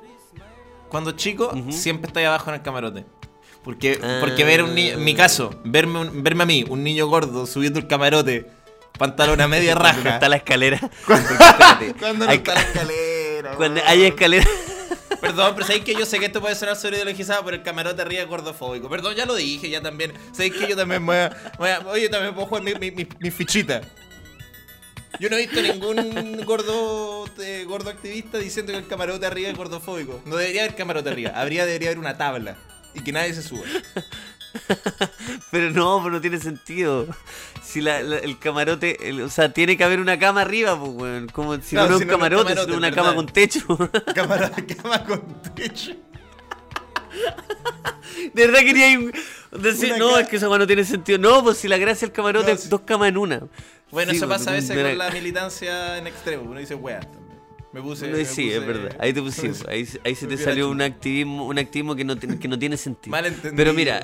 cuando 0.90 1.12
chico, 1.14 1.52
Ujú. 1.54 1.72
siempre 1.72 2.08
estás 2.08 2.24
abajo 2.26 2.50
en 2.52 2.56
el 2.56 2.62
camarote. 2.62 3.06
Porque, 3.64 4.00
Ah. 4.02 4.18
porque 4.22 4.44
ver 4.46 4.64
un 4.64 4.74
niño, 4.76 4.94
en 4.94 5.04
mi 5.04 5.16
caso, 5.16 5.50
verme, 5.66 6.00
un- 6.00 6.24
verme 6.24 6.44
a 6.44 6.46
mí, 6.46 6.64
un 6.70 6.84
niño 6.84 7.08
gordo, 7.08 7.46
subiendo 7.46 7.80
el 7.80 7.88
camarote, 7.88 8.46
pantalón 8.98 9.42
a 9.42 9.48
media 9.48 9.74
Cuando 9.76 9.94
no 9.98 10.04
raja. 10.04 10.14
está 10.16 10.30
la 10.30 10.36
escalera. 10.38 10.80
Cuando 11.06 12.26
no 12.26 12.32
hay- 12.32 12.38
está 12.38 12.54
la 12.54 12.62
escalera. 12.62 13.52
cuando 13.58 13.82
hay 13.86 14.04
escalera. 14.04 14.46
Perdón, 15.22 15.54
pero 15.56 15.66
sabéis 15.66 15.84
que 15.84 15.94
yo 15.96 16.06
sé 16.06 16.20
que 16.20 16.26
esto 16.28 16.42
puede 16.42 16.56
sonar 16.56 16.76
sobreideologizado, 16.76 17.44
pero 17.44 17.58
el 17.58 17.64
camarote 17.64 18.02
arriba 18.02 18.22
es 18.22 18.28
gordofóbico. 18.28 18.90
Perdón, 18.90 19.16
ya 19.16 19.26
lo 19.26 19.36
dije, 19.36 19.70
ya 19.70 19.82
también. 19.82 20.14
Sabéis 20.32 20.54
que 20.54 20.68
yo 20.68 20.76
también 20.76 21.06
voy 21.06 21.16
a, 21.18 21.54
voy 21.58 21.70
a- 21.70 21.80
Oye, 21.88 22.10
también 22.10 22.34
puedo 22.34 22.48
jugar 22.48 22.64
mi, 22.64 22.74
mi, 22.92 23.08
mi- 23.20 23.32
fichita. 23.32 23.82
Yo 25.20 25.30
no 25.30 25.38
he 25.38 25.48
visto 25.48 25.62
ningún 25.62 26.44
gordo 26.46 27.26
eh, 27.40 27.64
gordo 27.68 27.90
activista 27.90 28.38
diciendo 28.38 28.72
que 28.74 28.78
el 28.78 28.88
camarote 28.88 29.26
arriba 29.26 29.50
es 29.50 29.58
gordofóbico. 29.58 30.22
No 30.26 30.36
debería 30.36 30.62
haber 30.64 30.76
camarote 30.76 31.10
arriba, 31.10 31.32
habría 31.34 31.66
debería 31.66 31.90
haber 31.90 31.98
una 32.00 32.18
tabla 32.18 32.56
y 32.94 33.02
que 33.02 33.12
nadie 33.12 33.34
se 33.34 33.42
suba. 33.42 33.64
Pero 35.52 35.72
no, 35.72 36.00
pues 36.02 36.12
no 36.14 36.22
tiene 36.22 36.40
sentido. 36.40 37.08
Si 37.64 37.82
la- 37.82 38.02
la- 38.02 38.18
el 38.20 38.38
camarote, 38.40 39.10
el- 39.10 39.22
o 39.22 39.30
sea, 39.30 39.52
tiene 39.54 39.76
que 39.78 39.84
haber 39.84 40.00
una 40.00 40.18
cama 40.20 40.42
arriba, 40.42 40.78
pues, 40.80 40.92
weón. 40.94 41.28
Como 41.28 41.56
si 41.56 41.76
Claro, 41.76 41.90
no, 41.90 41.92
no 41.94 41.98
si 41.98 42.04
es 42.04 42.06
un 42.06 42.08
no, 42.08 42.14
camarote, 42.14 42.44
camarote, 42.44 42.66
sino 42.66 42.78
una 42.78 42.90
¿verdad? 42.90 43.04
cama 43.04 43.16
con 43.16 43.26
techo. 43.28 43.66
Cámara, 44.16 44.52
cama 44.82 45.04
con 45.04 45.42
techo. 45.56 45.92
De 48.34 48.48
verdad 48.48 48.60
quería 48.62 48.90
ir- 48.94 49.14
decir, 49.52 49.90
Una 49.94 49.98
no, 50.00 50.14
ca- 50.14 50.22
es 50.22 50.28
que 50.30 50.36
esa 50.38 50.48
no 50.48 50.68
tiene 50.68 50.84
sentido. 50.84 51.18
No, 51.20 51.44
pues 51.44 51.58
si 51.58 51.68
la 51.68 51.78
gracia 51.78 52.08
del 52.08 52.14
camarote 52.16 52.48
No, 52.48 52.54
es 52.54 52.62
sí. 52.64 52.70
dos 52.70 52.82
camas 52.82 53.10
en 53.10 53.18
una. 53.18 53.42
Bueno, 53.92 54.12
Sí, 54.12 54.18
eso 54.18 54.28
pues, 54.28 54.40
pasa 54.40 54.52
a 54.52 54.54
veces 54.54 54.76
con 54.78 54.98
la 54.98 55.10
militancia 55.12 55.98
en 55.98 56.08
extremo. 56.08 56.44
Uno 56.50 56.60
dice 56.60 56.76
también. 56.76 57.27
Me 57.74 57.82
puse. 57.82 58.08
no, 58.08 58.18
me 58.18 58.26
sí, 58.26 58.52
es 58.52 58.66
verdad. 58.66 58.96
Ahí 59.00 59.14
te 59.14 59.22
pusimos. 59.22 59.66
Ahí, 59.68 59.88
ahí 60.06 60.16
se 60.16 60.26
te 60.28 60.38
salió 60.38 60.70
un 60.70 60.82
activismo, 60.82 61.46
un 61.46 61.60
activismo 61.60 61.96
que 61.96 62.04
no, 62.06 62.16
tiene- 62.16 62.40
que 62.40 62.48
no 62.48 62.58
tiene 62.58 62.78
sentido. 62.78 63.12
Malentendido. 63.12 63.56
Pero 63.56 63.74
mira, 63.74 64.02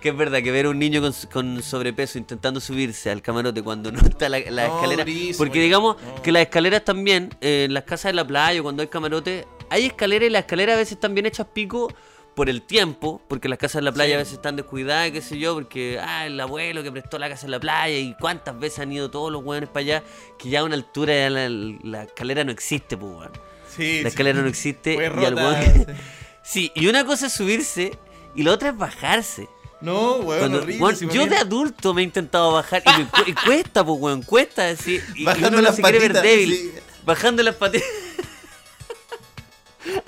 que 0.00 0.10
es 0.10 0.16
verdad 0.16 0.42
que 0.42 0.50
ver 0.52 0.66
a 0.66 0.70
un 0.70 0.78
niño 0.78 1.00
con, 1.00 1.12
con 1.32 1.62
sobrepeso 1.62 2.18
intentando 2.18 2.60
subirse 2.60 3.10
al 3.10 3.22
camarote 3.22 3.62
cuando 3.62 3.90
no 3.92 4.00
está 4.00 4.28
la, 4.28 4.38
la 4.50 4.68
No, 4.68 4.74
escalera. 4.76 5.04
durísimo, 5.04 5.38
Porque 5.38 5.60
digamos 5.62 5.96
No. 6.02 6.22
que 6.22 6.32
las 6.32 6.42
escaleras 6.42 6.84
también, 6.84 7.30
eh, 7.40 7.64
en 7.66 7.74
las 7.74 7.84
casas 7.84 8.10
de 8.10 8.14
la 8.14 8.26
playa 8.26 8.60
o 8.60 8.62
cuando 8.62 8.82
hay 8.82 8.88
camarote, 8.88 9.46
hay 9.70 9.86
escaleras 9.86 10.28
y 10.28 10.30
las 10.30 10.40
escaleras 10.40 10.74
a 10.76 10.78
veces 10.78 10.92
están 10.92 11.14
bien 11.14 11.26
hechas 11.26 11.46
pico 11.52 11.92
por 12.38 12.48
el 12.48 12.62
tiempo, 12.62 13.20
porque 13.26 13.48
las 13.48 13.58
casas 13.58 13.80
de 13.80 13.82
la 13.82 13.90
playa 13.92 14.10
Sí. 14.10 14.14
a 14.14 14.18
veces 14.18 14.34
están 14.34 14.54
descuidadas, 14.54 15.10
qué 15.10 15.20
sé 15.20 15.38
yo, 15.40 15.54
porque 15.54 15.98
ah, 16.00 16.24
el 16.24 16.38
abuelo 16.38 16.84
que 16.84 16.92
prestó 16.92 17.18
la 17.18 17.28
casa 17.28 17.46
en 17.46 17.50
la 17.50 17.58
playa 17.58 17.98
y 17.98 18.14
cuántas 18.14 18.56
veces 18.58 18.78
han 18.78 18.92
ido 18.92 19.10
todos 19.10 19.32
los 19.32 19.42
hueones 19.42 19.68
para 19.68 19.80
allá, 19.80 20.02
que 20.38 20.48
ya 20.48 20.60
a 20.60 20.64
una 20.64 20.76
altura 20.76 21.12
ya 21.14 21.30
la, 21.30 21.48
la 21.82 22.04
escalera 22.04 22.44
no 22.44 22.52
existe, 22.52 22.96
pues 22.96 23.12
weón. 23.12 23.32
Sí, 23.76 23.96
La 23.96 24.02
sí. 24.02 24.06
escalera 24.08 24.40
no 24.40 24.46
existe 24.48 24.94
Fue 24.94 25.04
y 25.20 25.24
al 25.24 25.34
que- 25.34 25.94
sí. 26.44 26.70
Y 26.76 26.86
una 26.86 27.04
cosa 27.04 27.26
es 27.26 27.32
subirse 27.32 27.98
y 28.36 28.44
la 28.44 28.52
otra 28.52 28.68
es 28.68 28.76
bajarse. 28.76 29.48
No, 29.80 30.16
weón, 30.18 30.38
Cuando- 30.38 30.58
horrible. 30.58 30.80
weón, 30.82 30.96
si 30.96 31.08
yo 31.08 31.26
de 31.26 31.36
adulto 31.36 31.92
me 31.92 32.02
he 32.02 32.04
intentado 32.04 32.52
bajar 32.52 32.82
y, 32.86 32.98
me 33.00 33.08
y 33.26 33.32
cuesta, 33.34 33.84
pues, 33.84 34.00
weón, 34.00 34.22
cuesta. 34.22 34.68
Así, 34.68 35.00
y, 35.16 35.22
y 35.22 35.24
Bajando 35.24 35.48
uno 35.48 35.56
no 35.58 35.62
las 35.64 35.74
se 35.76 35.82
quiere 35.82 35.98
ver 35.98 36.12
débil. 36.22 36.52
sí. 36.54 36.72
Bajando 37.04 37.42
las 37.42 37.56
patitas. 37.56 37.88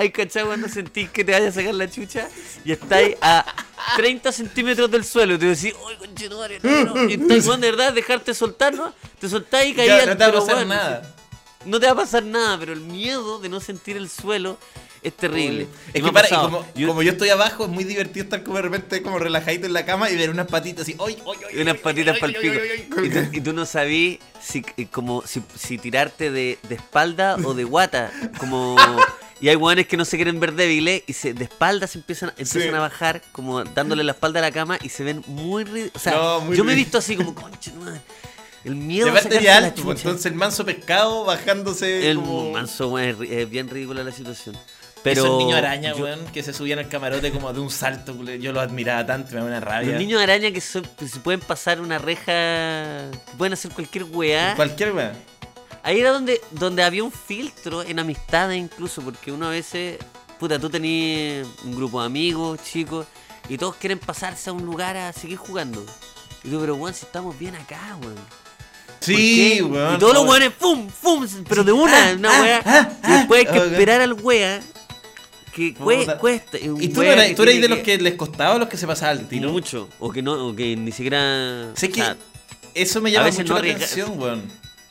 Hay 0.00 0.10
cachado 0.10 0.46
cuando 0.46 0.66
sentís 0.66 1.10
que 1.10 1.22
te 1.24 1.32
vaya 1.32 1.48
a 1.48 1.52
sacar 1.52 1.74
la 1.74 1.90
chucha 1.90 2.26
y 2.64 2.72
estáis 2.72 3.16
a 3.20 3.44
30 3.96 4.32
centímetros 4.32 4.90
del 4.90 5.04
suelo 5.04 5.34
y 5.34 5.38
te 5.38 5.44
decís, 5.44 5.74
¡ay, 5.88 5.96
conchetumare! 5.98 6.58
No, 6.62 6.84
no". 6.86 7.04
Y 7.10 7.14
estáis, 7.20 7.46
weón, 7.46 7.60
de 7.60 7.70
verdad, 7.70 7.92
dejarte 7.92 8.32
soltar, 8.32 8.72
¿no? 8.74 8.94
Te 9.20 9.28
soltás 9.28 9.66
y 9.66 9.74
caí 9.74 9.88
Ya, 9.88 9.98
al- 9.98 10.08
no 10.08 10.16
te 10.16 10.24
va 10.24 10.30
a 10.30 10.32
pasar 10.46 10.66
nada. 10.66 11.14
No 11.66 11.78
te 11.78 11.84
va 11.84 11.92
a 11.92 11.96
pasar 11.96 12.22
nada, 12.22 12.58
pero 12.58 12.72
el 12.72 12.80
miedo 12.80 13.40
de 13.40 13.50
no 13.50 13.60
sentir 13.60 13.98
el 13.98 14.08
suelo 14.08 14.56
es 15.02 15.14
terrible. 15.14 15.66
Es 15.92 16.02
que 16.02 16.10
para, 16.12 16.28
y 16.28 16.30
como, 16.34 16.64
Yo- 16.74 16.88
como 16.88 17.02
yo 17.02 17.12
estoy 17.12 17.28
abajo, 17.28 17.64
es 17.64 17.70
muy 17.70 17.84
divertido 17.84 18.24
estar 18.24 18.42
como 18.42 18.56
de 18.56 18.62
repente 18.62 19.02
como 19.02 19.18
relajadito 19.18 19.66
en 19.66 19.74
la 19.74 19.84
cama 19.84 20.08
y 20.08 20.16
ver 20.16 20.30
unas 20.30 20.46
patitas 20.46 20.84
así. 20.84 20.96
¡Ay, 20.98 21.18
ay, 21.26 21.38
ay! 21.50 21.58
y 21.58 21.60
unas 21.62 21.76
patitas 21.76 22.18
para 22.18 22.32
el 22.32 22.38
pico. 22.40 23.02
Y 23.04 23.10
tú, 23.10 23.18
y 23.32 23.40
tú 23.42 23.52
no 23.52 23.66
sabís 23.66 24.18
si, 24.42 24.64
eh, 24.78 24.86
como, 24.90 25.22
si, 25.26 25.42
si 25.58 25.76
tirarte 25.76 26.30
de, 26.30 26.58
de 26.66 26.74
espalda 26.76 27.36
o 27.44 27.52
de 27.52 27.64
guata. 27.64 28.10
Como, 28.38 28.76
y 29.40 29.48
hay 29.48 29.54
guanes 29.54 29.86
que 29.86 29.96
no 29.96 30.04
se 30.04 30.16
quieren 30.16 30.38
ver 30.40 30.52
débiles 30.54 31.02
y 31.06 31.12
se, 31.12 31.32
de 31.34 31.44
espalda 31.44 31.86
se 31.86 31.98
empiezan, 31.98 32.30
empiezan 32.30 32.62
Sí. 32.62 32.68
a 32.68 32.80
bajar, 32.80 33.22
como 33.32 33.64
dándole 33.64 34.04
la 34.04 34.12
espalda 34.12 34.40
a 34.40 34.42
la 34.42 34.52
cama 34.52 34.78
y 34.82 34.88
se 34.90 35.02
ven 35.04 35.22
muy. 35.26 35.64
ri- 35.64 35.90
O 35.94 35.98
sea, 35.98 36.12
No, 36.12 36.40
muy 36.42 36.56
yo 36.56 36.64
me 36.64 36.72
he 36.72 36.76
visto 36.76 36.98
así 36.98 37.16
como, 37.16 37.34
concha, 37.34 37.70
no, 37.72 37.90
el 38.64 38.74
miedo 38.76 39.06
De 39.06 39.12
a 39.12 39.14
parte 39.14 39.40
la 39.40 39.56
alto, 39.56 39.90
entonces 39.90 40.26
el 40.26 40.34
manso 40.34 40.64
pescado 40.66 41.24
bajándose 41.24 42.10
El 42.10 42.16
como... 42.18 42.50
manso, 42.52 42.88
weón, 42.90 43.16
es, 43.30 43.48
bien 43.48 43.68
ridícula 43.68 44.04
la 44.04 44.12
situación. 44.12 44.54
Pero 45.02 45.24
Esos 45.24 45.38
niños 45.38 45.56
araña, 45.56 45.94
yo- 45.94 46.04
weón, 46.04 46.26
que 46.26 46.42
se 46.42 46.52
subían 46.52 46.78
al 46.78 46.88
camarote 46.88 47.32
como 47.32 47.50
de 47.54 47.60
un 47.60 47.70
salto, 47.70 48.14
yo 48.38 48.52
los 48.52 48.62
admiraba 48.62 49.06
tanto, 49.06 49.30
me 49.32 49.40
da 49.40 49.46
una 49.46 49.60
rabia. 49.60 49.92
Los 49.92 49.98
niños 49.98 50.20
araña 50.20 50.50
que, 50.52 50.60
se 50.60 50.82
pueden 51.24 51.40
pasar 51.40 51.80
una 51.80 51.96
reja, 51.96 53.10
que 53.10 53.36
pueden 53.38 53.54
hacer 53.54 53.70
cualquier 53.70 54.04
weá. 54.04 54.54
Cualquier 54.56 54.92
weón. 54.92 55.12
Ahí 55.82 56.00
era 56.00 56.10
donde, 56.10 56.40
donde 56.50 56.82
había 56.82 57.02
un 57.04 57.12
filtro 57.12 57.82
en 57.82 57.98
amistades 57.98 58.58
incluso, 58.58 59.00
porque 59.02 59.32
uno 59.32 59.46
a 59.46 59.50
veces, 59.50 59.98
puta, 60.38 60.58
tú 60.58 60.68
tenías 60.68 61.46
un 61.64 61.74
grupo 61.74 62.00
de 62.00 62.06
amigos, 62.06 62.60
chicos, 62.62 63.06
y 63.48 63.56
todos 63.56 63.76
quieren 63.76 63.98
pasarse 63.98 64.50
a 64.50 64.52
un 64.52 64.64
lugar 64.64 64.96
a 64.96 65.12
seguir 65.12 65.38
jugando. 65.38 65.84
Y 66.44 66.50
tú, 66.50 66.60
pero 66.60 66.74
weón, 66.76 66.94
si 66.94 67.04
estamos 67.06 67.38
bien 67.38 67.54
acá, 67.56 67.96
weón. 68.02 68.14
¿Por 68.14 68.24
Sí, 69.00 69.62
weón. 69.62 69.94
Y 69.96 69.98
todos 69.98 70.12
los 70.14 70.26
weones, 70.26 70.50
¡pum! 70.52 70.88
¡pum! 71.02 71.26
Pero 71.48 71.64
de 71.64 71.72
una, 71.72 72.10
Ah, 72.10 72.14
una 72.16 72.38
ah, 72.38 72.42
weá. 72.42 72.62
ah, 72.66 72.90
y 73.08 73.12
después 73.12 73.46
hay 73.46 73.52
que 73.52 73.58
ah, 73.58 73.64
esperar 73.64 74.00
al 74.02 74.12
wea 74.12 74.60
que 75.54 75.74
cue- 75.74 76.18
cuesta. 76.18 76.58
¿Y 76.58 76.88
tú, 76.88 77.02
no 77.02 77.10
eras, 77.10 77.34
tú 77.34 77.42
eras 77.42 77.60
de 77.60 77.68
los 77.68 77.78
que 77.80 77.96
les 77.98 78.14
costaba 78.14 78.54
o 78.56 78.58
los 78.58 78.68
que 78.68 78.76
se 78.76 78.86
pasaban 78.86 79.18
al 79.18 79.28
tiro? 79.28 79.50
Mucho. 79.50 79.88
O 79.98 80.12
que 80.12 80.20
no, 80.22 80.48
o 80.48 80.54
que 80.54 80.76
ni 80.76 80.92
siquiera. 80.92 81.70
Sé 81.74 81.86
o 81.86 81.92
que 81.92 82.00
sea, 82.02 82.16
eso 82.74 83.00
me 83.00 83.10
llama 83.10 83.30
mucho 83.30 83.42
no 83.44 83.54
la 83.60 83.72
atención, 83.72 84.18
weón. 84.20 84.42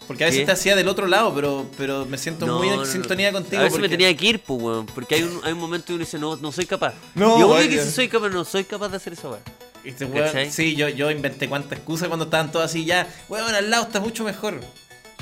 Porque 0.09 0.23
a 0.23 0.27
veces 0.27 0.39
¿Qué? 0.41 0.45
te 0.47 0.51
hacía 0.53 0.75
del 0.75 0.87
otro 0.87 1.05
lado, 1.07 1.33
pero, 1.35 1.69
pero 1.77 2.03
me 2.05 2.17
siento 2.17 2.45
no, 2.47 2.57
muy 2.57 2.67
en 2.67 2.77
no, 2.77 2.79
no. 2.81 2.85
sintonía 2.85 3.31
contigo. 3.31 3.61
A 3.61 3.65
veces 3.65 3.77
me 3.77 3.83
porque- 3.83 3.95
tenía 3.95 4.17
que 4.17 4.25
ir, 4.25 4.39
pues, 4.41 4.59
weón. 4.61 4.85
Porque 4.87 5.13
hay 5.15 5.21
un, 5.23 5.39
hay 5.43 5.53
un 5.53 5.59
momento 5.59 5.85
que 5.85 5.93
uno 5.93 5.99
dice, 6.03 6.17
no, 6.17 6.35
no 6.35 6.51
soy 6.51 6.65
capaz. 6.65 6.95
No, 7.13 7.39
y 7.39 7.43
obvio 7.43 7.47
weón, 7.55 7.69
que 7.69 7.83
si 7.83 7.91
soy 7.91 8.07
capaz, 8.09 8.29
no 8.29 8.43
soy 8.43 8.63
capaz 8.63 8.89
de 8.89 8.97
hacer 8.97 9.13
esa 9.13 9.29
weá. 9.29 9.39
Este 9.83 10.05
weón- 10.07 10.49
sí, 10.51 10.75
yo, 10.75 10.89
yo 10.89 11.09
inventé 11.11 11.47
cuántas 11.47 11.73
excusas 11.77 12.07
cuando 12.07 12.25
estaban 12.25 12.51
todos 12.51 12.65
así 12.65 12.85
ya. 12.85 13.07
Weón, 13.29 13.53
al 13.53 13.69
lado 13.69 13.83
está 13.83 13.99
mucho 13.99 14.23
mejor. 14.23 14.59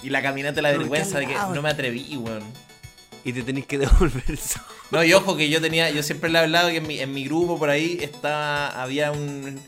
Y 0.01 0.09
la 0.09 0.21
caminata, 0.21 0.61
la 0.61 0.69
Pero 0.69 0.83
¿por 0.83 0.87
qué 0.87 0.99
vergüenza 1.03 1.19
de 1.19 1.27
que 1.27 1.53
no 1.53 1.61
me 1.61 1.69
atreví, 1.69 2.15
weón. 2.17 2.43
Y 3.25 3.33
te 3.33 3.43
tenés 3.43 3.65
que 3.65 3.77
devolver 3.79 4.23
eso. 4.29 4.61
No, 4.89 5.03
y 5.03 5.11
ojo 5.11 5.35
que 5.35 5.49
yo 5.49 5.59
tenía, 5.59 5.89
yo 5.89 6.01
siempre 6.01 6.29
le 6.29 6.39
he 6.39 6.41
hablado 6.43 6.69
que 6.69 6.77
en 6.77 6.87
mi, 6.87 6.99
en 7.01 7.13
mi 7.13 7.25
grupo 7.25 7.59
por 7.59 7.69
ahí 7.69 7.97
estaba, 8.01 8.69
había 8.81 9.11
un, 9.11 9.59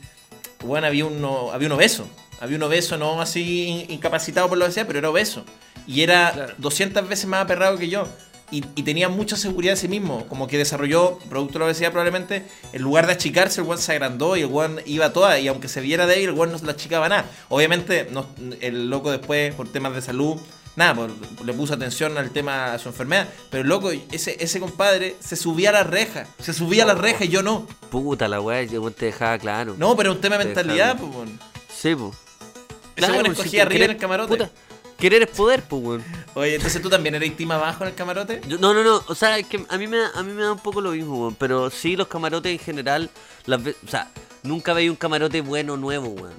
bueno, 0.63 0.87
había 0.87 1.03
uno, 1.05 1.51
había 1.51 1.67
un 1.67 1.73
obeso, 1.73 2.07
había 2.39 2.57
un 2.57 2.63
obeso 2.63 2.97
no 2.97 3.21
así 3.21 3.65
in- 3.67 3.91
incapacitado 3.91 4.47
por 4.49 4.57
lo 4.57 4.65
que 4.65 4.71
sea, 4.71 4.85
pero 4.87 4.99
era 4.99 5.09
obeso. 5.09 5.43
Y 5.87 6.01
era 6.01 6.31
Claro. 6.33 6.53
200 6.57 7.07
veces 7.07 7.25
más 7.25 7.41
aperrado 7.43 7.77
que 7.77 7.89
yo. 7.89 8.07
Y, 8.51 8.65
y 8.75 8.81
tenía 8.81 9.09
mucha 9.09 9.35
seguridad 9.37 9.73
de 9.73 9.77
sí 9.77 9.87
mismo, 9.87 10.25
como 10.27 10.47
que 10.47 10.57
desarrolló, 10.57 11.19
producto 11.29 11.53
de 11.53 11.59
la 11.59 11.65
obesidad 11.65 11.91
probablemente, 11.91 12.45
en 12.73 12.81
lugar 12.81 13.05
de 13.05 13.13
achicarse, 13.13 13.61
el 13.61 13.67
weón 13.67 13.79
se 13.79 13.91
agrandó 13.91 14.35
y 14.35 14.41
el 14.41 14.47
weón 14.47 14.81
iba 14.87 15.13
toda, 15.13 15.37
y 15.39 15.47
aunque 15.47 15.67
se 15.67 15.81
viera 15.81 16.07
débil, 16.07 16.29
el 16.29 16.35
weón 16.35 16.51
no 16.51 16.57
se 16.57 16.65
la 16.65 16.71
achicaba 16.71 17.07
nada. 17.09 17.25
Obviamente, 17.49 18.07
no- 18.11 18.25
el 18.61 18.89
loco 18.89 19.11
después, 19.11 19.53
por 19.53 19.71
temas 19.71 19.93
de 19.93 20.01
salud, 20.01 20.37
nada, 20.75 20.95
por- 20.95 21.11
le 21.45 21.53
puso 21.53 21.75
atención 21.75 22.17
al 22.17 22.31
tema 22.31 22.73
a 22.73 22.79
su 22.79 22.89
enfermedad, 22.89 23.27
pero 23.51 23.61
el 23.61 23.69
loco, 23.69 23.91
ese, 24.11 24.35
ese 24.43 24.59
compadre, 24.59 25.15
se 25.19 25.35
subía 25.35 25.69
a 25.69 25.73
la 25.73 25.83
reja, 25.83 26.25
se 26.39 26.51
subía 26.53 26.85
a 26.85 26.87
la 26.87 26.95
reja 26.95 27.25
y 27.25 27.27
yo 27.27 27.43
no. 27.43 27.67
Puta 27.91 28.27
la 28.27 28.41
weá, 28.41 28.63
yo 28.63 28.89
te 28.89 29.05
dejaba 29.05 29.37
claro. 29.37 29.75
No, 29.77 29.95
pero 29.95 30.09
es 30.09 30.15
un 30.15 30.21
tema 30.21 30.39
de 30.39 30.45
mentalidad, 30.45 30.97
pues. 30.97 31.29
Sí, 31.71 31.93
pues. 31.93 32.15
Ese 33.07 33.31
escogía 33.31 33.61
arriba 33.63 33.85
en 33.85 33.91
el 33.91 33.97
camarote. 33.97 34.49
querer 34.97 35.21
es 35.23 35.29
poder, 35.29 35.63
pues, 35.63 35.81
weón. 35.83 36.03
Oye, 36.33 36.55
entonces 36.55 36.81
tú 36.81 36.89
también 36.89 37.15
eres 37.15 37.35
team 37.37 37.51
abajo 37.51 37.83
en 37.83 37.89
el 37.91 37.95
camarote. 37.95 38.41
Yo- 38.47 38.57
no, 38.57 38.73
no, 38.73 38.83
no, 38.83 39.01
o 39.07 39.15
sea, 39.15 39.37
es 39.37 39.45
que 39.47 39.65
a 39.69 39.77
mí 39.77 39.87
me, 39.87 39.97
da- 39.97 40.11
a 40.15 40.23
mí 40.23 40.33
me 40.33 40.43
da 40.43 40.51
un 40.53 40.59
poco 40.59 40.81
lo 40.81 40.91
mismo, 40.91 41.19
weón. 41.21 41.35
Pero 41.35 41.69
sí, 41.69 41.95
los 41.95 42.07
camarotes 42.07 42.51
en 42.51 42.59
general, 42.59 43.09
las 43.45 43.61
o 43.61 43.87
sea, 43.89 44.09
nunca 44.43 44.73
veía 44.73 44.89
un 44.91 44.97
camarote 44.97 45.41
bueno 45.41 45.77
nuevo, 45.77 46.07
weón. 46.09 46.33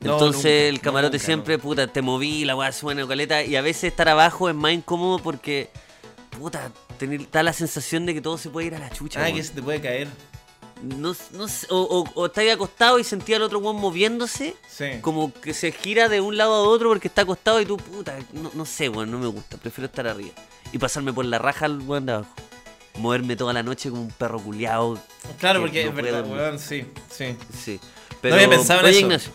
No, 0.00 0.12
Entonces 0.12 0.44
nunca, 0.44 0.68
el 0.68 0.80
camarote 0.80 1.16
nunca, 1.16 1.24
siempre, 1.26 1.58
puta, 1.58 1.88
te 1.88 2.02
moví, 2.02 2.44
la 2.44 2.54
weá 2.54 2.70
suena 2.70 3.04
caleta. 3.08 3.42
Y 3.42 3.56
a 3.56 3.62
veces 3.62 3.84
estar 3.84 4.08
abajo 4.08 4.48
es 4.48 4.54
más 4.54 4.72
incómodo 4.72 5.18
porque, 5.18 5.70
puta, 6.38 6.70
tener, 6.98 7.28
da 7.32 7.42
la 7.42 7.52
sensación 7.52 8.06
de 8.06 8.14
que 8.14 8.20
todo 8.20 8.38
se 8.38 8.48
puede 8.48 8.68
ir 8.68 8.74
a 8.76 8.78
la 8.78 8.90
chucha. 8.90 9.24
Ah, 9.24 9.32
que 9.32 9.42
se 9.42 9.52
te 9.54 9.60
puede 9.62 9.80
caer. 9.80 10.06
No, 10.82 11.14
no 11.32 11.48
sé, 11.48 11.66
o, 11.70 11.78
o, 11.80 12.04
o 12.14 12.26
está 12.26 12.40
ahí 12.40 12.50
acostado 12.50 12.98
y 12.98 13.04
sentía 13.04 13.36
al 13.36 13.42
otro 13.42 13.58
weón 13.58 13.76
moviéndose. 13.76 14.56
Sí. 14.68 14.86
Como 15.00 15.32
que 15.32 15.54
se 15.54 15.72
gira 15.72 16.08
de 16.08 16.20
un 16.20 16.36
lado 16.36 16.54
a 16.54 16.60
otro 16.62 16.88
porque 16.88 17.08
está 17.08 17.22
acostado 17.22 17.60
y 17.60 17.66
tú, 17.66 17.76
puta, 17.76 18.16
no, 18.32 18.50
no 18.54 18.64
sé, 18.64 18.88
weón, 18.88 19.10
no 19.10 19.18
me 19.18 19.26
gusta. 19.26 19.56
Prefiero 19.56 19.86
estar 19.86 20.06
arriba. 20.06 20.30
Y 20.72 20.78
pasarme 20.78 21.12
por 21.12 21.24
la 21.24 21.38
raja 21.38 21.66
al 21.66 21.80
weón 21.80 22.06
de 22.06 22.12
abajo. 22.12 22.30
Moverme 22.96 23.36
toda 23.36 23.52
la 23.52 23.62
noche 23.62 23.90
como 23.90 24.02
un 24.02 24.10
perro 24.10 24.40
culiado. 24.40 24.98
Claro, 25.38 25.60
que 25.60 25.66
porque 25.66 25.84
no 25.84 25.90
es 25.90 25.96
verdad, 25.96 26.26
weón, 26.26 26.58
sí, 26.58 26.86
sí. 27.10 27.36
Sí. 27.56 27.80
había 28.22 28.48
pensado 28.48 28.80
en 28.80 28.86
oye, 28.86 28.98
eso. 28.98 29.06
Ignacio. 29.06 29.32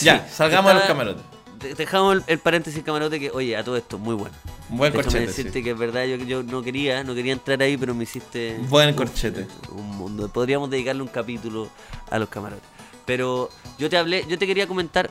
Ya, 0.00 0.28
salgamos 0.28 0.70
a 0.70 0.74
los 0.74 0.84
camarotes. 0.84 1.33
De- 1.64 1.74
Dejamos 1.74 2.16
el, 2.16 2.24
el 2.26 2.38
paréntesis 2.38 2.82
camarote 2.84 3.18
que, 3.18 3.30
oye, 3.30 3.56
a 3.56 3.64
todo 3.64 3.76
esto, 3.76 3.98
muy 3.98 4.14
bueno. 4.14 4.34
Buen 4.68 4.92
Déjame 4.92 5.04
corchete, 5.04 5.26
decirte 5.26 5.52
sí. 5.58 5.64
que 5.64 5.70
es 5.72 5.78
verdad, 5.78 6.04
yo, 6.04 6.16
yo 6.16 6.42
no 6.42 6.62
quería, 6.62 7.02
no 7.04 7.14
quería 7.14 7.32
entrar 7.32 7.60
ahí, 7.62 7.76
pero 7.76 7.94
me 7.94 8.04
hiciste. 8.04 8.56
Buen 8.68 8.94
corchete. 8.94 9.46
Un 9.72 9.96
mundo. 9.96 10.28
Podríamos 10.28 10.70
dedicarle 10.70 11.02
un 11.02 11.08
capítulo 11.08 11.68
a 12.10 12.18
los 12.18 12.28
camarotes. 12.28 12.64
Pero 13.04 13.50
yo 13.78 13.90
te 13.90 13.96
hablé, 13.98 14.24
yo 14.28 14.38
te 14.38 14.46
quería 14.46 14.66
comentar 14.66 15.10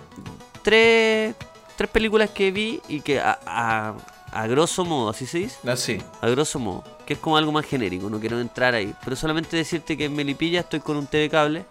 tres, 0.61 1.35
tres 1.75 1.89
películas 1.89 2.29
que 2.29 2.51
vi 2.51 2.81
y 2.87 3.01
que 3.01 3.19
a, 3.19 3.39
a, 3.45 3.95
a 4.31 4.47
grosso 4.47 4.83
modo, 4.85 5.09
así 5.09 5.25
se 5.25 5.39
dice, 5.39 5.57
Ah, 5.67 5.75
sí. 5.75 5.99
a 6.21 6.27
grosso 6.29 6.59
modo, 6.59 6.83
que 7.05 7.13
es 7.13 7.19
como 7.19 7.37
algo 7.37 7.51
más 7.51 7.65
genérico, 7.65 8.09
no 8.09 8.19
quiero 8.19 8.39
entrar 8.39 8.73
ahí. 8.73 8.93
Pero 9.03 9.15
solamente 9.15 9.55
decirte 9.57 9.95
que 9.97 10.05
en 10.05 10.15
Melipilla 10.15 10.61
estoy 10.61 10.79
con 10.79 10.97
un 10.97 11.05
TV 11.07 11.29
cable 11.29 11.65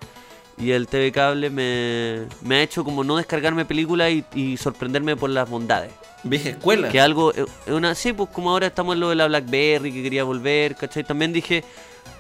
y 0.63 0.71
el 0.73 0.87
TV 0.87 1.11
cable 1.13 1.51
me, 1.51 2.27
me 2.43 2.57
ha 2.57 2.63
hecho 2.63 2.85
como 2.85 3.03
no 3.05 3.17
descargarme 3.17 3.65
películas 3.65 4.11
y, 4.13 4.25
y 4.35 4.57
sorprenderme 4.57 5.17
por 5.17 5.31
las 5.31 5.49
bondades. 5.49 5.91
Vieja 6.25 6.51
escuela. 6.51 6.89
Que 6.89 7.01
algo, 7.01 7.33
es 7.35 7.47
una, 7.67 7.95
sí, 7.95 8.13
pues 8.13 8.29
como 8.31 8.51
ahora 8.51 8.69
estamos 8.69 8.95
en 8.95 9.01
lo 9.01 9.09
de 9.09 9.17
la 9.17 9.27
Blackberry, 9.27 9.93
que 9.93 10.03
quería 10.03 10.23
volver, 10.25 10.77
¿cachai? 10.77 11.03
También 11.03 11.33
dije, 11.33 11.65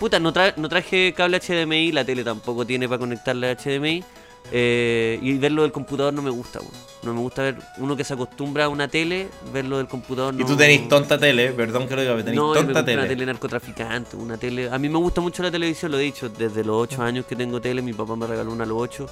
puta, 0.00 0.18
no, 0.18 0.32
tra- 0.32 0.54
no 0.56 0.68
traje 0.68 1.12
cable 1.16 1.38
HDMI, 1.40 1.92
la 1.92 2.04
tele 2.04 2.24
tampoco 2.24 2.66
tiene 2.66 2.88
para 2.88 2.98
conectarle 2.98 3.50
a 3.50 3.54
HDMI. 3.56 4.02
Eh, 4.50 5.18
y 5.22 5.38
verlo 5.38 5.62
del 5.62 5.72
computador 5.72 6.12
no 6.12 6.22
me 6.22 6.30
gusta. 6.30 6.60
No 7.02 7.14
me 7.14 7.20
gusta 7.20 7.42
ver 7.42 7.56
uno 7.78 7.96
que 7.96 8.04
se 8.04 8.14
acostumbra 8.14 8.64
a 8.64 8.68
una 8.68 8.88
tele, 8.88 9.28
verlo 9.52 9.78
del 9.78 9.88
computador. 9.88 10.34
Y 10.34 10.38
no- 10.38 10.46
tú 10.46 10.56
tenés 10.56 10.88
tonta 10.88 11.18
tele, 11.18 11.52
perdón 11.52 11.88
que 11.88 11.96
lo 11.96 12.02
diga, 12.02 12.12
pero 12.14 12.24
tenés 12.24 12.36
no, 12.40 12.50
me 12.54 12.60
tonta 12.60 12.84
tele. 12.84 12.98
una 12.98 13.08
tele 13.08 13.26
narcotraficante, 13.26 14.16
una 14.16 14.36
tele... 14.36 14.70
A 14.70 14.78
mí 14.78 14.88
me 14.88 14.98
gusta 14.98 15.20
mucho 15.20 15.42
la 15.42 15.50
televisión, 15.50 15.90
lo 15.92 15.98
he 15.98 16.02
dicho, 16.02 16.28
desde 16.28 16.64
los 16.64 16.76
8 16.76 17.02
años 17.02 17.26
que 17.26 17.34
tengo 17.36 17.60
tele, 17.60 17.82
mi 17.82 17.92
papá 17.92 18.14
me 18.16 18.26
regaló 18.26 18.52
una 18.52 18.64
a 18.64 18.66
los 18.66 18.78
8. 18.78 19.06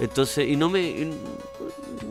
Entonces, 0.00 0.48
y 0.48 0.56
no 0.56 0.68
me... 0.68 0.80
y 0.82 1.14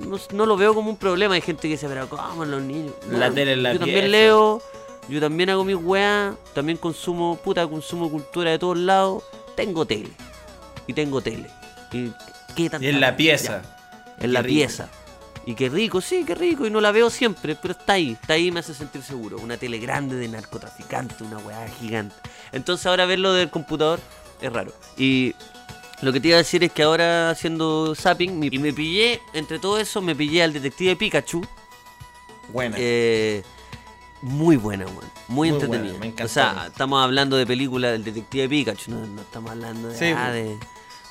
No, 0.08 0.18
no 0.34 0.46
lo 0.46 0.58
veo 0.58 0.74
como 0.74 0.90
un 0.90 0.98
problema, 0.98 1.36
hay 1.36 1.42
gente 1.42 1.64
que 1.64 1.76
dice, 1.76 1.88
pero 1.88 2.08
¿cómo 2.10 2.44
los 2.46 2.62
niños? 2.62 2.94
La 3.10 3.32
tele 3.32 3.54
en 3.54 3.64
la 3.64 3.74
Yo 3.74 3.80
también 3.80 4.12
leo, 4.12 4.62
yo 5.10 5.20
también 5.20 5.50
hago 5.50 5.64
mis 5.64 5.76
weas, 5.76 6.36
también 6.54 6.78
consumo, 6.78 7.38
puta, 7.42 7.68
consumo 7.68 8.10
cultura 8.10 8.52
de 8.52 8.60
todos 8.60 8.78
lados, 8.78 9.24
tengo 9.56 9.86
tele. 9.86 10.10
Y 10.88 10.94
tengo 10.94 11.22
tele. 11.22 11.50
Y, 11.94 12.12
¿qué 12.56 12.70
tanta- 12.70 12.86
Y 12.86 12.90
en 12.90 13.00
la 13.02 13.12
ya, 13.12 13.18
pieza. 13.18 13.62
en 14.18 14.22
Qué 14.22 14.28
la 14.28 14.42
rico. 14.42 14.54
pieza. 14.56 14.90
Y 15.46 15.56
qué 15.56 15.68
rico, 15.70 16.00
sí, 16.00 16.24
qué 16.26 16.36
rico. 16.36 16.66
Y 16.66 16.70
no 16.70 16.80
la 16.80 16.92
veo 16.92 17.10
siempre, 17.10 17.56
pero 17.56 17.74
está 17.74 17.94
ahí. 17.94 18.12
Está 18.20 18.34
ahí 18.34 18.48
y 18.48 18.52
me 18.52 18.62
hace 18.62 18.74
sentir 18.74 19.02
seguro. 19.04 19.38
Una 19.40 19.58
tele 19.58 19.78
grande 19.78 20.16
de 20.16 20.28
narcotraficante, 20.30 21.24
una 21.24 21.38
weá 21.40 21.68
gigante. 21.68 22.16
Entonces 22.54 22.86
ahora 22.86 23.06
verlo 23.06 23.34
del 23.34 23.50
computador 23.50 24.00
es 24.42 24.54
raro. 24.54 24.72
Y 24.98 25.36
lo 26.02 26.14
que 26.14 26.22
te 26.22 26.30
iba 26.30 26.36
a 26.36 26.38
decir 26.38 26.64
es 26.64 26.72
que 26.72 26.84
ahora 26.84 27.30
haciendo 27.30 27.94
zapping, 27.96 28.42
y 28.54 28.58
me 28.60 28.72
pillé, 28.72 29.20
entre 29.34 29.60
todo 29.60 29.80
eso, 29.80 30.02
me 30.02 30.16
pillé 30.16 30.44
al 30.44 30.54
detective 30.54 30.96
Pikachu. 30.96 31.42
Buena. 32.50 32.76
Eh, 32.80 33.44
muy 34.22 34.56
buena, 34.56 34.86
weón. 34.86 35.00
Muy, 35.28 35.50
Muy 35.50 35.62
entretenida. 35.62 35.98
buena, 35.98 36.14
me. 36.18 36.24
O 36.24 36.28
sea, 36.30 36.66
estamos 36.68 37.04
hablando 37.04 37.36
de 37.36 37.46
película 37.46 37.92
del 37.92 38.04
detective 38.06 38.48
Pikachu, 38.48 38.92
no, 38.92 39.06
no 39.08 39.22
estamos 39.22 39.52
hablando 39.52 39.90
de, 39.90 39.98
Sí, 39.98 40.06
ah, 40.16 40.32
de- 40.32 40.58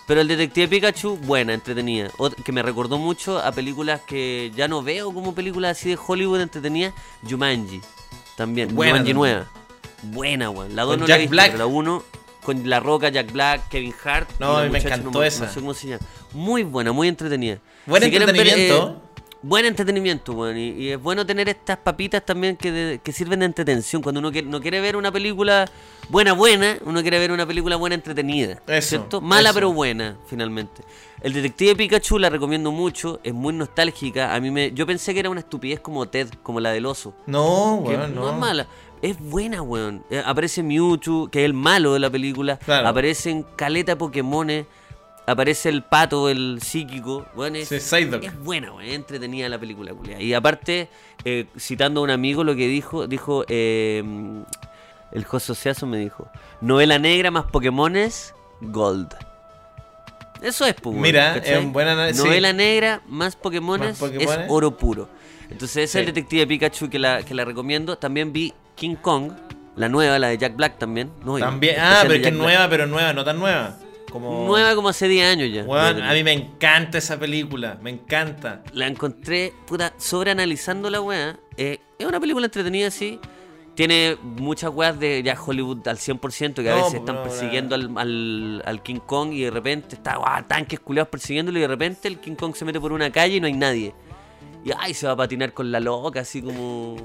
Pero 0.06 0.20
el 0.20 0.28
detective 0.28 0.68
Pikachu, 0.68 1.16
buena, 1.16 1.54
entretenida. 1.54 2.10
Que 2.44 2.52
me 2.52 2.62
recordó 2.62 2.98
mucho 2.98 3.38
a 3.38 3.52
películas 3.52 4.00
que 4.06 4.50
ya 4.56 4.66
no 4.68 4.82
veo 4.82 5.12
como 5.14 5.34
películas 5.34 5.78
así 5.78 5.90
de 5.90 5.98
Hollywood 6.04 6.40
entretenidas. 6.40 6.92
Jumanji. 7.28 7.80
También. 8.36 8.74
Buena 8.74 8.92
Jumanji 8.92 9.12
también. 9.12 9.16
nueva. 9.16 9.46
Buena, 10.02 10.50
weón. 10.50 10.74
La 10.74 10.82
2 10.82 10.90
Con 10.92 11.00
no 11.00 11.06
Jack 11.06 11.08
la 11.08 11.16
he 11.16 11.20
visto, 11.20 11.30
Black. 11.30 11.46
pero 11.52 11.58
la 11.58 11.66
1 11.66 12.02
con 12.42 12.68
La 12.68 12.80
Roca, 12.80 13.08
Jack 13.08 13.30
Black, 13.32 13.68
Kevin 13.68 13.94
Hart. 14.04 14.28
No, 14.40 14.58
me 14.68 14.78
encantó 14.78 15.22
esa. 15.22 15.46
No 15.46 15.52
sé 15.52 15.60
cómo 15.60 15.74
se 15.74 15.88
llama. 15.88 16.02
Muy 16.32 16.64
buena, 16.64 16.90
muy 16.92 17.06
entretenida. 17.06 17.58
Buen 17.86 18.00
ver, 18.02 18.12
entretenimiento. 18.12 18.88
eh, 18.90 19.11
Buen 19.44 19.64
entretenimiento, 19.66 20.32
weón. 20.34 20.56
Y, 20.56 20.68
y 20.70 20.88
es 20.90 21.02
bueno 21.02 21.26
tener 21.26 21.48
estas 21.48 21.76
papitas 21.78 22.24
también 22.24 22.56
que, 22.56 22.70
de- 22.70 22.98
que 23.02 23.12
sirven 23.12 23.40
de 23.40 23.46
entretención. 23.46 24.00
Cuando 24.00 24.20
uno 24.20 24.30
quiere- 24.30 24.46
no 24.46 24.60
quiere 24.60 24.80
ver 24.80 24.96
una 24.96 25.10
película 25.10 25.68
buena, 26.08 26.32
buena, 26.32 26.76
uno 26.84 27.02
quiere 27.02 27.18
ver 27.18 27.32
una 27.32 27.44
película 27.44 27.74
buena 27.76 27.94
entretenida. 27.96 28.62
Eso, 28.68 28.88
¿Cierto? 28.90 29.20
Mala 29.20 29.48
eso. 29.50 29.54
pero 29.54 29.72
buena, 29.72 30.16
finalmente. 30.26 30.82
El 31.22 31.32
Detective 31.32 31.74
Pikachu 31.74 32.18
la 32.20 32.30
recomiendo 32.30 32.70
mucho, 32.70 33.18
es 33.24 33.34
muy 33.34 33.52
nostálgica. 33.52 34.32
A 34.34 34.38
mí 34.40 34.50
me, 34.52 34.70
yo 34.72 34.86
pensé 34.86 35.12
que 35.12 35.20
era 35.20 35.30
una 35.30 35.40
estupidez 35.40 35.80
como 35.80 36.06
Ted, 36.08 36.28
como 36.44 36.60
la 36.60 36.70
del 36.70 36.86
oso. 36.86 37.12
No, 37.26 37.74
weón, 37.76 38.14
no. 38.14 38.20
no. 38.22 38.30
es 38.30 38.36
mala. 38.38 38.66
Es 39.02 39.18
buena, 39.18 39.60
weón. 39.62 40.04
Eh, 40.10 40.22
aparece 40.24 40.62
Mewtwo, 40.62 41.28
que 41.28 41.40
es 41.40 41.44
el 41.46 41.54
malo 41.54 41.94
de 41.94 41.98
la 41.98 42.10
película. 42.10 42.58
Claro. 42.58 42.86
Aparecen 42.86 43.44
caleta 43.56 43.98
Pokémones. 43.98 44.66
Aparece 45.26 45.68
el 45.68 45.82
pato, 45.82 46.28
el 46.28 46.58
psíquico. 46.60 47.26
Weón, 47.36 47.54
es, 47.56 47.68
Sí, 47.68 47.76
es 47.76 48.38
buena. 48.40 48.72
Es 48.82 48.92
entretenida 48.94 49.48
la 49.48 49.58
película, 49.58 49.94
culia. 49.94 50.20
Y 50.20 50.34
aparte, 50.34 50.88
eh, 51.24 51.46
citando 51.58 52.00
a 52.00 52.04
un 52.04 52.10
amigo 52.10 52.42
lo 52.42 52.56
que 52.56 52.66
dijo, 52.66 53.06
dijo, 53.06 53.44
eh, 53.48 54.02
El 55.12 55.24
Joso 55.24 55.54
Seazo 55.54 55.86
me 55.86 55.98
dijo. 55.98 56.28
Novela 56.60 56.98
negra 56.98 57.30
más 57.30 57.44
Pokémones, 57.46 58.34
Gold. 58.60 59.14
Eso 60.42 60.66
es, 60.66 60.74
pues, 60.74 60.96
Mira, 60.96 61.34
¿cachai? 61.34 61.54
es 61.54 61.58
un 61.60 61.72
buen 61.72 61.86
análisis. 61.86 62.22
Novela 62.22 62.52
negra 62.52 63.00
más 63.06 63.36
Pokémones, 63.36 64.00
Más 64.00 64.10
Pokémones. 64.10 64.44
es 64.44 64.50
oro 64.50 64.76
puro. 64.76 65.08
Entonces 65.48 65.84
ese 65.84 65.84
es 65.84 65.94
el 65.94 66.06
detective 66.06 66.46
Pikachu 66.48 66.90
que 66.90 66.98
la, 66.98 67.22
que 67.22 67.34
la 67.34 67.44
recomiendo. 67.44 67.96
También 67.96 68.32
vi 68.32 68.52
King 68.74 68.96
Kong, 68.96 69.32
la 69.76 69.88
nueva, 69.88 70.18
la 70.18 70.28
de 70.28 70.38
Jack 70.38 70.56
Black 70.56 70.78
también. 70.78 71.12
No, 71.24 71.38
También, 71.38 71.76
ah, 71.78 72.00
pero 72.02 72.14
es 72.14 72.22
que 72.22 72.32
nueva, 72.32 72.68
pero 72.68 72.86
nueva, 72.88 73.12
no 73.12 73.22
tan 73.22 73.38
nueva. 73.38 73.76
Como... 74.12 74.46
Nueva 74.46 74.74
como 74.74 74.90
hace 74.90 75.08
10 75.08 75.26
años 75.26 75.50
ya. 75.52 75.62
A 76.10 76.12
mí 76.12 76.22
me 76.22 76.32
encanta 76.32 76.98
esa 76.98 77.18
película, 77.18 77.78
me 77.82 77.90
encanta. 77.90 78.62
La 78.72 78.86
encontré, 78.86 79.52
puta, 79.66 79.94
sobreanalizando 79.96 80.90
la 80.90 81.00
weá. 81.00 81.38
Eh, 81.56 81.78
es 81.98 82.06
una 82.06 82.20
película 82.20 82.44
entretenida, 82.46 82.90
sí. 82.90 83.18
Tiene 83.74 84.18
muchas 84.22 84.70
weas 84.70 85.00
de 85.00 85.22
ya 85.22 85.34
Hollywood 85.40 85.88
al 85.88 85.96
100%, 85.96 86.62
que 86.62 86.68
a 86.70 86.72
No, 86.72 86.76
veces 86.76 86.90
pues, 86.90 86.94
están 87.00 87.14
no, 87.16 87.22
persiguiendo 87.22 87.74
al, 87.74 87.90
al- 87.96 88.62
al 88.66 88.82
King 88.82 89.00
Kong 89.06 89.32
y 89.32 89.40
de 89.44 89.50
repente 89.50 89.94
está 89.96 90.16
guau, 90.16 90.44
tanques 90.46 90.78
culiados 90.78 91.08
persiguiéndolo 91.08 91.56
y 91.58 91.62
de 91.62 91.68
repente 91.68 92.06
el 92.06 92.18
King 92.20 92.34
Kong 92.34 92.54
se 92.54 92.66
mete 92.66 92.78
por 92.78 92.92
una 92.92 93.10
calle 93.10 93.36
y 93.36 93.40
no 93.40 93.46
hay 93.46 93.54
nadie. 93.54 93.94
Y 94.64 94.70
ay, 94.78 94.94
se 94.94 95.06
va 95.06 95.12
a 95.12 95.16
patinar 95.16 95.52
con 95.52 95.72
la 95.72 95.80
loca, 95.80 96.20
así 96.20 96.40
como 96.40 96.96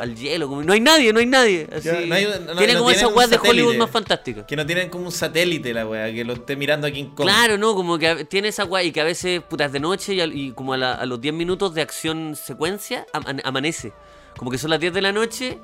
al 0.00 0.16
hielo. 0.16 0.48
Como, 0.48 0.62
no 0.64 0.72
hay 0.72 0.80
nadie, 0.80 1.12
no 1.12 1.20
hay 1.20 1.26
nadie. 1.26 1.68
así. 1.72 1.84
Ya, 1.86 2.00
no 2.00 2.14
hay- 2.14 2.24
no- 2.24 2.56
tiene 2.56 2.72
no 2.72 2.80
como 2.80 2.90
esas 2.90 3.14
weas 3.14 3.30
de. 3.30 3.38
Hollywood 3.38 3.76
más 3.76 3.90
fantásticas. 3.90 4.44
Que 4.46 4.56
no 4.56 4.66
tienen 4.66 4.88
como 4.88 5.04
un 5.06 5.12
satélite 5.12 5.72
la 5.72 5.86
wea, 5.86 6.12
que 6.12 6.24
lo 6.24 6.32
esté 6.32 6.56
mirando 6.56 6.86
aquí 6.88 7.00
en 7.00 7.10
Kong. 7.10 7.26
Claro, 7.26 7.56
no, 7.56 7.74
como 7.74 7.98
que 7.98 8.24
tiene 8.24 8.48
esa 8.48 8.64
guay 8.64 8.88
y 8.88 8.92
que 8.92 9.00
a 9.00 9.04
veces, 9.04 9.42
putas, 9.42 9.70
de 9.70 9.78
noche 9.80 10.14
y, 10.14 10.50
como 10.52 10.72
a, 10.72 10.76
la- 10.76 10.94
a 10.94 11.06
los 11.06 11.20
10 11.20 11.32
minutos 11.34 11.72
de 11.74 11.82
acción 11.82 12.34
secuencia, 12.34 13.06
am- 13.12 13.38
amanece. 13.44 13.92
Como 14.36 14.50
que 14.50 14.58
son 14.58 14.70
las 14.70 14.80
10 14.80 14.92
de 14.92 15.00
la 15.02 15.12
noche 15.12 15.58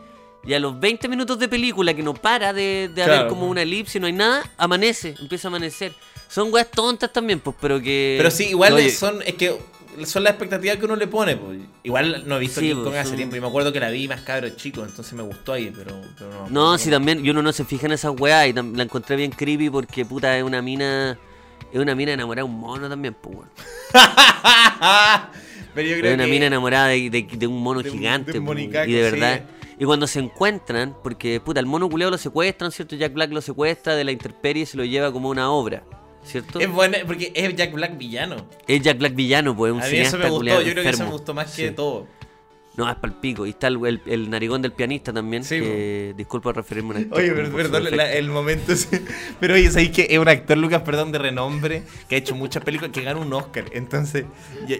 y 0.45 0.55
a 0.55 0.61
los 0.61 0.79
20 0.79 1.09
minutos 1.09 1.39
de 1.41 1.49
película 1.49 1.93
que 1.95 2.03
no 2.05 2.15
para 2.15 2.53
de, 2.53 2.89
de 2.95 3.03
haber 3.03 3.27
como 3.27 3.49
una 3.49 3.63
elipse, 3.63 3.99
no 3.99 4.07
hay 4.07 4.13
nada, 4.13 4.49
amanece, 4.57 5.17
empieza 5.21 5.49
a 5.49 5.51
amanecer. 5.51 5.93
Son 6.29 6.53
weas 6.53 6.71
tontas 6.71 7.13
también, 7.13 7.41
pues, 7.41 7.57
pero 7.61 7.83
que... 7.83 8.15
Pero 8.19 8.31
sí, 8.31 8.45
igual 8.51 8.75
Oye, 8.75 8.91
son, 8.91 9.21
es 9.23 9.35
que 9.35 9.59
son 10.07 10.23
las 10.25 10.33
expectativas 10.33 10.77
que 10.77 10.85
uno 10.85 10.97
le 10.97 11.07
pone. 11.07 11.37
pues. 11.37 11.59
Igual 11.83 12.25
no 12.27 12.37
he 12.37 12.41
visto 12.41 12.61
Sí, 12.61 12.69
King 12.73 12.83
Kong 12.85 12.95
hace 12.97 13.17
tiempo 13.17 13.37
y 13.37 13.41
me 13.41 13.47
acuerdo 13.47 13.73
que 13.73 13.81
la 13.81 13.91
vi 13.91 14.07
más 14.09 14.21
cabro 14.23 14.49
chico, 14.51 14.85
entonces 14.85 15.13
me 15.15 15.23
gustó 15.23 15.53
ahí, 15.53 15.73
pero, 15.77 16.01
pero 16.19 16.31
no. 16.31 16.49
No, 16.73 16.79
sí, 16.79 16.91
también, 16.91 17.25
y 17.25 17.31
uno 17.31 17.43
no 17.43 17.53
se 17.53 17.65
fija 17.65 17.87
en 17.87 17.93
esas 17.93 18.13
weas 18.19 18.47
y 18.49 18.53
la 18.53 18.83
encontré 18.83 19.17
bien 19.17 19.31
creepy 19.31 19.71
porque, 19.71 20.05
puta, 20.05 20.37
es 20.37 20.43
una 20.45 20.61
mina... 20.63 21.19
Es 21.73 21.79
una 21.79 21.95
mina 21.95 22.13
enamorada 22.13 22.45
de 22.47 22.53
un 22.53 22.59
mono 22.59 22.89
también, 22.89 23.15
pues, 23.15 23.37
pero 25.75 25.89
yo 25.89 25.97
creo 25.99 26.11
Es 26.11 26.15
una 26.15 26.25
que 26.25 26.31
mina 26.31 26.47
enamorada 26.47 26.89
de, 26.89 27.11
de- 27.11 27.29
de 27.31 27.47
un 27.47 27.63
mono 27.63 27.83
de 27.83 27.91
gigante. 27.91 28.39
un 28.39 28.59
y 28.59 28.67
de 28.69 29.03
verdad. 29.03 29.43
Y 29.79 29.85
cuando 29.85 30.07
se 30.07 30.19
encuentran, 30.19 30.95
porque 31.03 31.41
puta, 31.41 31.61
el 31.61 31.67
mono 31.67 31.89
culeado 31.89 32.11
lo 32.11 32.19
secuestran, 32.19 32.71
¿cierto? 32.73 32.97
Jack 32.97 33.13
Black 33.15 33.31
lo 33.33 33.41
secuestra 33.41 33.95
de 33.95 34.05
la 34.05 34.13
intemperie 34.13 34.65
y 34.65 34.67
se 34.67 34.77
lo 34.77 34.85
lleva 34.85 35.11
como 35.13 35.29
una 35.31 35.51
obra, 35.51 35.85
¿cierto? 36.25 36.61
es 36.61 36.71
buena 36.71 36.99
porque 37.07 37.33
es 37.35 37.55
Jack 37.57 37.73
Black 37.73 37.97
villano. 37.99 38.37
Es 38.67 38.83
Jack 38.83 38.99
Black 38.99 39.15
villano, 39.15 39.57
pues, 39.57 39.73
un 39.73 39.81
A 39.81 39.85
mí 39.85 39.91
cineasta 39.91 40.17
eso 40.17 40.25
me 40.25 40.31
gustó, 40.31 40.63
yo 40.63 40.73
creo 40.73 40.85
que 40.85 40.91
eso 40.91 41.05
me 41.05 41.11
gustó 41.11 41.35
más 41.35 41.51
Sí. 41.51 41.63
que 41.63 41.71
todo. 41.73 42.07
No, 42.77 42.89
es 42.89 42.97
palpico. 42.97 43.47
Y 43.47 43.51
está 43.51 43.67
el, 43.67 43.85
el- 43.85 44.01
el 44.07 44.31
narigón 44.31 44.63
del 44.63 44.73
pianista 44.73 45.13
también. 45.13 45.43
Sí, 45.45 45.59
que, 45.59 46.15
disculpa 46.17 46.53
referirme 46.53 46.95
a 46.95 46.99
un 46.99 47.03
actor 47.05 47.19
Oye, 47.19 47.31
perdón, 47.33 47.85
la- 47.97 48.13
el 48.13 48.29
momento 48.31 48.73
ese- 48.73 49.03
Pero 49.41 49.55
oye, 49.55 49.71
sabéis 49.71 49.91
que 49.91 50.07
es 50.09 50.19
un 50.19 50.29
actor, 50.29 50.57
Lucas, 50.57 50.81
perdón, 50.83 51.11
de 51.13 51.19
renombre, 51.19 51.83
que 52.09 52.15
ha 52.15 52.19
hecho 52.19 52.35
muchas 52.37 52.63
películas, 52.65 52.93
que 52.93 53.03
gana 53.03 53.19
un 53.21 53.33
Oscar. 53.35 53.65
Entonces, 53.73 54.25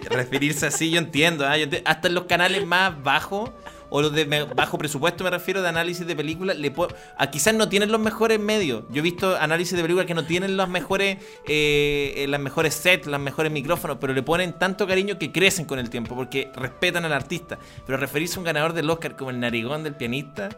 referirse 0.09 0.65
así, 0.67 0.89
yo 0.89 0.99
entiendo, 0.99 1.45
¿ah? 1.45 1.57
Yo 1.57 1.65
enti- 1.67 1.81
hasta 1.85 2.07
en 2.07 2.15
los 2.15 2.23
canales 2.25 2.65
más 2.65 3.03
bajos, 3.03 3.51
o 3.93 4.01
los 4.01 4.11
de 4.13 4.23
bajo 4.55 4.77
presupuesto, 4.77 5.23
me 5.23 5.29
refiero, 5.29 5.61
de 5.61 5.67
análisis 5.69 6.07
de 6.07 6.15
películas, 6.15 6.57
le 6.57 6.71
po- 6.71 6.87
a 7.17 7.29
quizás 7.29 7.53
no 7.53 7.69
tienen 7.69 7.91
los 7.91 7.99
mejores 8.01 8.39
medios. 8.39 8.85
Yo 8.89 8.99
he 8.99 9.01
visto 9.01 9.35
análisis 9.37 9.75
de 9.75 9.81
películas 9.83 10.05
que 10.07 10.13
no 10.13 10.25
tienen 10.25 10.55
los 10.57 10.69
mejores, 10.69 11.17
eh, 11.45 12.13
eh, 12.15 12.25
las 12.27 12.39
mejores 12.39 12.73
sets, 12.73 13.05
los 13.05 13.19
mejores 13.19 13.51
micrófonos, 13.51 13.97
pero 14.01 14.13
le 14.13 14.23
ponen 14.23 14.53
tanto 14.57 14.87
cariño 14.87 15.19
que 15.19 15.31
crecen 15.31 15.65
con 15.65 15.77
el 15.77 15.89
tiempo, 15.89 16.15
porque 16.15 16.49
respetan 16.55 17.05
al 17.05 17.13
artista. 17.13 17.59
Pero 17.85 17.97
referirse 17.97 18.35
a 18.35 18.39
un 18.39 18.45
ganador 18.45 18.73
del 18.73 18.89
Oscar 18.89 19.15
como 19.17 19.29
el 19.29 19.39
narigón 19.39 19.83
del 19.83 19.93
pianista, 19.95 20.49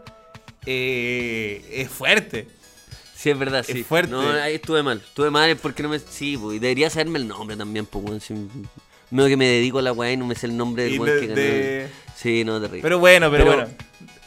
eh, 0.65 1.65
es 1.71 1.89
fuerte. 1.89 2.47
Sí, 3.15 3.29
es 3.29 3.37
verdad, 3.39 3.63
sí. 3.67 3.83
fuerte. 3.83 4.11
No, 4.11 4.21
ahí 4.21 4.55
estuve 4.55 4.83
mal. 4.83 4.97
Estuve 4.99 5.29
mal 5.31 5.49
es 5.49 5.59
porque 5.59 5.81
no 5.81 5.89
me. 5.89 5.99
Sí, 5.99 6.37
pues, 6.37 6.57
y 6.57 6.59
debería 6.59 6.89
saberme 6.89 7.19
el 7.19 7.27
nombre 7.27 7.55
también, 7.55 7.85
pues, 7.85 8.03
weón. 8.05 8.21
Si, 8.21 8.33
medio 9.11 9.29
que 9.29 9.37
me 9.37 9.45
dedico 9.47 9.79
a 9.79 9.81
la 9.81 9.93
weá 9.93 10.11
y 10.11 10.17
no 10.17 10.25
me 10.25 10.35
sé 10.35 10.47
el 10.47 10.57
nombre 10.57 10.83
del 10.83 10.99
weón 10.99 11.19
que 11.19 11.27
ganó. 11.27 11.35
de- 11.41 11.87
Sí, 12.23 12.43
no, 12.45 12.59
terrible. 12.59 12.81
Pero 12.81 12.97
bueno, 12.99 13.29
pero, 13.29 13.43
Pero- 13.43 13.57
bueno. 13.57 13.71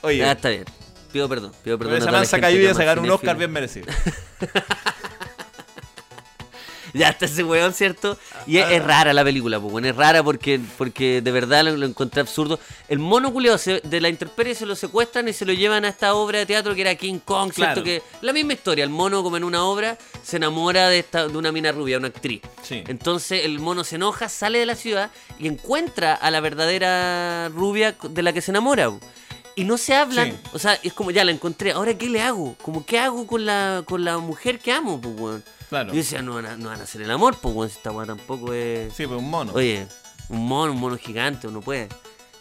Oye, 0.03 0.22
Ah, 0.24 0.32
está 0.32 0.51
bien. 0.51 0.64
Pido 1.12 1.28
perdón. 1.28 1.51
Pido 1.64 1.78
pero 1.78 1.90
perdón. 1.90 1.94
a 1.94 2.11
esa 2.11 2.18
mansa 2.18 2.40
cayó 2.40 2.61
y 2.61 2.66
a 2.66 2.74
sacar 2.74 2.99
un. 3.01 3.11
Oscar 3.11 3.36
bien 3.38 3.51
merecido. 3.51 3.86
Ya 7.01 7.11
está 7.11 7.26
ese 7.26 7.44
weón, 7.44 7.72
¿cierto? 7.74 8.18
Y 8.47 8.59
es, 8.59 8.70
es 8.70 8.82
rara 8.84 9.12
la 9.12 9.22
película, 9.24 9.61
pues, 9.61 9.70
bueno, 9.72 9.88
es 9.88 9.97
rara 9.97 10.22
porque, 10.22 10.61
porque 10.78 11.20
de 11.20 11.30
verdad 11.32 11.64
lo, 11.64 11.76
lo 11.76 11.86
encontré 11.86 12.20
absurdo. 12.20 12.59
El 12.88 12.99
mono 12.99 13.32
culiao 13.32 13.59
se- 13.59 13.80
de 13.82 14.01
la 14.01 14.09
intemperie 14.09 14.55
se 14.55 14.66
lo 14.66 14.74
secuestran 14.76 15.28
y 15.28 15.32
se 15.32 15.44
lo 15.44 15.53
llevan 15.53 15.84
a 15.84 15.88
esta 15.88 16.14
obra 16.14 16.38
de 16.38 16.47
teatro 16.47 16.74
que 16.74 16.80
era 16.80 16.94
King 16.94 17.18
Kong, 17.24 17.53
¿cierto? 17.53 17.82
Claro. 17.82 17.84
Que 17.84 18.03
la 18.22 18.32
misma 18.32 18.55
historia, 18.55 18.84
el 18.84 18.90
mono 18.90 19.22
como 19.22 19.36
en 19.36 19.44
una 19.44 19.64
obra 19.64 19.99
se 20.22 20.36
enamora 20.38 20.88
de, 20.88 20.99
esta, 21.01 21.28
de 21.28 21.36
una 21.36 21.53
mina 21.53 21.72
rubia, 21.72 21.99
una 21.99 22.09
actriz. 22.09 22.40
Sí. 22.62 22.82
Entonces 22.88 23.44
el 23.44 23.59
mono 23.61 23.84
se 23.84 23.97
enoja, 23.97 24.28
sale 24.28 24.59
de 24.59 24.66
la 24.66 24.74
ciudad 24.74 25.11
y 25.38 25.47
encuentra 25.49 26.14
a 26.14 26.30
la 26.30 26.40
verdadera 26.40 27.49
rubia 27.51 27.94
de 28.09 28.22
la 28.22 28.32
que 28.32 28.40
se 28.40 28.51
enamora. 28.53 28.90
Y 29.59 29.64
no 29.64 29.78
se 29.78 29.94
hablan, 29.94 30.32
Sí. 30.32 30.38
o 30.52 30.59
sea, 30.59 30.78
es 30.82 30.92
como 30.92 31.11
ya 31.11 31.24
la 31.24 31.32
encontré, 31.32 31.72
ahora 31.72 31.96
¿qué 31.96 32.09
le 32.11 32.20
hago? 32.20 32.54
Como 32.62 32.84
¿qué 32.84 32.98
hago 32.98 33.26
con 33.26 33.44
la, 33.46 33.82
con 33.86 34.04
la 34.04 34.18
mujer 34.18 34.59
que 34.61 34.70
amo, 34.70 35.00
pues, 35.00 35.14
weón? 35.18 35.44
Claro. 35.70 35.88
Yo 35.90 35.96
decía, 35.96 36.20
no 36.22 36.34
van 36.34 36.46
a, 36.46 36.57
no 36.59 36.68
van 36.68 36.78
a 36.80 36.84
hacer 36.84 37.00
el 37.02 37.11
amor, 37.11 37.38
pues, 37.40 37.54
weón, 37.54 37.70
si 37.70 37.76
esta 37.78 37.90
weá 37.90 38.07
tampoco 38.07 38.52
es. 38.52 38.92
Sí, 38.94 39.07
pues 39.07 39.18
un 39.18 39.30
mono. 39.30 39.52
Oye, 39.54 39.86
un 40.28 40.46
mono, 40.46 40.72
un 40.72 40.78
mono 40.78 40.96
gigante, 40.98 41.48
uno 41.48 41.61
puede. 41.62 41.88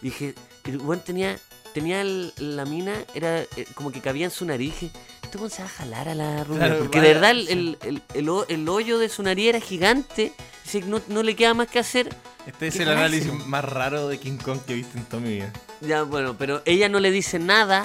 Dije, 0.02 0.34
el 0.64 0.76
weón 0.78 1.00
tenía, 1.00 1.38
tenía 1.72 2.02
el- 2.02 2.34
la 2.36 2.66
mina, 2.66 2.92
era 3.14 3.40
eh, 3.40 3.66
como 3.74 3.90
que 3.90 4.00
cabía 4.02 4.26
en 4.26 4.30
su 4.30 4.44
nariz. 4.44 4.74
Dije, 4.78 4.90
este 5.22 5.38
weón 5.38 5.50
se 5.50 5.62
va 5.62 5.68
a 5.68 5.72
jalar 5.72 6.08
a 6.10 6.14
la 6.14 6.44
rubia. 6.44 6.66
Claro, 6.66 6.78
porque 6.80 7.00
de 7.00 7.14
verdad 7.14 7.30
el, 7.30 7.46
sí. 7.46 7.52
el, 7.54 7.78
el- 7.82 8.02
el 8.12 8.28
ho- 8.28 8.46
el 8.48 8.68
hoyo 8.68 8.98
de 8.98 9.08
su 9.08 9.22
nariz 9.22 9.48
era 9.48 9.60
gigante. 9.60 10.34
Que 10.70 10.82
no, 10.82 11.00
no 11.08 11.22
le 11.22 11.34
queda 11.34 11.54
más 11.54 11.68
que 11.68 11.78
hacer. 11.78 12.14
Este 12.46 12.68
es 12.68 12.76
¿Qué 12.76 12.82
el 12.84 12.90
análisis 12.90 13.32
más 13.46 13.64
raro 13.64 14.08
de 14.08 14.18
King 14.18 14.36
Kong 14.38 14.60
que 14.66 14.72
he 14.72 14.76
visto 14.76 14.96
en 14.96 15.04
toda 15.04 15.22
mi 15.22 15.30
vida. 15.30 15.52
Ya, 15.80 16.02
bueno, 16.04 16.36
pero 16.38 16.62
ella 16.64 16.88
no 16.88 17.00
le 17.00 17.10
dice 17.10 17.38
nada 17.38 17.84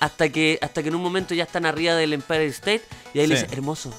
hasta 0.00 0.28
que, 0.30 0.58
hasta 0.62 0.82
que 0.82 0.88
en 0.88 0.96
un 0.96 1.02
momento 1.02 1.34
ya 1.34 1.44
están 1.44 1.64
arriba 1.66 1.94
del 1.94 2.12
Empire 2.12 2.46
State 2.46 2.82
y 3.14 3.20
ahí 3.20 3.26
le 3.26 3.34
dice, 3.36 3.48
hermoso. 3.52 3.92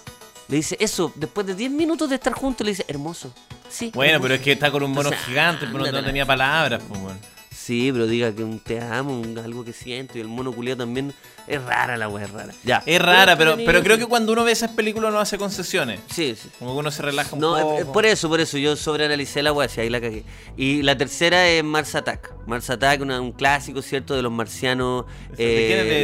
Le 0.47 0.57
dice 0.57 0.76
eso, 0.82 1.14
después 1.16 1.47
de 1.47 1.55
10 1.55 1.72
minutos 1.72 2.09
de 2.09 2.16
estar 2.16 2.34
juntos, 2.34 2.66
le 2.66 2.72
dice, 2.72 2.86
hermoso. 2.88 3.34
Sí. 3.70 3.91
Bueno, 3.93 4.14
hermoso". 4.16 4.24
pero 4.24 4.36
es 4.36 4.41
que 4.41 4.51
está 4.51 4.70
con 4.70 4.84
un 4.84 4.91
mono 4.91 5.09
Entonces, 5.09 5.26
gigante, 5.28 5.66
pero 5.66 5.78
no, 5.78 5.84
no 5.84 5.86
ándate. 5.88 6.05
tenía 6.07 6.26
palabras, 6.26 6.82
pues, 6.88 6.99
weón. 7.01 7.20
Sí, 7.64 7.91
pero 7.93 8.07
diga 8.07 8.34
que 8.34 8.43
un 8.43 8.59
te 8.59 8.82
amo, 8.82 9.20
un 9.20 9.38
algo 9.38 9.64
que 9.64 9.72
siento. 9.72 10.18
Y 10.18 10.22
el 10.22 10.28
mono 10.28 10.51
culiao 10.51 10.76
también 10.76 11.14
es 11.47 11.62
rara 11.64 11.95
la 11.95 12.09
wea, 12.09 12.26
es 12.26 12.32
rara. 12.32 12.53
Ya. 12.64 12.82
Es 12.88 12.99
rara, 12.99 13.38
pero, 13.38 13.55
pero 13.64 13.84
creo 13.84 13.99
que 13.99 14.07
cuando 14.07 14.34
uno 14.34 14.43
ve 14.43 14.51
esas 14.51 14.72
películas 14.72 15.14
no 15.14 15.20
hace 15.20 15.38
concesiones. 15.38 15.99
Sí, 16.12 16.36
sí. 16.36 16.49
Como 16.57 16.74
que 16.74 16.80
uno 16.80 16.89
se 16.89 17.03
relaja 17.03 17.36
un 17.36 17.41
No, 17.41 17.53
poco. 17.55 17.78
eh, 17.78 17.82
eh, 17.82 17.86
por 17.86 18.05
eso, 18.07 18.30
por 18.30 18.39
eso, 18.39 18.57
yo 18.57 18.76
sobreanalicé 18.76 19.43
la 19.43 19.53
wea, 19.53 19.70
sí, 19.70 19.80
ahí 19.82 19.89
la 19.91 20.01
cagué. 20.01 20.24
Y 20.57 20.82
la 20.82 20.97
tercera 20.97 21.47
es 21.49 21.64
Mars 21.64 21.93
Attack. 21.93 22.34
Mars 22.47 22.68
Attack, 22.72 22.99
una- 23.01 23.22
un 23.22 23.32
clásico, 23.32 23.82
¿cierto? 23.84 24.16
De 24.16 24.24
los 24.24 24.32
marcianos. 24.32 25.05
¿De 25.30 25.36
quién 25.38 25.80
es? 25.80 25.86
De, 25.86 26.01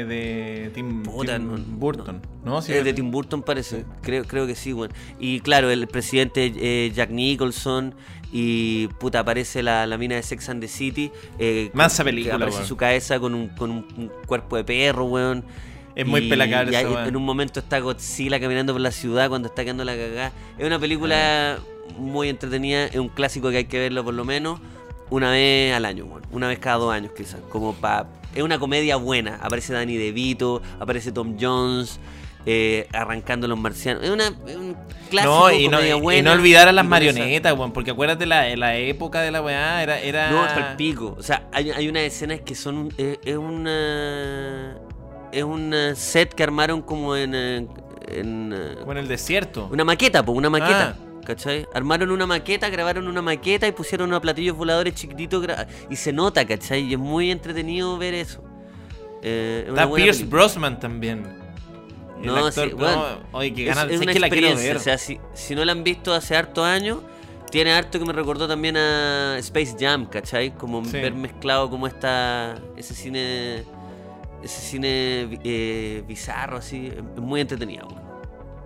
eh, 0.00 0.04
de, 0.06 0.64
de 0.64 0.70
Tim, 0.70 1.02
puta, 1.02 1.36
Tim 1.36 1.48
no- 1.50 1.58
Burton. 1.58 2.22
¿No? 2.44 2.60
Sí, 2.62 2.72
Es 2.72 2.84
de 2.84 2.92
Tim 2.92 3.10
Burton 3.10 3.42
parece, 3.42 3.84
creo, 4.02 4.24
creo 4.24 4.46
que 4.46 4.54
sí, 4.54 4.72
bueno. 4.72 4.92
Y 5.18 5.40
claro, 5.40 5.70
el 5.70 5.86
presidente 5.86 6.52
eh, 6.56 6.92
Jack 6.94 7.08
Nicholson 7.10 7.94
y 8.36 8.88
puta 8.98 9.20
aparece 9.20 9.62
la, 9.62 9.86
la 9.86 9.96
mina 9.96 10.16
de 10.16 10.22
Sex 10.24 10.48
and 10.48 10.60
the 10.60 10.66
City. 10.66 11.12
Eh, 11.38 11.70
que 11.72 12.04
película, 12.04 12.34
Aparece 12.34 12.56
weón. 12.56 12.68
su 12.68 12.76
cabeza 12.76 13.20
con 13.20 13.32
un, 13.32 13.48
con 13.50 13.70
un, 13.70 13.86
un 13.96 14.10
cuerpo 14.26 14.56
de 14.56 14.64
perro, 14.64 15.04
weón. 15.04 15.44
Es 15.94 16.04
muy 16.04 16.28
pelacable. 16.28 16.76
En 16.80 17.14
un 17.14 17.24
momento 17.24 17.60
está 17.60 17.78
Godzilla 17.78 18.40
caminando 18.40 18.72
por 18.72 18.80
la 18.82 18.90
ciudad 18.90 19.28
cuando 19.28 19.46
está 19.46 19.62
quedando 19.62 19.84
la 19.84 19.94
cagada. 19.94 20.32
Es 20.58 20.66
una 20.66 20.80
película 20.80 21.60
muy 21.96 22.28
entretenida, 22.28 22.86
es 22.86 22.96
un 22.96 23.08
clásico 23.08 23.50
que 23.50 23.58
hay 23.58 23.64
que 23.66 23.78
verlo 23.78 24.02
por 24.02 24.14
lo 24.14 24.24
menos 24.24 24.58
una 25.10 25.30
vez 25.30 25.72
al 25.72 25.84
año, 25.84 26.04
weón. 26.06 26.22
Una 26.32 26.48
vez 26.48 26.58
cada 26.58 26.78
dos 26.78 26.92
años 26.92 27.12
quizás. 27.16 27.40
Como 27.50 27.72
pa... 27.72 28.08
Es 28.34 28.42
una 28.42 28.58
comedia 28.58 28.96
buena. 28.96 29.38
Aparece 29.42 29.72
Danny 29.72 29.96
DeVito, 29.96 30.60
aparece 30.80 31.12
Tom 31.12 31.36
Jones. 31.40 32.00
Eh, 32.46 32.86
arrancando 32.92 33.48
los 33.48 33.58
marcianos. 33.58 34.02
Es, 34.04 34.10
una, 34.10 34.28
un 34.30 34.76
clásico 35.10 35.34
No, 35.34 35.52
y 35.52 35.68
no, 35.68 35.82
y- 35.84 35.92
olvidar 35.92 36.68
a 36.68 36.72
las 36.72 36.84
marionetas, 36.84 37.52
weón, 37.56 37.72
porque 37.72 37.90
acuérdate 37.92 38.26
la, 38.26 38.54
la 38.56 38.76
época 38.76 39.20
de 39.22 39.30
la 39.30 39.42
weá, 39.42 39.82
era... 39.82 39.98
era... 40.00 40.30
No, 40.30 40.44
es 40.44 40.56
el 40.56 40.76
pico. 40.76 41.14
O 41.18 41.22
sea, 41.22 41.48
hay, 41.52 41.70
hay 41.70 41.88
unas 41.88 42.02
escenas 42.02 42.40
que 42.40 42.54
son. 42.54 42.92
Es, 42.98 43.18
es 43.24 43.36
una. 43.36 44.76
Es 45.32 45.42
un 45.42 45.72
eh, 45.74 45.94
set 45.96 46.32
que 46.34 46.42
armaron 46.42 46.82
como 46.82 47.16
en. 47.16 47.34
eh, 47.34 47.66
en 48.08 48.52
eh, 48.54 48.76
Como 48.80 48.92
en 48.92 48.98
el 48.98 49.08
desierto. 49.08 49.68
una 49.72 49.84
maqueta, 49.84 50.24
pues, 50.24 50.36
una 50.36 50.50
maqueta. 50.50 50.96
Ah. 51.00 51.04
¿Cachai? 51.24 51.66
Armaron 51.72 52.10
una 52.10 52.26
maqueta, 52.26 52.68
grabaron 52.68 53.08
una 53.08 53.22
maqueta 53.22 53.66
y 53.66 53.72
pusieron 53.72 54.08
unos 54.10 54.20
platillos 54.20 54.54
voladores 54.54 54.94
chiquititos 54.94 55.46
y 55.88 55.96
se 55.96 56.12
nota, 56.12 56.44
¿cachai? 56.46 56.82
Y 56.82 56.92
es 56.92 56.98
muy 56.98 57.30
entretenido 57.30 57.96
ver 57.96 58.12
eso. 58.12 58.44
Eh, 59.22 59.62
es 59.64 59.70
Está 59.70 59.90
Pierce 59.90 60.18
película. 60.20 60.42
Brosnan 60.42 60.78
también. 60.78 61.43
El 62.24 62.34
No, 62.34 62.46
actor, 62.46 62.64
sí, 62.68 62.70
no, 62.72 62.76
bueno, 62.78 63.04
oye, 63.32 63.54
qué 63.54 63.68
Es, 63.68 63.76
ganas, 63.76 63.92
es 63.92 64.00
una 64.00 64.12
que 64.12 64.20
la 64.20 64.26
experiencia. 64.26 64.68
ver. 64.68 64.76
O 64.76 64.80
sea, 64.80 64.98
si, 64.98 65.18
si 65.34 65.54
no 65.54 65.64
la 65.64 65.72
han 65.72 65.84
visto 65.84 66.12
hace 66.14 66.36
hartos 66.36 66.64
años, 66.64 66.98
tiene 67.50 67.72
harto 67.72 67.98
que 67.98 68.04
me 68.04 68.12
recordó 68.12 68.48
también 68.48 68.76
a 68.76 69.36
Space 69.38 69.76
Jam, 69.78 70.06
¿cachai? 70.06 70.54
Como 70.56 70.84
Sí. 70.84 70.92
ver 70.92 71.14
mezclado 71.14 71.70
como 71.70 71.86
esta. 71.86 72.56
ese 72.76 72.94
cine. 72.94 73.62
ese 74.42 74.60
cine 74.60 75.38
eh, 75.44 76.02
bizarro, 76.06 76.56
así. 76.58 76.88
Es 76.88 77.20
muy 77.22 77.40
entretenida, 77.40 77.84
weón. 77.86 78.04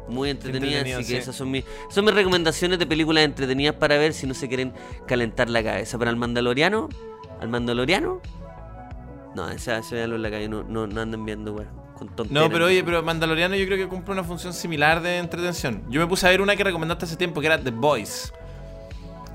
Muy 0.08 0.30
entretenida, 0.30 0.78
Entretenido, 0.78 0.98
así 1.00 1.06
que 1.08 1.16
sí. 1.16 1.22
esas 1.22 1.36
son 1.36 1.50
mis, 1.50 1.64
son 1.90 2.04
mis 2.06 2.14
recomendaciones 2.14 2.78
de 2.78 2.86
películas 2.86 3.24
entretenidas 3.24 3.74
para 3.74 3.98
ver 3.98 4.14
si 4.14 4.26
no 4.26 4.32
se 4.32 4.48
quieren 4.48 4.72
calentar 5.06 5.50
la 5.50 5.62
cabeza. 5.62 5.98
Para 5.98 6.10
el 6.10 6.16
Mandaloriano, 6.16 6.88
al 7.42 7.48
Mandaloriano, 7.50 8.22
no, 9.38 9.50
esa, 9.50 9.80
véanlo 9.90 10.16
en 10.16 10.22
la 10.22 10.30
calle, 10.30 10.48
no, 10.48 10.62
no, 10.64 10.86
no 10.86 11.00
anden 11.00 11.24
viendo, 11.24 11.52
weón. 11.52 11.68
No, 12.30 12.48
pero 12.48 12.66
oye, 12.66 12.84
pero 12.84 13.02
Mandaloriano 13.02 13.56
yo 13.56 13.66
creo 13.66 13.76
que 13.76 13.88
cumple 13.88 14.12
una 14.12 14.22
función 14.22 14.52
similar 14.52 15.02
de 15.02 15.18
entretención. 15.18 15.82
Yo 15.88 16.00
me 16.00 16.06
puse 16.06 16.26
a 16.26 16.30
ver 16.30 16.40
una 16.40 16.54
que 16.54 16.62
recomendaste 16.62 17.06
hace 17.06 17.16
tiempo, 17.16 17.40
que 17.40 17.48
era 17.48 17.58
The 17.58 17.70
Boys. 17.72 18.32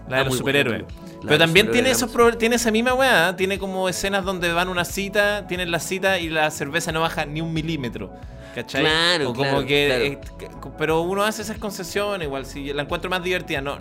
La 0.08 0.18
Ah, 0.18 0.20
de 0.20 0.26
los 0.26 0.38
superhéroes. 0.38 0.84
Pero 1.26 1.38
también 1.38 1.72
tiene, 1.72 1.90
esos 1.92 2.10
pro- 2.12 2.38
tiene 2.38 2.56
esa 2.58 2.72
misma 2.72 2.94
weá, 2.94 3.30
¿eh? 3.30 3.34
tiene 3.34 3.58
como 3.60 3.88
escenas 3.90 4.24
donde 4.26 4.52
van 4.54 4.68
a 4.68 4.72
una 4.72 4.86
cita, 4.86 5.46
tienen 5.48 5.72
la 5.72 5.80
cita 5.80 6.20
y 6.20 6.30
la 6.30 6.52
cerveza 6.52 6.92
no 6.92 7.02
baja 7.02 7.26
ni 7.26 7.40
un 7.42 7.54
milímetro. 7.54 8.12
¿Cachai? 8.56 8.82
Claro, 8.82 9.30
o 9.30 9.34
como 9.34 9.50
claro, 9.50 9.66
que, 9.66 10.18
claro. 10.38 10.54
eh, 10.70 10.72
Pero 10.78 11.02
uno 11.02 11.24
hace 11.24 11.42
esas 11.42 11.58
concesiones 11.58 12.28
igual, 12.28 12.46
si 12.46 12.72
la 12.72 12.84
encuentro 12.84 13.10
más 13.10 13.24
divertida, 13.24 13.62
no, 13.62 13.80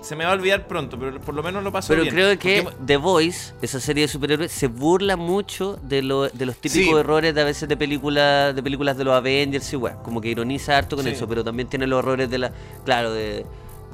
se 0.00 0.16
me 0.16 0.24
va 0.24 0.30
a 0.30 0.34
olvidar 0.34 0.66
pronto, 0.66 0.98
pero 0.98 1.20
por 1.20 1.34
lo 1.34 1.42
menos 1.42 1.62
lo 1.62 1.70
paso 1.72 1.88
Pero 1.88 2.02
bien. 2.02 2.14
creo 2.14 2.38
que 2.38 2.62
Porque- 2.62 2.78
The 2.86 2.96
Voice, 2.96 3.52
esa 3.62 3.80
serie 3.80 4.02
de 4.02 4.08
superhéroes, 4.08 4.50
se 4.50 4.66
burla 4.68 5.16
mucho 5.16 5.78
de, 5.82 6.02
lo- 6.02 6.28
de 6.28 6.46
los 6.46 6.56
típicos 6.56 6.94
Sí. 6.94 6.98
errores 6.98 7.34
de 7.34 7.40
a 7.40 7.44
veces 7.44 7.68
de 7.68 7.76
películas 7.76 8.54
de 8.54 8.62
películas 8.62 8.96
de 8.96 9.04
los 9.04 9.14
Avengers 9.14 9.72
y 9.72 9.76
weá. 9.76 9.96
Como 10.02 10.20
que 10.20 10.28
ironiza 10.28 10.78
harto 10.78 10.96
con 10.96 11.04
Sí. 11.04 11.10
eso, 11.12 11.28
pero 11.28 11.44
también 11.44 11.68
tiene 11.68 11.86
los 11.86 11.98
errores 11.98 12.30
de 12.30 12.38
la. 12.38 12.52
Claro, 12.84 13.12
de, 13.12 13.44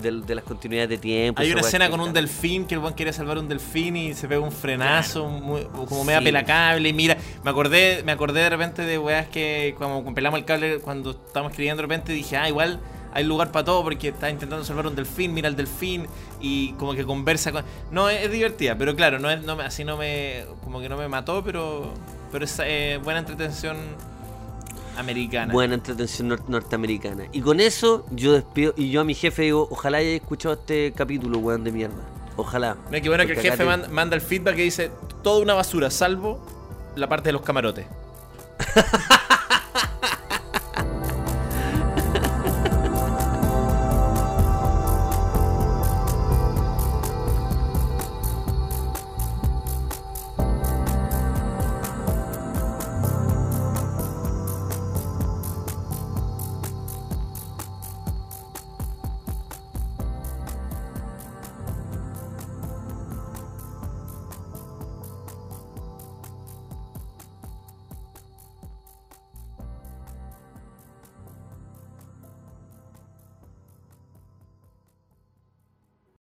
de, 0.00 0.10
de 0.20 0.34
las 0.34 0.44
continuidades 0.44 0.90
de 0.90 0.98
tiempo. 0.98 1.40
Hay 1.40 1.50
una 1.50 1.62
escena 1.62 1.88
con 1.90 2.00
un 2.00 2.12
delfín, 2.12 2.66
que 2.66 2.74
el 2.74 2.80
buen 2.80 2.92
quiere 2.94 3.12
salvar 3.14 3.38
un 3.38 3.48
delfín 3.48 3.96
y 3.96 4.12
se 4.14 4.28
pega 4.28 4.40
un 4.42 4.52
frenazo, 4.52 5.26
muy- 5.28 5.64
como 5.88 6.04
media 6.04 6.18
Sí. 6.18 6.24
pelacable. 6.26 6.88
Y 6.88 6.92
mira, 6.92 7.16
me 7.42 7.50
acordé, 7.50 8.02
me 8.04 8.12
acordé 8.12 8.40
de 8.42 8.50
repente 8.50 8.82
de 8.82 8.98
weas 8.98 9.26
que 9.28 9.74
cuando 9.78 10.14
pelamos 10.14 10.38
el 10.38 10.44
cable, 10.44 10.78
cuando 10.80 11.12
estábamos 11.12 11.52
escribiendo 11.52 11.78
de 11.80 11.88
repente, 11.88 12.12
dije, 12.12 12.36
ah, 12.36 12.46
igual 12.48 12.78
hay 13.16 13.24
lugar 13.24 13.50
para 13.50 13.64
todo 13.64 13.82
porque 13.82 14.08
está 14.08 14.28
intentando 14.30 14.64
salvar 14.64 14.86
un 14.86 14.94
delfín, 14.94 15.32
mira 15.32 15.48
el 15.48 15.56
delfín 15.56 16.06
y 16.40 16.72
como 16.74 16.94
que 16.94 17.04
conversa 17.04 17.50
con... 17.50 17.64
No, 17.90 18.08
es, 18.10 18.24
es 18.24 18.30
divertida, 18.30 18.76
pero 18.76 18.94
claro, 18.94 19.18
no 19.18 19.30
es, 19.30 19.42
no 19.42 19.52
así 19.60 19.84
no 19.84 19.96
me... 19.96 20.44
como 20.62 20.80
que 20.80 20.88
no 20.88 20.96
me 20.98 21.08
mató, 21.08 21.42
pero, 21.42 21.92
pero 22.30 22.44
es 22.44 22.60
eh, 22.62 23.00
buena 23.02 23.20
entretención 23.20 23.76
americana. 24.98 25.52
Buena 25.52 25.74
entretención 25.74 26.30
nor- 26.30 26.46
norteamericana. 26.48 27.24
Y 27.32 27.40
con 27.40 27.60
eso 27.60 28.04
yo 28.10 28.32
despido. 28.34 28.74
Y 28.76 28.90
yo 28.90 29.00
a 29.00 29.04
mi 29.04 29.14
jefe 29.14 29.42
digo, 29.42 29.66
ojalá 29.70 29.98
haya 29.98 30.10
escuchado 30.10 30.54
este 30.54 30.92
capítulo, 30.92 31.38
weón, 31.38 31.64
de 31.64 31.72
mierda. 31.72 32.02
Ojalá. 32.36 32.76
Mira 32.90 33.00
qué 33.00 33.08
bueno 33.08 33.26
que 33.26 33.32
el 33.32 33.38
jefe 33.40 33.56
te- 33.56 33.64
man- 33.64 33.86
manda 33.90 34.14
el 34.14 34.22
feedback 34.22 34.56
que 34.56 34.62
dice, 34.62 34.90
toda 35.22 35.40
una 35.42 35.54
basura, 35.54 35.90
salvo 35.90 36.44
la 36.96 37.08
parte 37.08 37.30
de 37.30 37.32
los 37.32 37.42
camarotes. 37.42 37.86